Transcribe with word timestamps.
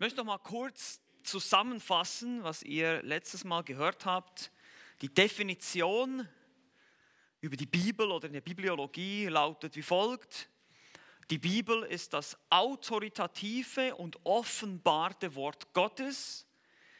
möchte 0.00 0.16
noch 0.16 0.24
mal 0.24 0.38
kurz 0.38 1.00
zusammenfassen, 1.22 2.42
was 2.42 2.62
ihr 2.62 3.02
letztes 3.02 3.44
Mal 3.44 3.62
gehört 3.62 4.06
habt. 4.06 4.50
Die 5.02 5.12
Definition 5.12 6.26
über 7.42 7.54
die 7.54 7.66
Bibel 7.66 8.10
oder 8.10 8.26
in 8.26 8.32
der 8.32 8.40
Bibliologie 8.40 9.26
lautet 9.26 9.76
wie 9.76 9.82
folgt. 9.82 10.48
Die 11.28 11.36
Bibel 11.36 11.82
ist 11.82 12.14
das 12.14 12.38
autoritative 12.48 13.94
und 13.94 14.18
offenbarte 14.24 15.34
Wort 15.34 15.70
Gottes. 15.74 16.46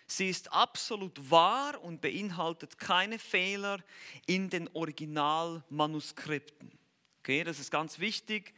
Sie 0.06 0.28
ist 0.28 0.52
absolut 0.52 1.30
wahr 1.30 1.82
und 1.82 2.02
beinhaltet 2.02 2.78
keine 2.78 3.18
Fehler 3.18 3.82
in 4.26 4.50
den 4.50 4.68
Originalmanuskripten. 4.74 6.78
Okay, 7.20 7.44
das 7.44 7.60
ist 7.60 7.70
ganz 7.70 7.98
wichtig. 7.98 8.52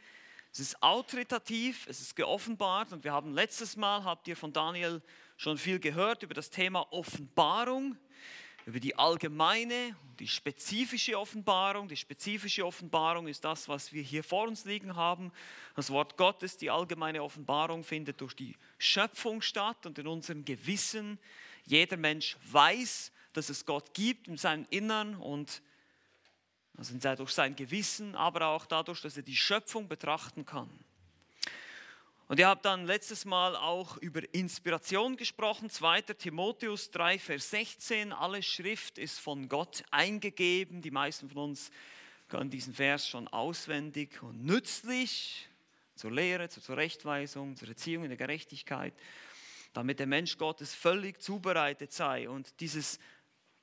Es 0.53 0.59
ist 0.59 0.81
autoritativ, 0.81 1.87
es 1.87 1.99
ist 1.99 2.15
geoffenbart 2.15 2.93
und 2.93 3.03
wir 3.03 3.11
haben 3.11 3.33
letztes 3.33 3.75
Mal, 3.75 4.05
habt 4.05 4.27
ihr 4.27 4.37
von 4.37 4.53
Daniel 4.53 5.01
schon 5.35 5.57
viel 5.57 5.79
gehört 5.79 6.23
über 6.23 6.35
das 6.35 6.49
Thema 6.49 6.85
Offenbarung 6.93 7.97
über 8.65 8.79
die 8.79 8.95
allgemeine 8.95 9.95
die 10.19 10.27
spezifische 10.27 11.19
Offenbarung. 11.19 11.87
Die 11.87 11.97
spezifische 11.97 12.65
Offenbarung 12.65 13.27
ist 13.27 13.43
das, 13.43 13.67
was 13.67 13.91
wir 13.91 14.01
hier 14.01 14.23
vor 14.23 14.47
uns 14.47 14.63
liegen 14.65 14.95
haben. 14.95 15.31
Das 15.75 15.89
Wort 15.89 16.17
Gottes, 16.17 16.57
die 16.57 16.69
allgemeine 16.69 17.23
Offenbarung 17.23 17.83
findet 17.83 18.21
durch 18.21 18.35
die 18.35 18.55
Schöpfung 18.77 19.41
statt 19.41 19.85
und 19.85 19.97
in 19.99 20.07
unserem 20.07 20.45
Gewissen. 20.45 21.19
Jeder 21.65 21.97
Mensch 21.97 22.37
weiß, 22.51 23.11
dass 23.33 23.49
es 23.49 23.65
Gott 23.65 23.93
gibt 23.93 24.27
in 24.27 24.37
seinem 24.37 24.65
Innern 24.69 25.15
und 25.15 25.61
also 26.77 26.97
durch 27.15 27.31
sein 27.31 27.55
Gewissen, 27.55 28.15
aber 28.15 28.47
auch 28.47 28.65
dadurch, 28.65 29.01
dass 29.01 29.17
er 29.17 29.23
die 29.23 29.35
Schöpfung 29.35 29.87
betrachten 29.87 30.45
kann. 30.45 30.69
Und 32.27 32.39
ihr 32.39 32.47
habt 32.47 32.65
dann 32.65 32.85
letztes 32.85 33.25
Mal 33.25 33.55
auch 33.55 33.97
über 33.97 34.21
Inspiration 34.33 35.17
gesprochen, 35.17 35.69
2. 35.69 36.01
Timotheus 36.01 36.89
3, 36.89 37.19
Vers 37.19 37.49
16. 37.51 38.13
Alle 38.13 38.41
Schrift 38.41 38.97
ist 38.97 39.19
von 39.19 39.49
Gott 39.49 39.83
eingegeben. 39.91 40.81
Die 40.81 40.89
meisten 40.89 41.29
von 41.29 41.49
uns 41.49 41.69
können 42.29 42.49
diesen 42.49 42.73
Vers 42.73 43.07
schon 43.07 43.27
auswendig 43.27 44.23
und 44.23 44.43
nützlich 44.43 45.47
zur 45.95 46.11
Lehre, 46.11 46.49
zur 46.49 46.63
Zurechtweisung, 46.63 47.55
zur 47.55 47.67
Erziehung 47.67 48.03
in 48.03 48.09
der 48.09 48.17
Gerechtigkeit, 48.17 48.93
damit 49.73 49.99
der 49.99 50.07
Mensch 50.07 50.37
Gottes 50.37 50.73
völlig 50.73 51.21
zubereitet 51.21 51.91
sei. 51.91 52.29
Und 52.29 52.59
dieses 52.61 52.99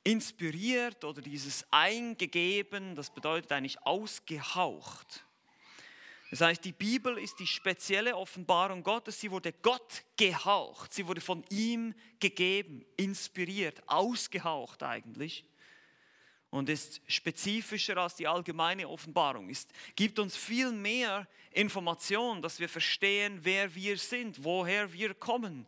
inspiriert 0.05 1.05
oder 1.05 1.21
dieses 1.21 1.65
eingegeben, 1.71 2.95
das 2.95 3.11
bedeutet 3.11 3.53
eigentlich 3.53 3.81
ausgehaucht. 3.83 5.25
Das 6.31 6.41
heißt, 6.43 6.65
die 6.65 6.73
Bibel 6.73 7.19
ist 7.19 7.41
die 7.41 7.47
spezielle 7.47 8.17
Offenbarung 8.17 8.85
Gottes. 8.85 9.21
Sie 9.21 9.31
wurde 9.33 9.53
Gott 9.53 10.05
gehaucht. 10.17 10.95
Sie 10.95 11.07
wurde 11.09 11.21
von 11.21 11.45
ihm 11.51 11.93
gegeben, 12.21 12.85
inspiriert, 12.97 13.83
ausgehaucht 13.87 14.83
eigentlich. 14.85 15.45
Und 16.51 16.69
ist 16.69 17.01
spezifischer 17.09 17.97
als 17.97 18.15
die 18.15 18.29
allgemeine 18.29 18.89
Offenbarung. 18.89 19.51
Es 19.51 19.67
gibt 19.97 20.19
uns 20.21 20.37
viel 20.37 20.73
mehr 20.73 21.27
Informationen, 21.51 22.43
dass 22.43 22.61
wir 22.61 22.69
verstehen, 22.69 23.41
wer 23.43 23.73
wir 23.75 23.99
sind, 23.99 24.45
woher 24.45 24.93
wir 24.93 25.15
kommen, 25.15 25.67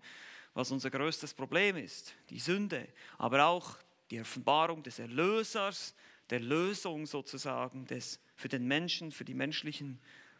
was 0.55 0.70
unser 0.70 0.91
größtes 0.91 1.34
Problem 1.34 1.77
ist, 1.77 2.14
die 2.30 2.38
Sünde, 2.38 2.88
aber 3.19 3.47
auch 3.47 3.77
die 4.13 4.21
Offenbarung 4.21 4.83
des 4.83 4.99
Erlösers, 4.99 5.95
der 6.29 6.39
Lösung 6.39 7.07
sozusagen 7.07 7.87
des, 7.87 8.21
für 8.37 8.49
den 8.49 8.67
Menschen, 8.67 9.11
für 9.11 9.25
die 9.25 9.33
menschlichen 9.33 9.99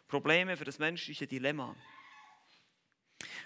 Probleme, 0.09 0.59
für 0.59 0.67
das 0.67 0.79
menschliche 0.79 1.27
Dilemma. 1.27 1.75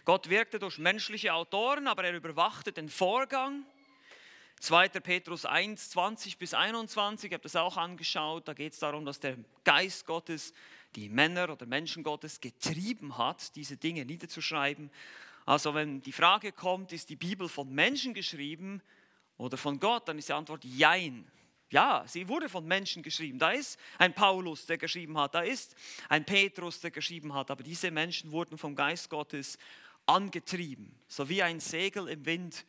Gott 0.04 0.28
wirkte 0.28 0.58
durch 0.58 0.78
menschliche 0.78 1.32
Autoren, 1.32 1.86
aber 1.86 2.04
er 2.04 2.14
überwachte 2.14 2.72
den 2.72 2.88
Vorgang. 2.88 3.64
2. 4.58 4.88
Petrus 4.88 5.44
1, 5.44 5.90
20 5.90 6.38
bis 6.38 6.54
21, 6.54 7.30
ich 7.30 7.34
habe 7.34 7.42
das 7.42 7.54
auch 7.54 7.76
angeschaut, 7.76 8.48
da 8.48 8.54
geht 8.54 8.72
es 8.72 8.80
darum, 8.80 9.04
dass 9.04 9.20
der 9.20 9.36
Geist 9.62 10.06
Gottes 10.06 10.54
die 10.96 11.08
Männer 11.08 11.50
oder 11.50 11.66
Menschen 11.66 12.02
Gottes 12.02 12.40
getrieben 12.40 13.16
hat, 13.16 13.54
diese 13.54 13.76
Dinge 13.76 14.04
niederzuschreiben. 14.04 14.90
Also 15.44 15.74
wenn 15.74 16.00
die 16.00 16.12
Frage 16.12 16.50
kommt, 16.50 16.92
ist 16.92 17.10
die 17.10 17.16
Bibel 17.16 17.48
von 17.48 17.72
Menschen 17.72 18.12
geschrieben 18.12 18.82
oder 19.38 19.56
von 19.56 19.78
Gott, 19.78 20.08
dann 20.08 20.18
ist 20.18 20.28
die 20.28 20.32
Antwort 20.32 20.64
Jein. 20.64 21.30
Ja, 21.70 22.04
sie 22.06 22.28
wurde 22.28 22.48
von 22.48 22.64
Menschen 22.64 23.02
geschrieben. 23.02 23.38
Da 23.38 23.50
ist 23.50 23.78
ein 23.98 24.14
Paulus, 24.14 24.66
der 24.66 24.78
geschrieben 24.78 25.18
hat, 25.18 25.34
da 25.34 25.40
ist 25.40 25.74
ein 26.08 26.24
Petrus, 26.24 26.80
der 26.80 26.92
geschrieben 26.92 27.34
hat, 27.34 27.50
aber 27.50 27.64
diese 27.64 27.90
Menschen 27.90 28.30
wurden 28.30 28.56
vom 28.56 28.76
Geist 28.76 29.10
Gottes 29.10 29.58
angetrieben, 30.06 30.96
so 31.08 31.28
wie 31.28 31.42
ein 31.42 31.58
Segel 31.58 32.08
im 32.08 32.24
Wind 32.24 32.64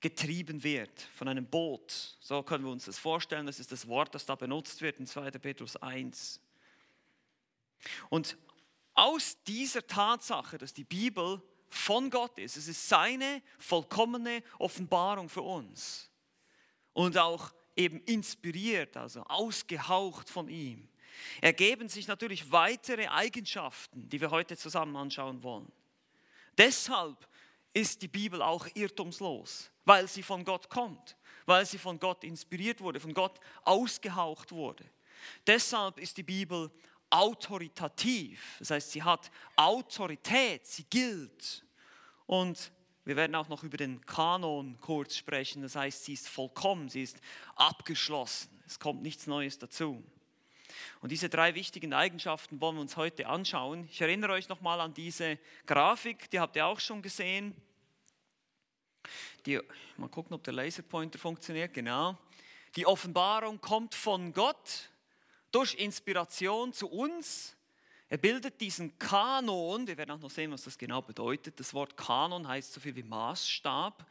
getrieben 0.00 0.62
wird 0.62 1.00
von 1.14 1.28
einem 1.28 1.46
Boot. 1.46 2.16
So 2.20 2.42
können 2.42 2.64
wir 2.64 2.70
uns 2.70 2.84
das 2.84 2.98
vorstellen, 2.98 3.46
das 3.46 3.58
ist 3.58 3.72
das 3.72 3.88
Wort, 3.88 4.14
das 4.14 4.26
da 4.26 4.34
benutzt 4.34 4.82
wird 4.82 4.98
in 4.98 5.06
2. 5.06 5.30
Petrus 5.32 5.76
1. 5.76 6.40
Und 8.08 8.36
aus 8.94 9.42
dieser 9.44 9.86
Tatsache, 9.86 10.58
dass 10.58 10.72
die 10.72 10.84
Bibel 10.84 11.42
von 11.74 12.10
Gott 12.10 12.38
ist, 12.38 12.56
es 12.56 12.68
ist 12.68 12.88
seine 12.88 13.42
vollkommene 13.58 14.42
Offenbarung 14.58 15.28
für 15.28 15.42
uns 15.42 16.10
und 16.92 17.16
auch 17.16 17.52
eben 17.76 18.00
inspiriert, 18.02 18.96
also 18.96 19.22
ausgehaucht 19.22 20.28
von 20.28 20.48
ihm, 20.48 20.88
ergeben 21.40 21.88
sich 21.88 22.06
natürlich 22.06 22.50
weitere 22.52 23.06
Eigenschaften, 23.06 24.08
die 24.08 24.20
wir 24.20 24.30
heute 24.30 24.56
zusammen 24.56 24.96
anschauen 24.96 25.42
wollen. 25.42 25.70
Deshalb 26.58 27.26
ist 27.72 28.02
die 28.02 28.08
Bibel 28.08 28.42
auch 28.42 28.66
irrtumslos, 28.74 29.70
weil 29.84 30.06
sie 30.08 30.22
von 30.22 30.44
Gott 30.44 30.68
kommt, 30.68 31.16
weil 31.46 31.64
sie 31.64 31.78
von 31.78 31.98
Gott 31.98 32.22
inspiriert 32.24 32.80
wurde, 32.80 33.00
von 33.00 33.14
Gott 33.14 33.40
ausgehaucht 33.64 34.52
wurde. 34.52 34.84
Deshalb 35.46 35.98
ist 35.98 36.16
die 36.16 36.22
Bibel 36.22 36.70
autoritativ, 37.12 38.56
das 38.58 38.70
heißt, 38.70 38.92
sie 38.92 39.02
hat 39.02 39.30
Autorität, 39.56 40.66
sie 40.66 40.84
gilt. 40.84 41.64
Und 42.26 42.72
wir 43.04 43.16
werden 43.16 43.34
auch 43.34 43.48
noch 43.48 43.64
über 43.64 43.76
den 43.76 44.04
Kanon 44.06 44.78
kurz 44.80 45.16
sprechen. 45.16 45.62
Das 45.62 45.76
heißt, 45.76 46.04
sie 46.04 46.14
ist 46.14 46.28
vollkommen, 46.28 46.88
sie 46.88 47.02
ist 47.02 47.18
abgeschlossen. 47.56 48.48
Es 48.66 48.78
kommt 48.78 49.02
nichts 49.02 49.26
Neues 49.26 49.58
dazu. 49.58 50.02
Und 51.00 51.12
diese 51.12 51.28
drei 51.28 51.54
wichtigen 51.54 51.92
Eigenschaften 51.92 52.60
wollen 52.60 52.76
wir 52.76 52.80
uns 52.80 52.96
heute 52.96 53.26
anschauen. 53.26 53.86
Ich 53.90 54.00
erinnere 54.00 54.32
euch 54.32 54.48
nochmal 54.48 54.80
an 54.80 54.94
diese 54.94 55.38
Grafik, 55.66 56.30
die 56.30 56.40
habt 56.40 56.56
ihr 56.56 56.64
auch 56.64 56.80
schon 56.80 57.02
gesehen. 57.02 57.54
Die, 59.44 59.60
mal 59.96 60.08
gucken, 60.08 60.32
ob 60.34 60.44
der 60.44 60.54
Laserpointer 60.54 61.18
funktioniert. 61.18 61.74
Genau. 61.74 62.16
Die 62.76 62.86
Offenbarung 62.86 63.60
kommt 63.60 63.94
von 63.94 64.32
Gott 64.32 64.88
durch 65.52 65.74
Inspiration 65.74 66.72
zu 66.72 66.88
uns 66.88 67.56
er 68.12 68.18
bildet 68.18 68.60
diesen 68.60 68.98
Kanon, 68.98 69.86
wir 69.86 69.96
werden 69.96 70.10
auch 70.10 70.20
noch 70.20 70.30
sehen, 70.30 70.52
was 70.52 70.64
das 70.64 70.76
genau 70.76 71.00
bedeutet. 71.00 71.58
Das 71.58 71.72
Wort 71.72 71.96
Kanon 71.96 72.46
heißt 72.46 72.74
so 72.74 72.78
viel 72.78 72.94
wie 72.94 73.02
Maßstab. 73.02 74.06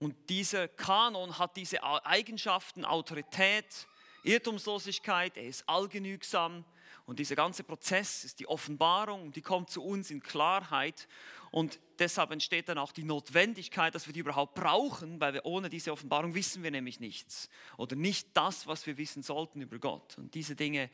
Und 0.00 0.28
dieser 0.28 0.66
Kanon 0.66 1.38
hat 1.38 1.56
diese 1.56 1.84
Eigenschaften, 1.84 2.84
Autorität, 2.84 3.86
Irrtumslosigkeit, 4.24 5.36
er 5.36 5.44
ist 5.44 5.68
allgenügsam. 5.68 6.64
Und 7.08 7.18
dieser 7.18 7.36
ganze 7.36 7.64
Prozess 7.64 8.22
ist 8.24 8.38
die 8.38 8.46
Offenbarung, 8.46 9.32
die 9.32 9.40
kommt 9.40 9.70
zu 9.70 9.82
uns 9.82 10.10
in 10.10 10.22
Klarheit. 10.22 11.08
Und 11.50 11.80
deshalb 11.98 12.32
entsteht 12.32 12.68
dann 12.68 12.76
auch 12.76 12.92
die 12.92 13.02
Notwendigkeit, 13.02 13.94
dass 13.94 14.06
wir 14.06 14.12
die 14.12 14.20
überhaupt 14.20 14.54
brauchen, 14.54 15.18
weil 15.18 15.32
wir 15.32 15.46
ohne 15.46 15.70
diese 15.70 15.90
Offenbarung 15.90 16.34
wissen 16.34 16.62
wir 16.62 16.70
nämlich 16.70 17.00
nichts. 17.00 17.48
Oder 17.78 17.96
nicht 17.96 18.28
das, 18.34 18.66
was 18.66 18.86
wir 18.86 18.98
wissen 18.98 19.22
sollten 19.22 19.62
über 19.62 19.78
Gott. 19.78 20.18
Und 20.18 20.34
diese 20.34 20.54
Dinge 20.54 20.90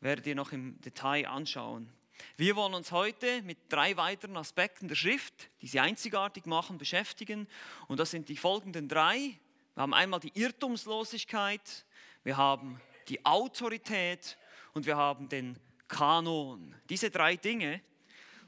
werdet 0.00 0.26
ihr 0.26 0.34
noch 0.34 0.52
im 0.52 0.80
Detail 0.80 1.28
anschauen. 1.28 1.92
Wir 2.38 2.56
wollen 2.56 2.72
uns 2.72 2.90
heute 2.90 3.42
mit 3.42 3.58
drei 3.68 3.98
weiteren 3.98 4.38
Aspekten 4.38 4.88
der 4.88 4.94
Schrift, 4.94 5.50
die 5.60 5.66
sie 5.66 5.80
einzigartig 5.80 6.46
machen, 6.46 6.78
beschäftigen. 6.78 7.46
Und 7.86 8.00
das 8.00 8.12
sind 8.12 8.30
die 8.30 8.38
folgenden 8.38 8.88
drei. 8.88 9.38
Wir 9.74 9.82
haben 9.82 9.92
einmal 9.92 10.20
die 10.20 10.32
Irrtumslosigkeit, 10.32 11.84
wir 12.24 12.38
haben 12.38 12.80
die 13.08 13.26
Autorität 13.26 14.38
und 14.72 14.86
wir 14.86 14.96
haben 14.96 15.28
den 15.28 15.58
Kanon. 15.88 16.74
Diese 16.88 17.10
drei 17.10 17.36
Dinge 17.36 17.80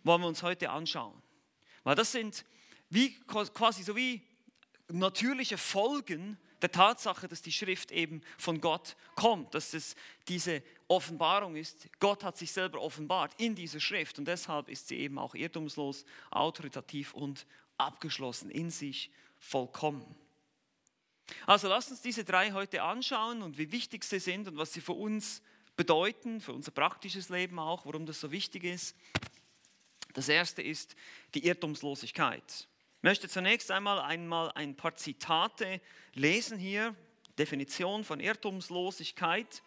wollen 0.04 0.22
wir 0.22 0.28
uns 0.28 0.42
heute 0.42 0.70
anschauen. 0.70 1.20
Weil 1.84 1.96
das 1.96 2.12
sind 2.12 2.44
wie, 2.90 3.18
quasi 3.26 3.82
so 3.82 3.96
wie 3.96 4.22
natürliche 4.88 5.58
Folgen 5.58 6.38
der 6.60 6.70
Tatsache, 6.70 7.26
dass 7.26 7.42
die 7.42 7.52
Schrift 7.52 7.90
eben 7.90 8.22
von 8.38 8.60
Gott 8.60 8.96
kommt, 9.16 9.54
dass 9.54 9.74
es 9.74 9.96
diese 10.28 10.62
Offenbarung 10.86 11.56
ist. 11.56 11.88
Gott 11.98 12.22
hat 12.22 12.36
sich 12.36 12.52
selber 12.52 12.80
offenbart 12.80 13.32
in 13.38 13.54
dieser 13.54 13.80
Schrift 13.80 14.18
und 14.18 14.26
deshalb 14.26 14.68
ist 14.68 14.88
sie 14.88 14.98
eben 14.98 15.18
auch 15.18 15.34
irrtumslos, 15.34 16.04
autoritativ 16.30 17.14
und 17.14 17.46
abgeschlossen, 17.78 18.50
in 18.50 18.70
sich 18.70 19.10
vollkommen. 19.38 20.14
Also 21.46 21.68
lasst 21.68 21.90
uns 21.90 22.02
diese 22.02 22.24
drei 22.24 22.52
heute 22.52 22.82
anschauen 22.82 23.42
und 23.42 23.58
wie 23.58 23.72
wichtig 23.72 24.04
sie 24.04 24.20
sind 24.20 24.48
und 24.48 24.56
was 24.56 24.72
sie 24.72 24.80
für 24.80 24.92
uns 24.92 25.42
bedeuten, 25.82 26.40
für 26.40 26.52
unser 26.52 26.70
praktisches 26.70 27.28
Leben 27.28 27.58
auch, 27.58 27.86
warum 27.86 28.06
das 28.06 28.20
so 28.20 28.30
wichtig 28.30 28.62
ist. 28.62 28.94
Das 30.14 30.28
erste 30.28 30.62
ist 30.62 30.94
die 31.34 31.44
Irrtumslosigkeit. 31.44 32.44
Ich 32.98 33.02
möchte 33.02 33.28
zunächst 33.28 33.68
einmal 33.72 33.98
einmal 33.98 34.52
ein 34.52 34.76
paar 34.76 34.94
Zitate 34.94 35.80
lesen 36.14 36.56
hier, 36.56 36.94
Definition 37.36 38.04
von 38.04 38.20
Irrtumslosigkeit. 38.20 39.60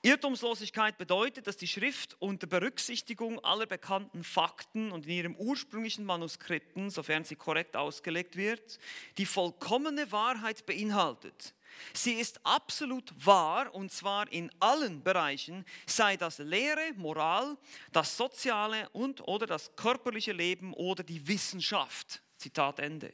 Irrtumslosigkeit 0.00 0.96
bedeutet, 0.96 1.46
dass 1.46 1.58
die 1.58 1.68
Schrift 1.68 2.16
unter 2.18 2.46
Berücksichtigung 2.46 3.38
aller 3.44 3.66
bekannten 3.66 4.24
Fakten 4.24 4.92
und 4.92 5.04
in 5.04 5.12
ihrem 5.12 5.36
ursprünglichen 5.36 6.06
Manuskripten, 6.06 6.88
sofern 6.88 7.24
sie 7.24 7.36
korrekt 7.36 7.76
ausgelegt 7.76 8.34
wird, 8.34 8.78
die 9.18 9.26
vollkommene 9.26 10.10
Wahrheit 10.10 10.64
beinhaltet. 10.64 11.52
Sie 11.92 12.14
ist 12.14 12.44
absolut 12.44 13.12
wahr 13.24 13.74
und 13.74 13.92
zwar 13.92 14.30
in 14.32 14.50
allen 14.60 15.02
Bereichen, 15.02 15.64
sei 15.86 16.16
das 16.16 16.38
Lehre, 16.38 16.92
Moral, 16.96 17.56
das 17.92 18.16
soziale 18.16 18.88
und 18.90 19.26
oder 19.26 19.46
das 19.46 19.74
körperliche 19.76 20.32
Leben 20.32 20.74
oder 20.74 21.02
die 21.02 21.26
Wissenschaft. 21.26 22.22
Zitat 22.36 22.78
Ende. 22.78 23.12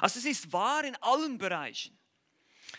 Also 0.00 0.18
es 0.18 0.24
ist 0.24 0.52
wahr 0.52 0.84
in 0.84 0.96
allen 0.96 1.38
Bereichen. 1.38 1.96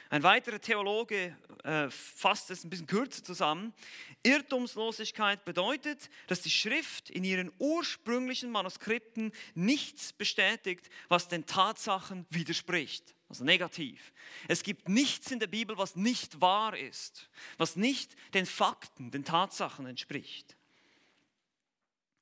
Ein 0.09 0.23
weiterer 0.23 0.59
Theologe 0.59 1.35
äh, 1.63 1.89
fasst 1.89 2.49
es 2.49 2.63
ein 2.63 2.69
bisschen 2.69 2.87
kürzer 2.87 3.23
zusammen. 3.23 3.73
Irrtumslosigkeit 4.23 5.43
bedeutet, 5.43 6.09
dass 6.27 6.41
die 6.41 6.49
Schrift 6.49 7.09
in 7.09 7.23
ihren 7.23 7.51
ursprünglichen 7.59 8.51
Manuskripten 8.51 9.33
nichts 9.53 10.13
bestätigt, 10.13 10.89
was 11.09 11.27
den 11.27 11.45
Tatsachen 11.45 12.25
widerspricht 12.29 13.15
also 13.31 13.45
negativ. 13.45 14.11
Es 14.49 14.61
gibt 14.61 14.89
nichts 14.89 15.31
in 15.31 15.39
der 15.39 15.47
Bibel, 15.47 15.77
was 15.77 15.95
nicht 15.95 16.41
wahr 16.41 16.77
ist, 16.77 17.29
was 17.57 17.77
nicht 17.77 18.15
den 18.33 18.45
Fakten, 18.45 19.09
den 19.09 19.23
Tatsachen 19.23 19.85
entspricht. 19.85 20.57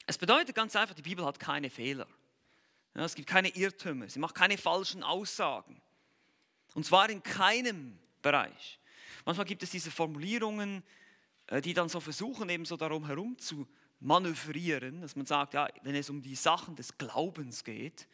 Es 0.06 0.20
bedeutet 0.20 0.56
ganz 0.56 0.76
einfach, 0.76 0.94
die 0.94 1.02
Bibel 1.02 1.26
hat 1.26 1.40
keine 1.40 1.70
Fehler. 1.70 2.08
Es 2.94 3.16
gibt 3.16 3.28
keine 3.28 3.50
Irrtümer, 3.50 4.08
sie 4.08 4.20
macht 4.20 4.36
keine 4.36 4.58
falschen 4.58 5.04
Aussagen. 5.04 5.82
Und 6.76 6.86
zwar 6.86 7.10
in 7.10 7.24
keinem 7.24 7.98
Bereich. 8.22 8.80
Manchmal 9.26 9.46
gibt 9.46 9.64
es 9.64 9.72
diese 9.72 9.90
Formulierungen, 9.90 10.84
äh, 11.48 11.62
die 11.62 11.74
dann 11.74 11.90
so 11.90 12.00
versuchen, 12.00 12.50
eben 12.50 12.66
so 12.66 12.78
darum 12.78 13.08
herum 13.08 13.38
zu 13.40 13.68
manövrieren, 14.00 15.02
dass 15.02 15.16
man 15.16 15.26
sagt, 15.26 15.56
ja, 15.56 15.70
wenn 15.82 15.96
es 15.96 16.10
um 16.10 16.22
die 16.22 16.36
Sachen 16.36 16.76
des 16.76 16.98
Glaubens 16.98 17.64
geht, 17.64 18.08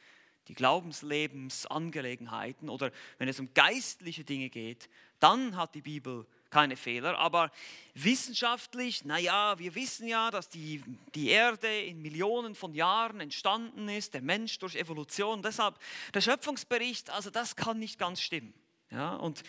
die 0.47 0.53
Glaubenslebensangelegenheiten 0.53 2.69
oder 2.69 2.91
wenn 3.17 3.27
es 3.27 3.39
um 3.39 3.51
geistliche 3.53 4.23
Dinge 4.23 4.49
geht, 4.49 4.89
dann 5.19 5.55
hat 5.55 5.75
die 5.75 5.81
Bibel 5.81 6.25
keine 6.49 6.77
Fehler. 6.77 7.17
Aber 7.17 7.51
wissenschaftlich, 7.95 9.03
naja, 9.03 9.59
wir 9.59 9.75
wissen 9.75 10.07
ja, 10.07 10.31
dass 10.31 10.47
die, 10.47 10.81
die 11.13 11.29
Erde 11.29 11.67
in 11.67 12.01
Millionen 12.01 12.55
von 12.55 12.73
Jahren 12.73 13.19
entstanden 13.19 13.89
ist, 13.89 14.13
der 14.13 14.21
Mensch 14.21 14.57
durch 14.59 14.75
Evolution. 14.75 15.41
Deshalb 15.41 15.77
der 16.13 16.21
Schöpfungsbericht, 16.21 17.09
also 17.09 17.29
das 17.29 17.57
kann 17.57 17.79
nicht 17.79 17.99
ganz 17.99 18.21
stimmen. 18.21 18.53
Ja, 18.89 19.15
und 19.15 19.43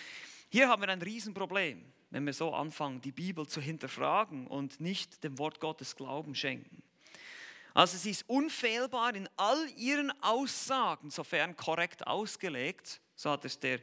hier 0.49 0.69
haben 0.69 0.83
wir 0.83 0.89
ein 0.89 1.03
Riesenproblem, 1.03 1.85
wenn 2.11 2.27
wir 2.27 2.33
so 2.33 2.53
anfangen, 2.53 3.01
die 3.01 3.13
Bibel 3.13 3.47
zu 3.47 3.61
hinterfragen 3.61 4.47
und 4.47 4.81
nicht 4.81 5.23
dem 5.23 5.39
Wort 5.39 5.61
Gottes 5.61 5.95
Glauben 5.95 6.35
schenken. 6.35 6.83
Also 7.77 7.99
sie 7.99 8.13
ist 8.13 8.27
unfehlbar 8.27 9.15
in 9.15 9.29
all 9.37 9.69
ihren 9.77 10.11
Aussagen, 10.23 11.11
sofern 11.11 11.55
korrekt 11.59 12.07
ausgelegt. 12.07 13.03
So 13.17 13.29
hat 13.29 13.45
es 13.45 13.61
der 13.61 13.81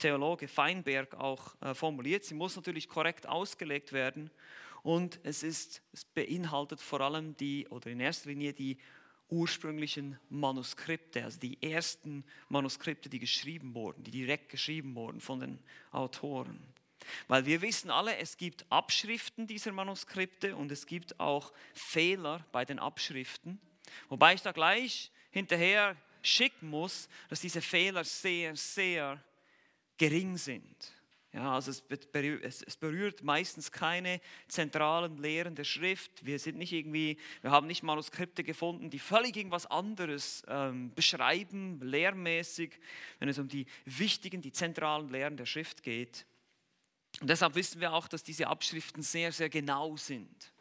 Theologe 0.00 0.48
Feinberg 0.48 1.14
auch 1.14 1.54
äh, 1.60 1.72
formuliert. 1.72 2.24
Sie 2.24 2.34
muss 2.34 2.56
natürlich 2.56 2.88
korrekt 2.88 3.28
ausgelegt 3.28 3.92
werden. 3.92 4.32
Und 4.82 5.20
es, 5.22 5.44
ist, 5.44 5.80
es 5.92 6.04
beinhaltet 6.04 6.80
vor 6.80 7.00
allem 7.00 7.36
die, 7.36 7.68
oder 7.68 7.88
in 7.88 8.00
erster 8.00 8.30
Linie 8.30 8.52
die 8.52 8.78
ursprünglichen 9.28 10.18
Manuskripte, 10.28 11.22
also 11.22 11.38
die 11.38 11.62
ersten 11.62 12.24
Manuskripte, 12.48 13.08
die 13.08 13.20
geschrieben 13.20 13.76
wurden, 13.76 14.02
die 14.02 14.10
direkt 14.10 14.48
geschrieben 14.48 14.96
wurden 14.96 15.20
von 15.20 15.38
den 15.38 15.60
Autoren. 15.92 16.58
Weil 17.28 17.46
wir 17.46 17.62
wissen 17.62 17.90
alle, 17.90 18.16
es 18.16 18.36
gibt 18.36 18.64
Abschriften 18.70 19.46
dieser 19.46 19.72
Manuskripte 19.72 20.56
und 20.56 20.70
es 20.72 20.86
gibt 20.86 21.18
auch 21.20 21.52
Fehler 21.74 22.44
bei 22.52 22.64
den 22.64 22.78
Abschriften. 22.78 23.60
Wobei 24.08 24.34
ich 24.34 24.42
da 24.42 24.52
gleich 24.52 25.10
hinterher 25.30 25.96
schicken 26.22 26.68
muss, 26.68 27.08
dass 27.28 27.40
diese 27.40 27.62
Fehler 27.62 28.04
sehr, 28.04 28.56
sehr 28.56 29.22
gering 29.96 30.36
sind. 30.36 30.96
Ja, 31.36 31.52
also 31.52 31.70
es 31.70 32.76
berührt, 32.78 33.22
meistens 33.22 33.70
keine 33.70 34.22
zentralen 34.48 35.18
Lehren 35.18 35.54
der 35.54 35.64
Schrift. 35.64 36.24
Wir 36.24 36.38
sind 36.38 36.56
nicht 36.56 36.72
irgendwie, 36.72 37.18
wir 37.42 37.50
haben 37.50 37.66
nicht 37.66 37.82
Manuskripte 37.82 38.42
gefunden, 38.42 38.88
die 38.88 38.98
völlig 38.98 39.36
irgendwas 39.36 39.66
anderes 39.66 40.42
ähm, 40.48 40.94
beschreiben, 40.94 41.78
lehrmäßig, 41.82 42.80
wenn 43.18 43.28
es 43.28 43.38
um 43.38 43.48
die 43.48 43.66
wichtigen, 43.84 44.40
die 44.40 44.50
zentralen 44.50 45.10
Lehren 45.10 45.36
der 45.36 45.44
Schrift 45.44 45.82
geht. 45.82 46.24
Und 47.20 47.28
deshalb 47.28 47.54
wissen 47.54 47.80
wir 47.80 47.92
auch, 47.92 48.08
dass 48.08 48.22
diese 48.22 48.46
Abschriften 48.46 49.02
sehr, 49.02 49.32
sehr 49.32 49.48
genau 49.48 49.96
sind. 49.96 50.52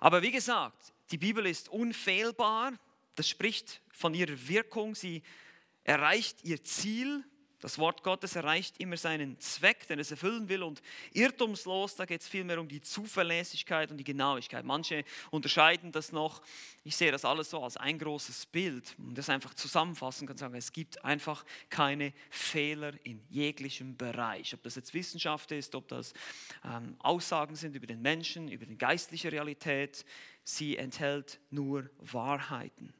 Aber 0.00 0.22
wie 0.22 0.32
gesagt, 0.32 0.92
die 1.10 1.18
Bibel 1.18 1.46
ist 1.46 1.68
unfehlbar. 1.68 2.72
Das 3.14 3.28
spricht 3.28 3.82
von 3.92 4.14
ihrer 4.14 4.48
Wirkung. 4.48 4.94
Sie 4.94 5.22
erreicht 5.84 6.44
ihr 6.44 6.64
Ziel. 6.64 7.24
Das 7.62 7.78
Wort 7.78 8.02
Gottes 8.02 8.34
erreicht 8.34 8.80
immer 8.80 8.96
seinen 8.96 9.38
Zweck, 9.38 9.86
den 9.86 10.00
es 10.00 10.10
erfüllen 10.10 10.48
will. 10.48 10.64
Und 10.64 10.82
irrtumslos, 11.12 11.94
da 11.94 12.04
geht 12.06 12.20
es 12.20 12.26
vielmehr 12.26 12.60
um 12.60 12.66
die 12.66 12.80
Zuverlässigkeit 12.80 13.92
und 13.92 13.98
die 13.98 14.04
Genauigkeit. 14.04 14.64
Manche 14.64 15.04
unterscheiden 15.30 15.92
das 15.92 16.10
noch. 16.10 16.42
Ich 16.82 16.96
sehe 16.96 17.12
das 17.12 17.24
alles 17.24 17.50
so 17.50 17.62
als 17.62 17.76
ein 17.76 18.00
großes 18.00 18.46
Bild 18.46 18.96
und 18.98 19.16
das 19.16 19.28
einfach 19.28 19.54
zusammenfassen 19.54 20.26
kann 20.26 20.36
sagen, 20.36 20.56
es 20.56 20.72
gibt 20.72 21.04
einfach 21.04 21.44
keine 21.70 22.12
Fehler 22.30 22.94
in 23.04 23.22
jeglichem 23.30 23.96
Bereich. 23.96 24.52
Ob 24.54 24.64
das 24.64 24.74
jetzt 24.74 24.92
Wissenschaft 24.92 25.52
ist, 25.52 25.76
ob 25.76 25.86
das 25.86 26.14
ähm, 26.64 26.96
Aussagen 26.98 27.54
sind 27.54 27.76
über 27.76 27.86
den 27.86 28.02
Menschen, 28.02 28.48
über 28.48 28.66
die 28.66 28.76
geistliche 28.76 29.30
Realität. 29.30 30.04
Sie 30.42 30.76
enthält 30.76 31.38
nur 31.50 31.88
Wahrheiten. 32.00 32.92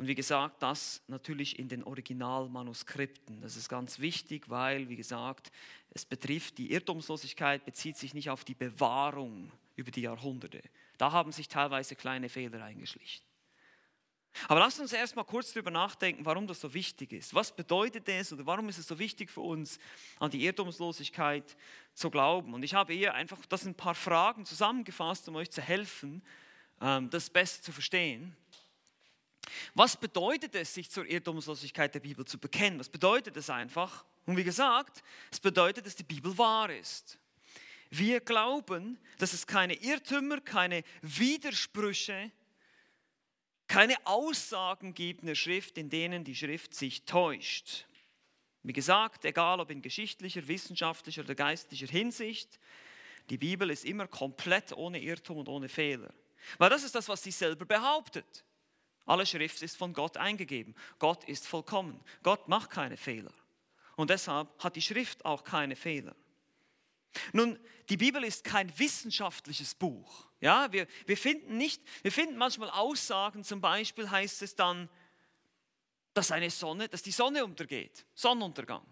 Und 0.00 0.06
wie 0.06 0.14
gesagt, 0.14 0.62
das 0.62 1.02
natürlich 1.08 1.58
in 1.58 1.68
den 1.68 1.84
Originalmanuskripten. 1.84 3.42
Das 3.42 3.54
ist 3.54 3.68
ganz 3.68 3.98
wichtig, 3.98 4.48
weil, 4.48 4.88
wie 4.88 4.96
gesagt, 4.96 5.52
es 5.90 6.06
betrifft 6.06 6.56
die 6.56 6.72
Irrtumslosigkeit, 6.72 7.66
bezieht 7.66 7.98
sich 7.98 8.14
nicht 8.14 8.30
auf 8.30 8.42
die 8.42 8.54
Bewahrung 8.54 9.52
über 9.76 9.90
die 9.90 10.00
Jahrhunderte. 10.00 10.62
Da 10.96 11.12
haben 11.12 11.32
sich 11.32 11.48
teilweise 11.48 11.96
kleine 11.96 12.30
Fehler 12.30 12.64
eingeschlichen. 12.64 13.22
Aber 14.48 14.60
lasst 14.60 14.80
uns 14.80 14.94
erstmal 14.94 15.26
kurz 15.26 15.52
darüber 15.52 15.70
nachdenken, 15.70 16.24
warum 16.24 16.46
das 16.46 16.62
so 16.62 16.72
wichtig 16.72 17.12
ist. 17.12 17.34
Was 17.34 17.54
bedeutet 17.54 18.08
es 18.08 18.32
oder 18.32 18.46
warum 18.46 18.70
ist 18.70 18.78
es 18.78 18.86
so 18.86 18.98
wichtig 18.98 19.30
für 19.30 19.42
uns, 19.42 19.78
an 20.18 20.30
die 20.30 20.46
Irrtumslosigkeit 20.46 21.58
zu 21.92 22.08
glauben? 22.08 22.54
Und 22.54 22.62
ich 22.62 22.72
habe 22.72 22.94
hier 22.94 23.12
einfach 23.12 23.44
das 23.44 23.66
ein 23.66 23.74
paar 23.74 23.94
Fragen 23.94 24.46
zusammengefasst, 24.46 25.28
um 25.28 25.36
euch 25.36 25.50
zu 25.50 25.60
helfen, 25.60 26.22
ähm, 26.80 27.10
das 27.10 27.28
besser 27.28 27.60
zu 27.60 27.72
verstehen. 27.72 28.34
Was 29.74 29.96
bedeutet 29.96 30.54
es, 30.54 30.74
sich 30.74 30.90
zur 30.90 31.06
Irrtumslosigkeit 31.06 31.94
der 31.94 32.00
Bibel 32.00 32.24
zu 32.24 32.38
bekennen? 32.38 32.78
Was 32.78 32.88
bedeutet 32.88 33.36
es 33.36 33.50
einfach? 33.50 34.04
Und 34.26 34.36
wie 34.36 34.44
gesagt, 34.44 35.02
es 35.30 35.40
bedeutet, 35.40 35.86
dass 35.86 35.96
die 35.96 36.04
Bibel 36.04 36.36
wahr 36.36 36.70
ist. 36.70 37.18
Wir 37.90 38.20
glauben, 38.20 38.98
dass 39.18 39.32
es 39.32 39.46
keine 39.46 39.74
Irrtümer, 39.74 40.40
keine 40.40 40.84
Widersprüche, 41.02 42.30
keine 43.66 43.96
Aussagen 44.06 44.94
gibt 44.94 45.20
in 45.20 45.26
der 45.26 45.34
Schrift, 45.34 45.78
in 45.78 45.90
denen 45.90 46.24
die 46.24 46.36
Schrift 46.36 46.74
sich 46.74 47.04
täuscht. 47.04 47.86
Wie 48.62 48.72
gesagt, 48.72 49.24
egal 49.24 49.60
ob 49.60 49.70
in 49.70 49.82
geschichtlicher, 49.82 50.46
wissenschaftlicher 50.46 51.22
oder 51.22 51.34
geistlicher 51.34 51.86
Hinsicht, 51.86 52.60
die 53.30 53.38
Bibel 53.38 53.70
ist 53.70 53.84
immer 53.84 54.06
komplett 54.06 54.72
ohne 54.72 55.00
Irrtum 55.00 55.38
und 55.38 55.48
ohne 55.48 55.68
Fehler. 55.68 56.12
Weil 56.58 56.70
das 56.70 56.84
ist 56.84 56.94
das, 56.94 57.08
was 57.08 57.22
sie 57.22 57.30
selber 57.30 57.64
behauptet. 57.64 58.44
Alle 59.10 59.26
Schrift 59.26 59.60
ist 59.62 59.76
von 59.76 59.92
Gott 59.92 60.16
eingegeben. 60.16 60.72
Gott 61.00 61.24
ist 61.24 61.44
vollkommen. 61.44 62.00
Gott 62.22 62.46
macht 62.46 62.70
keine 62.70 62.96
Fehler. 62.96 63.32
Und 63.96 64.08
deshalb 64.08 64.48
hat 64.62 64.76
die 64.76 64.82
Schrift 64.82 65.24
auch 65.24 65.42
keine 65.42 65.74
Fehler. 65.74 66.14
Nun, 67.32 67.58
die 67.88 67.96
Bibel 67.96 68.22
ist 68.22 68.44
kein 68.44 68.78
wissenschaftliches 68.78 69.74
Buch. 69.74 70.28
Ja, 70.40 70.70
wir, 70.70 70.86
wir, 71.06 71.16
finden 71.16 71.56
nicht, 71.56 71.82
wir 72.02 72.12
finden 72.12 72.36
manchmal 72.36 72.70
Aussagen, 72.70 73.42
zum 73.42 73.60
Beispiel 73.60 74.08
heißt 74.08 74.42
es 74.42 74.54
dann, 74.54 74.88
dass 76.14 76.30
eine 76.30 76.48
Sonne, 76.48 76.88
dass 76.88 77.02
die 77.02 77.10
Sonne 77.10 77.44
untergeht, 77.44 78.06
Sonnenuntergang. 78.14 78.86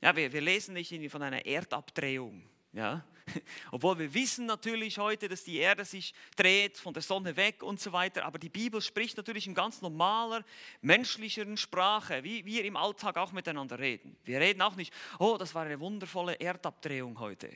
Ja, 0.00 0.16
wir, 0.16 0.32
wir 0.32 0.40
lesen 0.40 0.72
nicht 0.72 1.10
von 1.10 1.22
einer 1.22 1.44
Erdabdrehung. 1.44 2.48
Ja? 2.72 3.04
Obwohl 3.70 3.98
wir 3.98 4.14
wissen 4.14 4.46
natürlich 4.46 4.98
heute, 4.98 5.28
dass 5.28 5.44
die 5.44 5.58
Erde 5.58 5.84
sich 5.84 6.14
dreht 6.36 6.78
von 6.78 6.94
der 6.94 7.02
Sonne 7.02 7.36
weg 7.36 7.62
und 7.62 7.80
so 7.80 7.92
weiter, 7.92 8.24
aber 8.24 8.38
die 8.38 8.48
Bibel 8.48 8.80
spricht 8.80 9.16
natürlich 9.16 9.46
in 9.46 9.54
ganz 9.54 9.82
normaler, 9.82 10.44
menschlicheren 10.80 11.56
Sprache, 11.56 12.22
wie 12.24 12.44
wir 12.44 12.64
im 12.64 12.76
Alltag 12.76 13.16
auch 13.16 13.32
miteinander 13.32 13.78
reden. 13.78 14.16
Wir 14.24 14.40
reden 14.40 14.62
auch 14.62 14.76
nicht, 14.76 14.92
oh, 15.18 15.36
das 15.38 15.54
war 15.54 15.64
eine 15.64 15.80
wundervolle 15.80 16.34
Erdabdrehung 16.34 17.18
heute. 17.18 17.50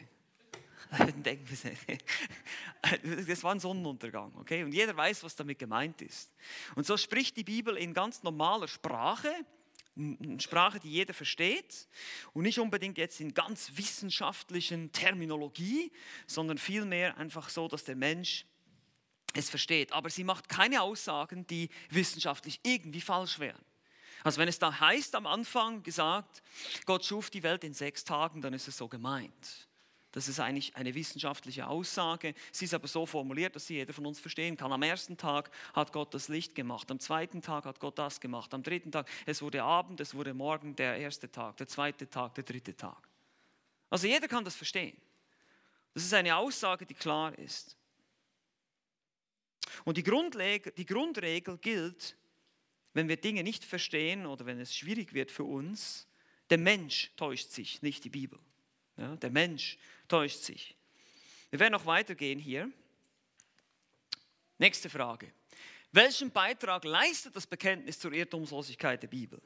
das 3.29 3.45
war 3.45 3.53
ein 3.53 3.61
Sonnenuntergang, 3.61 4.33
okay? 4.39 4.65
Und 4.65 4.73
jeder 4.73 4.97
weiß, 4.97 5.23
was 5.23 5.37
damit 5.37 5.59
gemeint 5.59 6.03
ist. 6.03 6.33
Und 6.75 6.85
so 6.85 6.97
spricht 6.97 7.37
die 7.37 7.45
Bibel 7.45 7.77
in 7.77 7.95
ganz 7.95 8.25
normaler 8.25 8.67
Sprache, 8.67 9.33
eine 10.01 10.41
Sprache, 10.41 10.81
die 10.81 10.91
jeder 10.91 11.15
versteht 11.15 11.89
und 12.33 12.43
nicht 12.43 12.59
unbedingt 12.59 12.99
jetzt 12.99 13.21
in 13.21 13.35
ganz 13.35 13.73
wissenschaftlichen 13.75 14.93
Terminologie, 14.93 15.93
sondern 16.27 16.59
vielmehr 16.59 17.17
einfach 17.19 17.49
so, 17.49 17.69
dass 17.69 17.85
der 17.85 17.97
Mensch 17.97 18.47
es 19.35 19.51
versteht. 19.51 19.93
Aber 19.93 20.11
sie 20.11 20.25
macht 20.25 20.49
keine 20.49 20.83
Aussagen, 20.83 21.47
die 21.47 21.69
wissenschaftlich 21.91 22.61
irgendwie 22.63 23.01
falsch 23.01 23.39
wären. 23.39 23.65
Also 24.23 24.39
wenn 24.39 24.49
es 24.49 24.59
da 24.59 24.81
heißt 24.81 25.15
am 25.15 25.27
Anfang 25.27 25.83
gesagt, 25.83 26.43
Gott 26.85 27.05
schuf 27.05 27.31
die 27.31 27.43
Welt 27.43 27.65
in 27.65 27.73
sechs 27.73 28.05
Tagen, 28.05 28.43
dann 28.43 28.53
ist 28.53 28.69
es 28.69 28.77
so 28.77 28.89
gemeint. 28.89 29.70
Das 30.13 30.27
ist 30.27 30.41
eigentlich 30.41 30.75
eine 30.75 30.95
wissenschaftliche 30.95 31.69
Aussage. 31.69 32.35
Sie 32.51 32.65
ist 32.65 32.75
aber 32.75 32.89
so 32.89 33.07
formuliert, 33.07 33.55
dass 33.55 33.67
sie 33.67 33.75
jeder 33.75 33.93
von 33.93 34.07
uns 34.07 34.19
verstehen 34.19 34.57
kann. 34.57 34.73
Am 34.73 34.83
ersten 34.83 35.17
Tag 35.17 35.51
hat 35.73 35.93
Gott 35.93 36.13
das 36.15 36.29
Licht 36.29 36.55
gemacht, 36.55 36.91
am 36.91 36.99
zweiten 36.99 37.43
Tag 37.43 37.65
hat 37.65 37.79
Gott 37.79 37.99
das 37.99 38.21
gemacht, 38.21 38.53
am 38.53 38.63
dritten 38.63 38.91
Tag, 38.91 39.09
es 39.27 39.41
wurde 39.41 39.63
Abend, 39.63 40.01
es 40.01 40.15
wurde 40.15 40.35
Morgen, 40.35 40.75
der 40.75 40.97
erste 40.97 41.31
Tag, 41.31 41.57
der 41.59 41.69
zweite 41.69 42.11
Tag, 42.11 42.35
der 42.35 42.45
dritte 42.45 42.77
Tag. 42.77 43.09
Also 43.89 44.09
jeder 44.09 44.27
kann 44.27 44.45
das 44.45 44.57
verstehen. 44.57 44.97
Das 45.95 46.05
ist 46.05 46.15
eine 46.15 46.37
Aussage, 46.37 46.87
die 46.87 46.95
klar 46.95 47.37
ist. 47.39 47.77
Und 49.85 49.97
die, 49.97 50.03
Grundregel, 50.03 50.73
die 50.77 50.87
Grundregel 50.87 51.59
gilt, 51.59 52.17
wenn 52.95 53.09
wir 53.09 53.17
Dinge 53.17 53.45
nicht 53.45 53.65
verstehen 53.65 54.27
oder 54.27 54.47
wenn 54.47 54.61
es 54.61 54.75
schwierig 54.75 55.13
wird 55.13 55.31
für 55.31 55.45
uns, 55.45 56.09
der 56.51 56.59
Mensch 56.59 57.13
täuscht 57.17 57.51
sich, 57.51 57.83
nicht 57.83 58.05
die 58.05 58.11
Bibel. 58.11 58.39
Ja, 58.97 59.17
der 59.17 59.31
Mensch 59.31 59.79
täuscht 60.09 60.41
sich. 60.41 60.77
Wir 61.51 61.59
werden 61.59 61.73
noch 61.73 61.87
weitergehen 61.87 62.39
hier. 62.39 62.71
Nächste 64.59 64.91
Frage. 64.91 65.33
Welchen 65.93 66.31
Beitrag 66.31 66.85
leistet 66.85 67.35
das 67.35 67.47
Bekenntnis 67.47 67.99
zur 67.99 68.13
Irrtumslosigkeit 68.13 69.03
der 69.03 69.09
Bibel? 69.09 69.41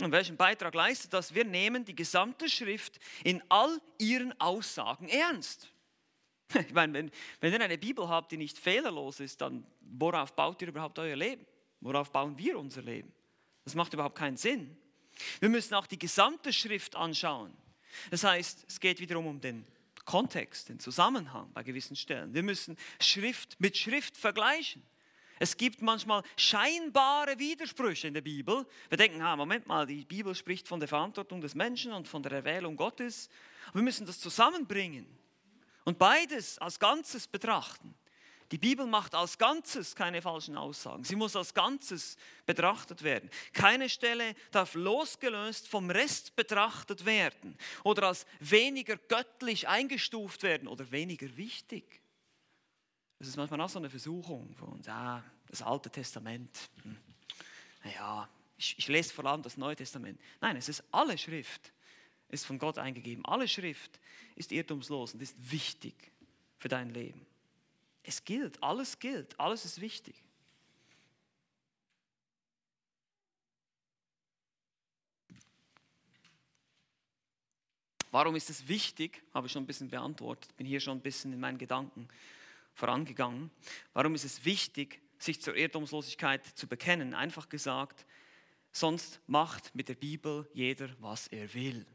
Und 0.00 0.10
welchen 0.10 0.36
Beitrag 0.36 0.74
leistet 0.74 1.12
das? 1.12 1.34
Wir 1.34 1.44
nehmen 1.44 1.84
die 1.84 1.94
gesamte 1.94 2.48
Schrift 2.48 2.98
in 3.22 3.42
all 3.48 3.80
ihren 3.98 4.38
Aussagen 4.40 5.08
ernst. 5.08 5.70
Ich 6.54 6.72
meine, 6.72 6.92
wenn, 6.92 7.10
wenn 7.40 7.52
ihr 7.52 7.60
eine 7.60 7.78
Bibel 7.78 8.08
habt, 8.08 8.30
die 8.30 8.36
nicht 8.36 8.58
fehlerlos 8.58 9.18
ist, 9.18 9.40
dann 9.40 9.66
worauf 9.80 10.36
baut 10.36 10.62
ihr 10.62 10.68
überhaupt 10.68 10.98
euer 10.98 11.16
Leben? 11.16 11.44
Worauf 11.80 12.12
bauen 12.12 12.38
wir 12.38 12.58
unser 12.58 12.82
Leben? 12.82 13.12
Das 13.64 13.74
macht 13.74 13.92
überhaupt 13.92 14.16
keinen 14.16 14.36
Sinn. 14.36 14.76
Wir 15.40 15.48
müssen 15.48 15.74
auch 15.74 15.86
die 15.86 15.98
gesamte 15.98 16.52
Schrift 16.52 16.94
anschauen. 16.94 17.56
Das 18.10 18.24
heißt, 18.24 18.64
es 18.68 18.80
geht 18.80 19.00
wiederum 19.00 19.26
um 19.26 19.40
den 19.40 19.66
Kontext, 20.04 20.68
den 20.68 20.78
Zusammenhang 20.78 21.50
bei 21.52 21.62
gewissen 21.62 21.96
Stellen. 21.96 22.34
Wir 22.34 22.42
müssen 22.42 22.76
Schrift 23.00 23.58
mit 23.58 23.76
Schrift 23.76 24.16
vergleichen. 24.16 24.82
Es 25.40 25.56
gibt 25.56 25.82
manchmal 25.82 26.22
scheinbare 26.36 27.38
Widersprüche 27.38 28.08
in 28.08 28.14
der 28.14 28.20
Bibel. 28.20 28.66
Wir 28.88 28.98
denken, 28.98 29.20
ah, 29.20 29.34
Moment 29.34 29.66
mal, 29.66 29.86
die 29.86 30.04
Bibel 30.04 30.34
spricht 30.34 30.68
von 30.68 30.78
der 30.78 30.88
Verantwortung 30.88 31.40
des 31.40 31.54
Menschen 31.54 31.92
und 31.92 32.06
von 32.06 32.22
der 32.22 32.32
Erwählung 32.32 32.76
Gottes. 32.76 33.28
Wir 33.72 33.82
müssen 33.82 34.06
das 34.06 34.20
zusammenbringen 34.20 35.06
und 35.84 35.98
beides 35.98 36.58
als 36.58 36.78
Ganzes 36.78 37.26
betrachten. 37.26 37.94
Die 38.50 38.58
Bibel 38.58 38.86
macht 38.86 39.14
als 39.14 39.38
Ganzes 39.38 39.96
keine 39.96 40.20
falschen 40.20 40.56
Aussagen. 40.56 41.04
Sie 41.04 41.16
muss 41.16 41.34
als 41.34 41.54
Ganzes 41.54 42.16
betrachtet 42.46 43.02
werden. 43.02 43.30
Keine 43.52 43.88
Stelle 43.88 44.34
darf 44.50 44.74
losgelöst 44.74 45.66
vom 45.68 45.90
Rest 45.90 46.36
betrachtet 46.36 47.06
werden 47.06 47.56
oder 47.84 48.08
als 48.08 48.26
weniger 48.40 48.96
göttlich 48.96 49.66
eingestuft 49.68 50.42
werden 50.42 50.68
oder 50.68 50.90
weniger 50.90 51.36
wichtig. 51.36 52.02
Das 53.18 53.28
ist 53.28 53.36
manchmal 53.36 53.60
auch 53.62 53.68
so 53.68 53.78
eine 53.78 53.90
Versuchung 53.90 54.54
von 54.54 54.68
uns. 54.68 54.88
Ah, 54.88 55.24
das 55.46 55.62
Alte 55.62 55.90
Testament. 55.90 56.70
Hm. 56.82 56.96
Naja, 57.84 58.28
ich, 58.58 58.78
ich 58.78 58.88
lese 58.88 59.12
vor 59.12 59.24
allem 59.24 59.42
das 59.42 59.56
Neue 59.56 59.76
Testament. 59.76 60.20
Nein, 60.40 60.56
es 60.56 60.68
ist 60.68 60.82
alle 60.90 61.16
Schrift, 61.16 61.72
ist 62.28 62.46
von 62.46 62.58
Gott 62.58 62.78
eingegeben. 62.78 63.24
Alle 63.24 63.48
Schrift 63.48 63.98
ist 64.36 64.52
irrtumslos 64.52 65.14
und 65.14 65.22
ist 65.22 65.36
wichtig 65.50 66.12
für 66.58 66.68
dein 66.68 66.90
Leben. 66.90 67.26
Es 68.04 68.22
gilt, 68.22 68.62
alles 68.62 68.98
gilt, 68.98 69.38
alles 69.40 69.64
ist 69.64 69.80
wichtig. 69.80 70.14
Warum 78.10 78.36
ist 78.36 78.48
es 78.50 78.68
wichtig? 78.68 79.24
Habe 79.32 79.46
ich 79.48 79.52
schon 79.52 79.64
ein 79.64 79.66
bisschen 79.66 79.88
beantwortet, 79.88 80.54
bin 80.56 80.66
hier 80.66 80.78
schon 80.78 80.98
ein 80.98 81.02
bisschen 81.02 81.32
in 81.32 81.40
meinen 81.40 81.58
Gedanken 81.58 82.06
vorangegangen. 82.74 83.50
Warum 83.94 84.14
ist 84.14 84.24
es 84.24 84.44
wichtig, 84.44 85.00
sich 85.18 85.40
zur 85.40 85.56
Irrtumslosigkeit 85.56 86.44
zu 86.46 86.68
bekennen? 86.68 87.14
Einfach 87.14 87.48
gesagt, 87.48 88.06
sonst 88.70 89.20
macht 89.26 89.74
mit 89.74 89.88
der 89.88 89.94
Bibel 89.94 90.48
jeder, 90.52 90.90
was 91.00 91.26
er 91.28 91.52
will. 91.54 91.86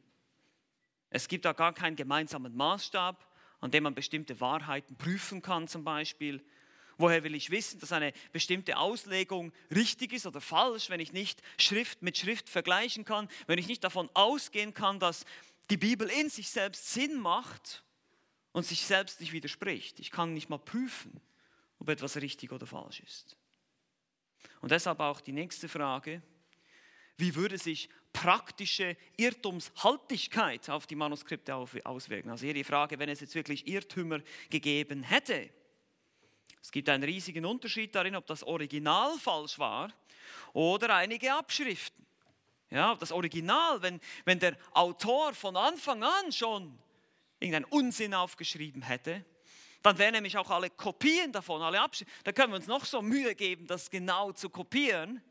Es 1.12 1.28
gibt 1.28 1.46
da 1.46 1.54
gar 1.54 1.74
keinen 1.74 1.96
gemeinsamen 1.96 2.56
Maßstab 2.56 3.29
an 3.62 3.72
dem 3.72 3.84
man 3.84 3.96
bestimmte 3.96 4.40
Wahrheiten 4.40 4.96
prüfen 4.96 5.42
kann 5.42 5.68
zum 5.68 5.84
Beispiel. 5.84 6.44
Woher 6.98 7.24
will 7.24 7.36
ich 7.36 7.50
wissen, 7.50 7.80
dass 7.80 7.94
eine 7.94 8.12
bestimmte 8.34 8.78
Auslegung 8.78 9.54
richtig 9.74 10.12
ist 10.12 10.26
oder 10.26 10.42
falsch, 10.42 10.90
wenn 10.90 11.00
ich 11.00 11.14
nicht 11.14 11.42
Schrift 11.58 12.02
mit 12.02 12.18
Schrift 12.18 12.50
vergleichen 12.50 13.06
kann, 13.06 13.30
wenn 13.48 13.58
ich 13.58 13.68
nicht 13.68 13.84
davon 13.84 14.10
ausgehen 14.14 14.74
kann, 14.74 15.00
dass 15.00 15.26
die 15.70 15.78
Bibel 15.78 16.10
in 16.10 16.30
sich 16.30 16.50
selbst 16.50 16.92
Sinn 16.92 17.20
macht 17.20 17.84
und 18.52 18.66
sich 18.66 18.86
selbst 18.86 19.22
nicht 19.22 19.32
widerspricht. 19.32 20.00
Ich 20.00 20.12
kann 20.12 20.34
nicht 20.34 20.50
mal 20.50 20.58
prüfen, 20.58 21.22
ob 21.80 21.90
etwas 21.90 22.18
richtig 22.18 22.52
oder 22.52 22.66
falsch 22.66 23.00
ist. 23.00 23.38
Und 24.62 24.72
deshalb 24.72 25.00
auch 25.00 25.22
die 25.22 25.32
nächste 25.32 25.70
Frage, 25.70 26.22
wie 27.18 27.36
würde 27.36 27.58
sich 27.58 27.90
praktische 28.14 28.98
Irrtumshaltigkeit 29.18 30.70
auf 30.70 30.88
die 30.88 30.96
Manuskripte 30.96 31.56
auswirken? 31.56 32.30
Also 32.30 32.46
hier 32.46 32.54
die 32.54 32.64
Frage, 32.64 33.00
wenn 33.00 33.10
es 33.10 33.20
jetzt 33.20 33.36
wirklich 33.36 33.68
Irrtümer 33.68 34.20
gegeben 34.50 35.04
hätte. 35.04 35.50
Es 36.62 36.72
gibt 36.72 36.90
einen 36.90 37.04
riesigen 37.04 37.46
Unterschied 37.46 37.96
darin, 37.96 38.16
ob 38.16 38.28
das 38.28 38.44
Original 38.44 39.18
falsch 39.18 39.58
war 39.58 39.92
oder 40.54 40.96
einige 40.96 41.34
Abschriften. 41.34 42.06
Ja, 42.70 42.94
das 42.96 43.12
Original, 43.12 43.82
wenn, 43.82 44.00
wenn 44.26 44.40
der 44.40 44.56
Autor 44.74 45.34
von 45.34 45.56
Anfang 45.56 46.04
an 46.04 46.32
schon 46.32 46.78
irgendeinen 47.40 47.66
Unsinn 47.66 48.14
aufgeschrieben 48.14 48.84
hätte, 48.84 49.26
dann 49.82 49.98
wären 49.98 50.14
nämlich 50.14 50.38
auch 50.38 50.50
alle 50.50 50.70
Kopien 50.70 51.32
davon, 51.32 51.62
alle 51.62 51.80
Abschriften. 51.80 52.14
Da 52.24 52.32
können 52.32 52.52
wir 52.52 52.58
uns 52.58 52.68
noch 52.68 52.86
so 52.86 53.02
Mühe 53.02 53.34
geben, 53.34 53.66
das 53.66 53.90
genau 53.90 54.32
zu 54.34 54.50
kopieren. 54.50 55.22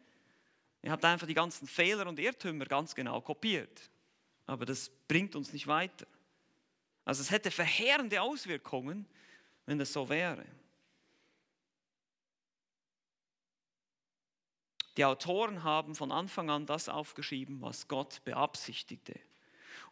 Ihr 0.83 0.93
habt 0.93 1.05
einfach 1.05 1.27
die 1.27 1.35
ganzen 1.35 1.67
Fehler 1.67 2.07
und 2.07 2.19
Irrtümer 2.19 2.65
ganz 2.65 2.95
genau 2.95 3.21
kopiert. 3.21 3.91
Aber 4.47 4.65
das 4.65 4.91
bringt 5.09 5.35
uns 5.37 5.53
nicht 5.53 5.67
weiter. 5.67 6.07
Also 7.05 7.23
es 7.23 7.31
hätte 7.31 7.51
verheerende 7.51 8.21
Auswirkungen, 8.21 9.07
wenn 9.67 9.79
das 9.79 9.93
so 9.93 10.09
wäre. 10.09 10.45
Die 14.97 15.05
Autoren 15.05 15.63
haben 15.63 15.95
von 15.95 16.11
Anfang 16.11 16.51
an 16.51 16.67
das 16.67 16.89
aufgeschrieben, 16.89 17.63
was 17.63 17.87
Gott 17.87 18.23
beabsichtigte. 18.25 19.19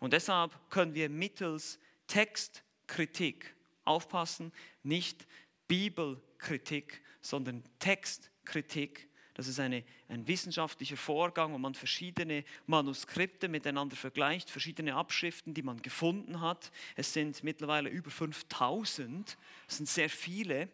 Und 0.00 0.12
deshalb 0.12 0.52
können 0.68 0.94
wir 0.94 1.08
mittels 1.08 1.78
Textkritik 2.06 3.54
aufpassen, 3.84 4.52
nicht 4.82 5.26
Bibelkritik, 5.68 7.02
sondern 7.20 7.62
Textkritik 7.78 9.08
das 9.36 9.48
ist 9.48 9.60
eine, 9.60 9.84
ein 10.08 10.26
wissenschaftlicher 10.26 10.96
Vorgang, 10.96 11.52
wo 11.52 11.58
man 11.58 11.74
verschiedene 11.74 12.42
Manuskripte 12.66 13.48
miteinander 13.48 13.94
vergleicht, 13.94 14.48
verschiedene 14.48 14.94
Abschriften, 14.94 15.52
die 15.52 15.62
man 15.62 15.82
gefunden 15.82 16.40
hat. 16.40 16.72
Es 16.94 17.12
sind 17.12 17.44
mittlerweile 17.44 17.90
über 17.90 18.10
5000, 18.10 19.36
das 19.66 19.76
sind 19.76 19.90
sehr 19.90 20.08
viele, 20.08 20.70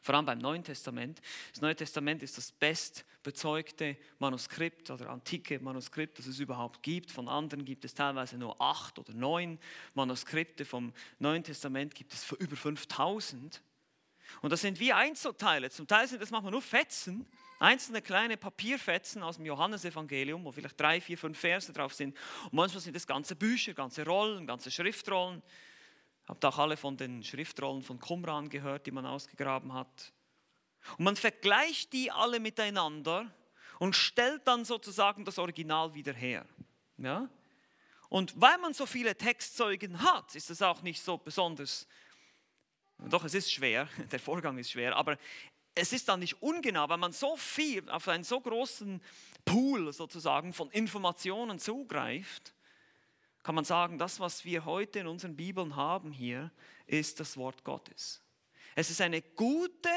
vor 0.00 0.16
allem 0.16 0.26
beim 0.26 0.38
Neuen 0.38 0.64
Testament. 0.64 1.20
Das 1.52 1.60
Neue 1.60 1.76
Testament 1.76 2.24
ist 2.24 2.36
das 2.38 2.50
bestbezeugte 2.50 3.96
Manuskript 4.18 4.90
oder 4.90 5.08
antike 5.08 5.60
Manuskript, 5.60 6.18
das 6.18 6.26
es 6.26 6.40
überhaupt 6.40 6.82
gibt. 6.82 7.12
Von 7.12 7.28
anderen 7.28 7.64
gibt 7.64 7.84
es 7.84 7.94
teilweise 7.94 8.36
nur 8.36 8.60
acht 8.60 8.98
oder 8.98 9.12
neun 9.12 9.60
Manuskripte. 9.94 10.64
Vom 10.64 10.92
Neuen 11.20 11.44
Testament 11.44 11.94
gibt 11.94 12.12
es 12.12 12.32
über 12.32 12.56
5000. 12.56 13.62
Und 14.42 14.50
das 14.52 14.60
sind 14.60 14.78
wie 14.78 14.92
Einzelteile. 14.92 15.70
Zum 15.70 15.86
Teil 15.86 16.06
sind 16.06 16.22
das 16.22 16.30
manchmal 16.30 16.52
nur 16.52 16.62
Fetzen, 16.62 17.26
einzelne 17.58 18.02
kleine 18.02 18.36
Papierfetzen 18.36 19.22
aus 19.22 19.36
dem 19.36 19.46
Johannesevangelium, 19.46 20.44
wo 20.44 20.52
vielleicht 20.52 20.78
drei, 20.80 21.00
vier, 21.00 21.18
fünf 21.18 21.38
Verse 21.38 21.72
drauf 21.72 21.94
sind. 21.94 22.16
Und 22.44 22.52
manchmal 22.54 22.80
sind 22.80 22.94
das 22.94 23.06
ganze 23.06 23.34
Bücher, 23.36 23.74
ganze 23.74 24.04
Rollen, 24.04 24.46
ganze 24.46 24.70
Schriftrollen. 24.70 25.42
Habt 26.26 26.44
auch 26.44 26.58
alle 26.58 26.76
von 26.76 26.96
den 26.96 27.22
Schriftrollen 27.22 27.82
von 27.82 27.98
Qumran 27.98 28.48
gehört, 28.48 28.86
die 28.86 28.90
man 28.90 29.06
ausgegraben 29.06 29.72
hat. 29.72 30.12
Und 30.98 31.04
man 31.04 31.16
vergleicht 31.16 31.92
die 31.92 32.10
alle 32.10 32.38
miteinander 32.38 33.32
und 33.78 33.96
stellt 33.96 34.46
dann 34.46 34.64
sozusagen 34.64 35.24
das 35.24 35.38
Original 35.38 35.94
wieder 35.94 36.12
her. 36.12 36.44
Ja? 36.98 37.28
Und 38.08 38.40
weil 38.40 38.58
man 38.58 38.74
so 38.74 38.86
viele 38.86 39.16
Textzeugen 39.16 40.02
hat, 40.02 40.34
ist 40.34 40.50
es 40.50 40.62
auch 40.62 40.82
nicht 40.82 41.02
so 41.02 41.18
besonders, 41.18 41.86
doch 42.98 43.24
es 43.24 43.34
ist 43.34 43.52
schwer, 43.52 43.88
der 44.12 44.20
Vorgang 44.20 44.58
ist 44.58 44.70
schwer, 44.70 44.96
aber 44.96 45.18
es 45.74 45.92
ist 45.92 46.08
dann 46.08 46.20
nicht 46.20 46.42
ungenau, 46.42 46.88
weil 46.88 46.98
man 46.98 47.12
so 47.12 47.36
viel 47.36 47.88
auf 47.88 48.08
einen 48.08 48.24
so 48.24 48.40
großen 48.40 49.00
Pool 49.44 49.92
sozusagen 49.92 50.52
von 50.52 50.70
Informationen 50.70 51.58
zugreift, 51.58 52.54
kann 53.44 53.54
man 53.54 53.64
sagen, 53.64 53.96
das, 53.96 54.20
was 54.20 54.44
wir 54.44 54.64
heute 54.64 54.98
in 54.98 55.06
unseren 55.06 55.36
Bibeln 55.36 55.76
haben 55.76 56.10
hier, 56.10 56.50
ist 56.86 57.20
das 57.20 57.36
Wort 57.36 57.64
Gottes. 57.64 58.20
Es 58.74 58.90
ist 58.90 59.00
eine 59.00 59.22
gute, 59.22 59.88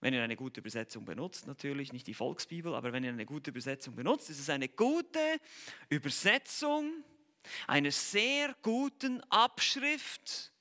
wenn 0.00 0.12
ihr 0.12 0.22
eine 0.22 0.36
gute 0.36 0.60
Übersetzung 0.60 1.04
benutzt, 1.04 1.46
natürlich 1.46 1.92
nicht 1.92 2.06
die 2.06 2.14
Volksbibel, 2.14 2.74
aber 2.74 2.92
wenn 2.92 3.04
ihr 3.04 3.10
eine 3.10 3.26
gute 3.26 3.50
Übersetzung 3.50 3.94
benutzt, 3.94 4.28
ist 4.28 4.40
es 4.40 4.50
eine 4.50 4.68
gute 4.68 5.40
Übersetzung 5.88 7.04
einer 7.66 7.90
sehr 7.90 8.54
guten 8.62 9.20
Abschrift 9.30 10.52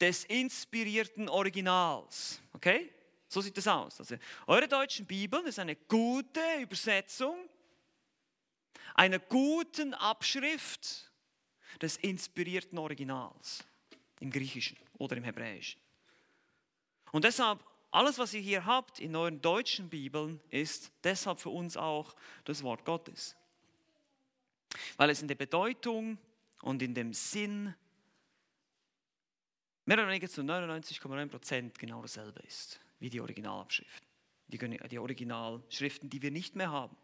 des 0.00 0.24
inspirierten 0.24 1.28
Originals. 1.28 2.40
Okay? 2.52 2.90
So 3.28 3.40
sieht 3.40 3.56
es 3.56 3.66
aus. 3.66 3.98
Also 3.98 4.16
eure 4.46 4.68
deutschen 4.68 5.06
Bibeln 5.06 5.46
ist 5.46 5.58
eine 5.58 5.76
gute 5.76 6.40
Übersetzung 6.60 7.48
einer 8.94 9.18
guten 9.18 9.94
Abschrift 9.94 11.10
des 11.80 11.96
inspirierten 11.96 12.78
Originals 12.78 13.64
im 14.20 14.30
Griechischen 14.30 14.76
oder 14.98 15.16
im 15.16 15.24
Hebräischen. 15.24 15.80
Und 17.10 17.24
deshalb, 17.24 17.62
alles, 17.90 18.18
was 18.18 18.34
ihr 18.34 18.40
hier 18.40 18.64
habt 18.64 19.00
in 19.00 19.14
euren 19.16 19.40
deutschen 19.40 19.88
Bibeln, 19.88 20.40
ist 20.50 20.92
deshalb 21.04 21.40
für 21.40 21.50
uns 21.50 21.76
auch 21.76 22.14
das 22.44 22.62
Wort 22.62 22.84
Gottes. 22.84 23.36
Weil 24.96 25.10
es 25.10 25.20
in 25.20 25.28
der 25.28 25.34
Bedeutung 25.34 26.18
und 26.62 26.80
in 26.82 26.94
dem 26.94 27.12
Sinn 27.12 27.74
mehr 29.84 29.98
oder 29.98 30.08
weniger 30.08 30.28
zu 30.28 30.42
99,9 30.42 31.28
Prozent 31.28 31.78
genau 31.78 32.02
dasselbe 32.02 32.40
ist 32.40 32.80
wie 33.00 33.10
die 33.10 33.20
Originalabschriften. 33.20 34.06
Die, 34.48 34.58
die 34.58 34.98
Originalschriften, 34.98 36.08
die 36.08 36.22
wir 36.22 36.30
nicht 36.30 36.54
mehr 36.54 36.70
haben, 36.70 36.96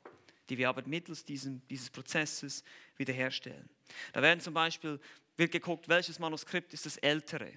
die 0.49 0.59
wir 0.59 0.69
aber 0.69 0.83
mittels 0.87 1.25
diesem, 1.25 1.67
dieses 1.69 1.91
Prozesses 1.91 2.63
wiederherstellen. 2.97 3.69
Da 4.13 4.23
werden 4.23 4.41
zum 4.41 4.55
Beispiel 4.55 5.01
wird 5.37 5.53
geguckt, 5.53 5.89
welches 5.89 6.19
Manuskript 6.19 6.73
ist 6.73 6.87
das 6.87 6.97
ältere 6.99 7.53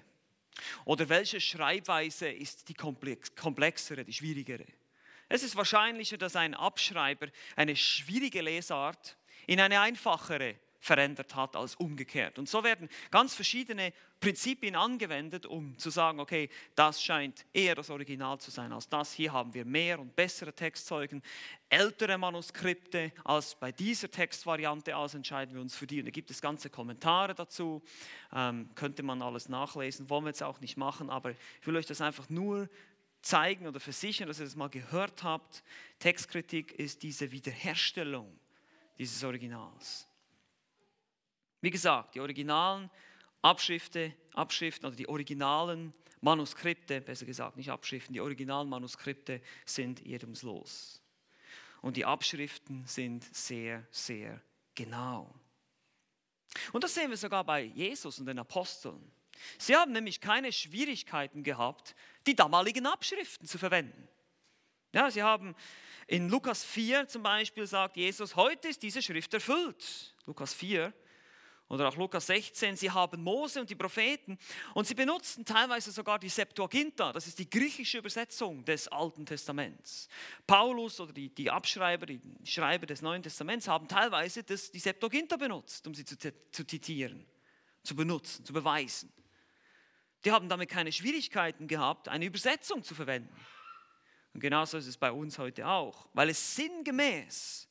oder 0.84 1.08
welche 1.08 1.40
Schreibweise 1.40 2.28
ist 2.28 2.68
die 2.68 2.74
komplexere, 2.74 4.04
die 4.04 4.12
schwierigere. 4.12 4.66
Es 5.28 5.42
ist 5.42 5.56
wahrscheinlicher, 5.56 6.18
dass 6.18 6.36
ein 6.36 6.54
Abschreiber 6.54 7.28
eine 7.56 7.74
schwierige 7.74 8.42
Lesart 8.42 9.16
in 9.46 9.60
eine 9.60 9.80
einfachere 9.80 10.56
verändert 10.82 11.36
hat 11.36 11.54
als 11.54 11.76
umgekehrt. 11.76 12.40
Und 12.40 12.48
so 12.48 12.64
werden 12.64 12.88
ganz 13.12 13.36
verschiedene 13.36 13.92
Prinzipien 14.18 14.74
angewendet, 14.74 15.46
um 15.46 15.78
zu 15.78 15.90
sagen, 15.90 16.18
okay, 16.18 16.50
das 16.74 17.00
scheint 17.00 17.46
eher 17.52 17.76
das 17.76 17.88
Original 17.88 18.38
zu 18.40 18.50
sein 18.50 18.72
als 18.72 18.88
das. 18.88 19.12
Hier 19.12 19.32
haben 19.32 19.54
wir 19.54 19.64
mehr 19.64 20.00
und 20.00 20.16
bessere 20.16 20.52
Textzeugen, 20.52 21.22
ältere 21.68 22.18
Manuskripte 22.18 23.12
als 23.22 23.54
bei 23.54 23.70
dieser 23.70 24.10
Textvariante, 24.10 24.96
also 24.96 25.16
entscheiden 25.16 25.54
wir 25.54 25.62
uns 25.62 25.76
für 25.76 25.86
die. 25.86 26.00
Und 26.00 26.06
da 26.06 26.10
gibt 26.10 26.32
es 26.32 26.40
ganze 26.40 26.68
Kommentare 26.68 27.36
dazu, 27.36 27.80
ähm, 28.34 28.68
könnte 28.74 29.04
man 29.04 29.22
alles 29.22 29.48
nachlesen, 29.48 30.10
wollen 30.10 30.24
wir 30.24 30.30
jetzt 30.30 30.42
auch 30.42 30.60
nicht 30.60 30.76
machen, 30.76 31.10
aber 31.10 31.30
ich 31.30 31.66
will 31.66 31.76
euch 31.76 31.86
das 31.86 32.00
einfach 32.00 32.28
nur 32.28 32.68
zeigen 33.20 33.68
oder 33.68 33.78
versichern, 33.78 34.26
dass 34.26 34.40
ihr 34.40 34.46
das 34.46 34.56
mal 34.56 34.68
gehört 34.68 35.22
habt. 35.22 35.62
Textkritik 36.00 36.72
ist 36.72 37.04
diese 37.04 37.30
Wiederherstellung 37.30 38.36
dieses 38.98 39.22
Originals. 39.22 40.08
Wie 41.62 41.70
gesagt, 41.70 42.16
die 42.16 42.20
originalen 42.20 42.90
Abschriften, 43.40 44.12
Abschriften 44.34 44.86
oder 44.86 44.96
die 44.96 45.08
originalen 45.08 45.94
Manuskripte, 46.20 47.00
besser 47.00 47.24
gesagt 47.24 47.56
nicht 47.56 47.70
Abschriften, 47.70 48.12
die 48.12 48.20
originalen 48.20 48.68
Manuskripte 48.68 49.40
sind 49.64 50.04
irrtumslos. 50.04 51.00
Und 51.80 51.96
die 51.96 52.04
Abschriften 52.04 52.84
sind 52.86 53.24
sehr, 53.34 53.86
sehr 53.90 54.40
genau. 54.74 55.34
Und 56.72 56.84
das 56.84 56.94
sehen 56.94 57.10
wir 57.10 57.16
sogar 57.16 57.44
bei 57.44 57.62
Jesus 57.62 58.18
und 58.18 58.26
den 58.26 58.38
Aposteln. 58.38 59.10
Sie 59.58 59.74
haben 59.74 59.92
nämlich 59.92 60.20
keine 60.20 60.52
Schwierigkeiten 60.52 61.42
gehabt, 61.42 61.94
die 62.26 62.36
damaligen 62.36 62.86
Abschriften 62.86 63.46
zu 63.46 63.58
verwenden. 63.58 64.08
Ja, 64.92 65.10
sie 65.10 65.22
haben 65.22 65.54
in 66.06 66.28
Lukas 66.28 66.64
4 66.64 67.08
zum 67.08 67.22
Beispiel 67.22 67.66
sagt 67.66 67.96
Jesus, 67.96 68.36
heute 68.36 68.68
ist 68.68 68.82
diese 68.82 69.00
Schrift 69.00 69.32
erfüllt. 69.32 70.14
Lukas 70.26 70.54
4. 70.54 70.92
Oder 71.72 71.88
auch 71.88 71.96
Lukas 71.96 72.26
16, 72.26 72.76
sie 72.76 72.90
haben 72.90 73.22
Mose 73.22 73.58
und 73.58 73.70
die 73.70 73.74
Propheten 73.74 74.38
und 74.74 74.86
sie 74.86 74.94
benutzen 74.94 75.42
teilweise 75.42 75.90
sogar 75.90 76.18
die 76.18 76.28
Septuaginta, 76.28 77.14
das 77.14 77.26
ist 77.26 77.38
die 77.38 77.48
griechische 77.48 77.96
Übersetzung 77.96 78.62
des 78.62 78.88
Alten 78.88 79.24
Testaments. 79.24 80.06
Paulus 80.46 81.00
oder 81.00 81.14
die, 81.14 81.30
die 81.30 81.50
Abschreiber, 81.50 82.04
die 82.04 82.20
Schreiber 82.44 82.84
des 82.84 83.00
Neuen 83.00 83.22
Testaments 83.22 83.68
haben 83.68 83.88
teilweise 83.88 84.42
das, 84.42 84.70
die 84.70 84.80
Septuaginta 84.80 85.38
benutzt, 85.38 85.86
um 85.86 85.94
sie 85.94 86.04
zu, 86.04 86.18
zu 86.18 86.66
zitieren, 86.66 87.24
zu 87.82 87.96
benutzen, 87.96 88.44
zu 88.44 88.52
beweisen. 88.52 89.10
Die 90.26 90.30
haben 90.30 90.50
damit 90.50 90.68
keine 90.68 90.92
Schwierigkeiten 90.92 91.68
gehabt, 91.68 92.06
eine 92.06 92.26
Übersetzung 92.26 92.82
zu 92.82 92.94
verwenden. 92.94 93.34
Und 94.34 94.40
genauso 94.40 94.76
ist 94.76 94.88
es 94.88 94.98
bei 94.98 95.10
uns 95.10 95.38
heute 95.38 95.66
auch, 95.66 96.06
weil 96.12 96.28
es 96.28 96.54
sinngemäß, 96.54 97.66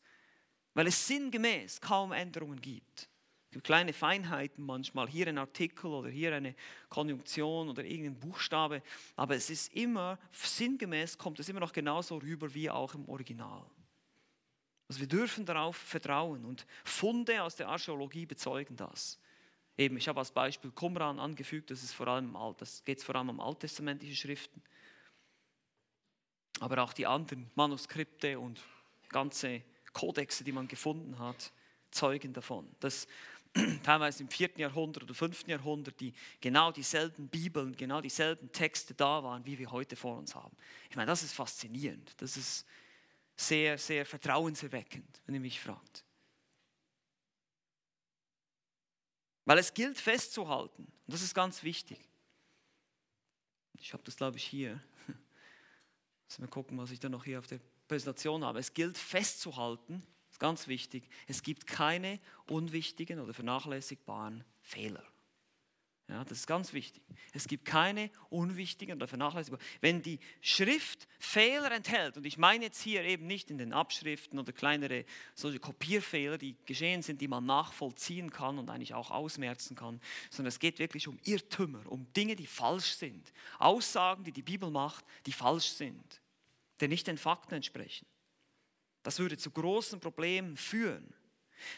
weil 0.74 0.88
es 0.88 1.06
sinngemäß 1.06 1.80
kaum 1.80 2.12
Änderungen 2.14 2.60
gibt. 2.60 3.11
Gibt 3.52 3.66
kleine 3.66 3.92
Feinheiten 3.92 4.66
manchmal, 4.66 5.10
hier 5.10 5.28
ein 5.28 5.38
Artikel 5.38 5.88
oder 5.88 6.10
hier 6.10 6.34
eine 6.34 6.56
Konjunktion 6.88 7.68
oder 7.68 7.84
irgendein 7.84 8.18
Buchstabe, 8.18 8.82
aber 9.18 9.36
es 9.36 9.50
ist 9.50 9.74
immer, 9.74 10.18
sinngemäß 10.32 11.18
kommt 11.18 11.40
es 11.40 11.50
immer 11.50 11.60
noch 11.60 11.74
genauso 11.74 12.18
rüber 12.18 12.54
wie 12.54 12.70
auch 12.70 12.94
im 12.96 13.08
Original. 13.10 13.66
Also 14.88 15.02
wir 15.02 15.08
dürfen 15.08 15.46
darauf 15.46 15.76
vertrauen 15.76 16.46
und 16.46 16.66
Funde 16.86 17.44
aus 17.44 17.58
der 17.58 17.68
Archäologie 17.68 18.26
bezeugen 18.26 18.78
das. 18.78 19.20
Eben, 19.78 19.98
ich 19.98 20.08
habe 20.08 20.20
als 20.20 20.32
Beispiel 20.32 20.72
Qumran 20.72 21.20
angefügt, 21.20 21.72
das 21.72 21.84
ist 21.84 21.94
vor 21.94 22.08
allem 22.08 22.38
das 22.58 22.84
geht 22.86 23.04
vor 23.04 23.16
allem 23.16 23.30
um 23.30 23.40
alttestamentliche 23.40 24.16
Schriften. 24.16 24.62
Aber 26.60 26.84
auch 26.84 26.94
die 26.94 27.08
anderen 27.08 27.50
Manuskripte 27.56 28.40
und 28.40 28.62
ganze 29.10 29.64
Kodexe, 29.92 30.44
die 30.44 30.52
man 30.52 30.68
gefunden 30.68 31.20
hat, 31.20 31.52
zeugen 31.92 32.34
davon, 32.34 32.68
dass 32.80 33.08
teilweise 33.84 34.24
im 34.24 34.30
4. 34.30 34.52
Jahrhundert 34.58 35.04
oder 35.04 35.14
5. 35.14 35.48
Jahrhundert, 35.48 36.00
die 36.00 36.14
genau 36.40 36.72
dieselben 36.72 37.28
Bibeln, 37.28 37.76
genau 37.76 38.02
dieselben 38.02 38.52
Texte 38.52 38.94
da 38.94 39.24
waren, 39.24 39.46
wie 39.46 39.60
wir 39.60 39.72
heute 39.72 39.96
vor 39.96 40.18
uns 40.18 40.36
haben. 40.36 40.56
Ich 40.90 40.96
meine, 40.96 41.08
das 41.08 41.24
ist 41.24 41.34
faszinierend. 41.34 42.14
Das 42.22 42.38
ist 42.38 42.66
sehr, 43.36 43.78
sehr 43.78 44.06
vertrauenserweckend, 44.06 45.22
wenn 45.26 45.36
ihr 45.36 45.42
mich 45.42 45.60
fragt. 45.60 46.06
Weil 49.46 49.58
es 49.58 49.74
gilt 49.74 49.98
festzuhalten. 49.98 50.84
Und 50.84 51.14
das 51.14 51.22
ist 51.22 51.34
ganz 51.34 51.64
wichtig. 51.64 52.00
Ich 53.74 53.94
habe 53.94 54.04
das, 54.04 54.16
glaube 54.16 54.38
ich, 54.38 54.44
hier. 54.44 54.82
Müssen 56.28 56.44
wir 56.44 56.48
gucken, 56.48 56.78
was 56.78 56.92
ich 56.92 57.00
da 57.00 57.10
noch 57.10 57.26
hier 57.26 57.40
auf 57.40 57.48
der 57.48 57.60
Präsentation 57.88 58.46
habe. 58.46 58.60
Es 58.60 58.74
gilt 58.74 58.98
festzuhalten, 58.98 60.06
ganz 60.42 60.68
wichtig, 60.68 61.08
es 61.28 61.44
gibt 61.44 61.68
keine 61.68 62.20
unwichtigen 62.48 63.20
oder 63.20 63.34
vernachlässigbaren 63.34 64.44
Fehler. 64.62 65.04
Ja, 66.10 66.26
das 66.26 66.40
ist 66.40 66.48
ganz 66.48 66.74
wichtig. 66.74 67.02
Es 67.32 67.48
gibt 67.48 67.64
keine 67.64 68.10
unwichtigen 68.30 68.98
oder 68.98 69.08
vernachlässigbaren. 69.08 69.66
Wenn 69.80 70.02
die 70.02 70.20
Schrift 70.42 71.08
Fehler 71.20 71.72
enthält, 71.72 72.18
und 72.18 72.26
ich 72.26 72.38
meine 72.38 72.66
jetzt 72.66 72.82
hier 72.82 73.04
eben 73.04 73.28
nicht 73.28 73.50
in 73.50 73.60
den 73.60 73.72
Abschriften 73.72 74.38
oder 74.38 74.52
kleinere 74.52 75.06
solche 75.36 75.60
Kopierfehler, 75.60 76.38
die 76.38 76.58
geschehen 76.66 77.02
sind, 77.02 77.22
die 77.22 77.30
man 77.30 77.46
nachvollziehen 77.46 78.32
kann 78.32 78.58
und 78.58 78.70
eigentlich 78.70 78.94
auch 78.94 79.12
ausmerzen 79.12 79.76
kann, 79.76 80.02
sondern 80.32 80.50
es 80.50 80.60
geht 80.60 80.80
wirklich 80.80 81.08
um 81.08 81.18
Irrtümer, 81.24 81.90
um 81.90 82.12
Dinge, 82.14 82.36
die 82.36 82.48
falsch 82.48 82.96
sind. 82.96 83.32
Aussagen, 83.60 84.24
die 84.26 84.34
die 84.34 84.42
Bibel 84.42 84.72
macht, 84.72 85.06
die 85.28 85.32
falsch 85.32 85.70
sind, 85.70 86.20
die 86.82 86.90
nicht 86.90 87.08
den 87.08 87.18
Fakten 87.18 87.54
entsprechen. 87.54 88.06
Das 89.04 89.20
würde 89.20 89.38
zu 89.38 89.52
großen 89.52 90.00
Problemen 90.00 90.58
führen, 90.58 91.14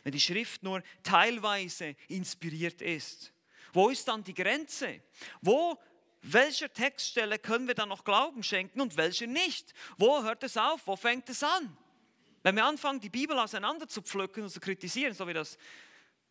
wenn 0.03 0.11
die 0.11 0.19
Schrift 0.19 0.63
nur 0.63 0.83
teilweise 1.03 1.95
inspiriert 2.07 2.81
ist. 2.81 3.33
Wo 3.71 3.89
ist 3.89 4.07
dann 4.07 4.23
die 4.23 4.33
Grenze? 4.33 5.01
Wo, 5.41 5.77
welcher 6.21 6.71
Textstelle 6.71 7.39
können 7.39 7.67
wir 7.67 7.75
dann 7.75 7.89
noch 7.89 8.03
Glauben 8.03 8.43
schenken 8.43 8.81
und 8.81 8.97
welche 8.97 9.27
nicht? 9.27 9.73
Wo 9.97 10.23
hört 10.23 10.43
es 10.43 10.57
auf? 10.57 10.85
Wo 10.85 10.95
fängt 10.95 11.29
es 11.29 11.43
an? 11.43 11.75
Wenn 12.43 12.55
wir 12.55 12.65
anfangen, 12.65 12.99
die 12.99 13.09
Bibel 13.09 13.37
auseinander 13.39 13.87
zu 13.87 14.01
pflücken 14.01 14.43
und 14.43 14.49
zu 14.49 14.59
kritisieren, 14.59 15.13
so 15.13 15.27
wie 15.27 15.33
das 15.33 15.57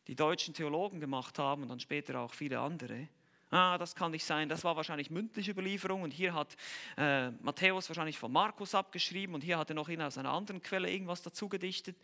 die 0.07 0.15
deutschen 0.15 0.53
Theologen 0.53 1.01
gemacht 1.01 1.39
haben 1.39 1.63
und 1.63 1.69
dann 1.69 1.81
später 1.81 2.21
auch 2.21 2.35
viele 2.35 2.61
andere, 2.61 3.09
ah, 3.53 3.79
das 3.79 3.95
kann 3.95 4.11
nicht 4.11 4.25
sein, 4.25 4.49
das 4.49 4.65
war 4.65 4.77
wahrscheinlich 4.77 5.11
mündliche 5.11 5.53
Überlieferung 5.53 6.03
und 6.03 6.11
hier 6.11 6.35
hat 6.35 6.57
äh, 6.97 7.31
Matthäus 7.31 7.89
wahrscheinlich 7.89 8.19
von 8.19 8.33
Markus 8.33 8.75
abgeschrieben 8.75 9.35
und 9.35 9.43
hier 9.43 9.59
hat 9.59 9.71
er 9.71 9.75
noch 9.75 9.89
aus 9.89 10.19
einer 10.19 10.31
anderen 10.31 10.63
Quelle 10.63 10.91
irgendwas 10.91 11.23
dazu 11.23 11.49
gedichtet. 11.49 11.97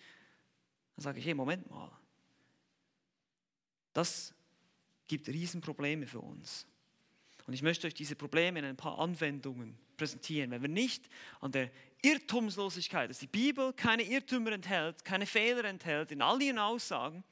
Dann 0.96 1.02
sage 1.02 1.18
ich, 1.18 1.26
hey, 1.26 1.34
Moment 1.34 1.68
mal. 1.70 1.90
Das 3.92 4.34
gibt 5.08 5.28
Riesenprobleme 5.28 6.06
für 6.06 6.20
uns. 6.20 6.66
Und 7.46 7.54
ich 7.54 7.62
möchte 7.62 7.86
euch 7.86 7.94
diese 7.94 8.14
Probleme 8.14 8.58
in 8.58 8.64
ein 8.66 8.76
paar 8.76 8.98
Anwendungen 8.98 9.78
präsentieren. 9.96 10.50
Wenn 10.50 10.62
wir 10.62 10.68
nicht 10.68 11.08
an 11.40 11.50
der 11.50 11.70
Irrtumslosigkeit, 12.02 13.08
dass 13.08 13.18
die 13.18 13.26
Bibel 13.26 13.72
keine 13.72 14.02
Irrtümer 14.02 14.52
enthält, 14.52 15.04
keine 15.04 15.24
Fehler 15.24 15.64
enthält, 15.64 16.12
in 16.12 16.20
all 16.20 16.40
ihren 16.42 16.58
Aussagen, 16.58 17.24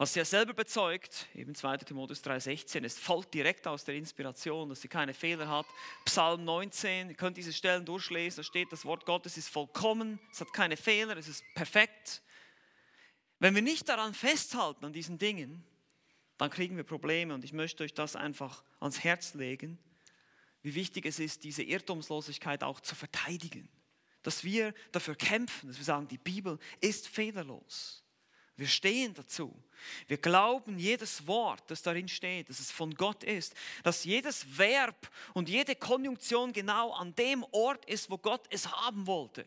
was 0.00 0.14
ja 0.14 0.24
selber 0.24 0.54
bezeugt, 0.54 1.26
eben 1.34 1.54
2. 1.54 1.76
Timotheus 1.76 2.24
3,16, 2.24 2.86
es 2.86 2.98
folgt 2.98 3.34
direkt 3.34 3.66
aus 3.66 3.84
der 3.84 3.96
Inspiration, 3.96 4.70
dass 4.70 4.80
sie 4.80 4.88
keine 4.88 5.12
Fehler 5.12 5.46
hat. 5.46 5.66
Psalm 6.06 6.42
19, 6.46 7.10
ihr 7.10 7.14
könnt 7.14 7.36
diese 7.36 7.52
Stellen 7.52 7.84
durchlesen, 7.84 8.38
da 8.38 8.42
steht, 8.42 8.72
das 8.72 8.86
Wort 8.86 9.04
Gottes 9.04 9.36
ist 9.36 9.50
vollkommen, 9.50 10.18
es 10.32 10.40
hat 10.40 10.54
keine 10.54 10.78
Fehler, 10.78 11.18
es 11.18 11.28
ist 11.28 11.44
perfekt. 11.54 12.22
Wenn 13.40 13.54
wir 13.54 13.60
nicht 13.60 13.90
daran 13.90 14.14
festhalten, 14.14 14.86
an 14.86 14.94
diesen 14.94 15.18
Dingen, 15.18 15.62
dann 16.38 16.48
kriegen 16.48 16.78
wir 16.78 16.84
Probleme 16.84 17.34
und 17.34 17.44
ich 17.44 17.52
möchte 17.52 17.84
euch 17.84 17.92
das 17.92 18.16
einfach 18.16 18.64
ans 18.80 19.04
Herz 19.04 19.34
legen, 19.34 19.78
wie 20.62 20.74
wichtig 20.74 21.04
es 21.04 21.18
ist, 21.18 21.44
diese 21.44 21.62
Irrtumslosigkeit 21.62 22.64
auch 22.64 22.80
zu 22.80 22.94
verteidigen. 22.94 23.68
Dass 24.22 24.44
wir 24.44 24.72
dafür 24.92 25.14
kämpfen, 25.14 25.68
dass 25.68 25.76
wir 25.76 25.84
sagen, 25.84 26.08
die 26.08 26.16
Bibel 26.16 26.58
ist 26.80 27.06
fehlerlos. 27.06 28.02
Wir 28.60 28.68
stehen 28.68 29.14
dazu. 29.14 29.50
Wir 30.06 30.18
glauben 30.18 30.78
jedes 30.78 31.26
Wort, 31.26 31.62
das 31.68 31.80
darin 31.80 32.08
steht, 32.08 32.50
dass 32.50 32.60
es 32.60 32.70
von 32.70 32.94
Gott 32.94 33.24
ist, 33.24 33.54
dass 33.84 34.04
jedes 34.04 34.58
Verb 34.58 35.10
und 35.32 35.48
jede 35.48 35.74
Konjunktion 35.74 36.52
genau 36.52 36.92
an 36.92 37.14
dem 37.14 37.42
Ort 37.52 37.86
ist, 37.86 38.10
wo 38.10 38.18
Gott 38.18 38.44
es 38.50 38.70
haben 38.70 39.06
wollte. 39.06 39.46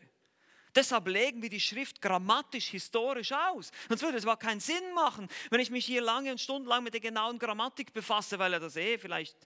Deshalb 0.74 1.06
legen 1.06 1.40
wir 1.42 1.48
die 1.48 1.60
Schrift 1.60 2.02
grammatisch, 2.02 2.66
historisch 2.70 3.30
aus. 3.30 3.70
Sonst 3.88 4.02
würde 4.02 4.18
es 4.18 4.24
überhaupt 4.24 4.42
keinen 4.42 4.58
Sinn 4.58 4.92
machen, 4.96 5.28
wenn 5.50 5.60
ich 5.60 5.70
mich 5.70 5.86
hier 5.86 6.02
lange 6.02 6.32
und 6.32 6.40
stundenlang 6.40 6.82
mit 6.82 6.94
der 6.94 7.00
genauen 7.00 7.38
Grammatik 7.38 7.92
befasse, 7.92 8.40
weil 8.40 8.54
er 8.54 8.58
das 8.58 8.74
eh 8.74 8.98
vielleicht 8.98 9.36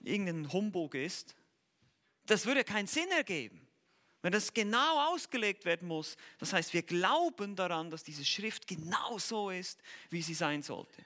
irgendein 0.00 0.50
Humbug 0.50 0.94
ist. 0.94 1.36
Das 2.24 2.46
würde 2.46 2.64
keinen 2.64 2.86
Sinn 2.86 3.10
ergeben. 3.10 3.60
Wenn 4.22 4.32
das 4.32 4.54
genau 4.54 5.12
ausgelegt 5.12 5.64
werden 5.64 5.88
muss, 5.88 6.16
das 6.38 6.52
heißt, 6.52 6.72
wir 6.72 6.82
glauben 6.82 7.56
daran, 7.56 7.90
dass 7.90 8.04
diese 8.04 8.24
Schrift 8.24 8.68
genau 8.68 9.18
so 9.18 9.50
ist, 9.50 9.80
wie 10.10 10.22
sie 10.22 10.34
sein 10.34 10.62
sollte. 10.62 11.04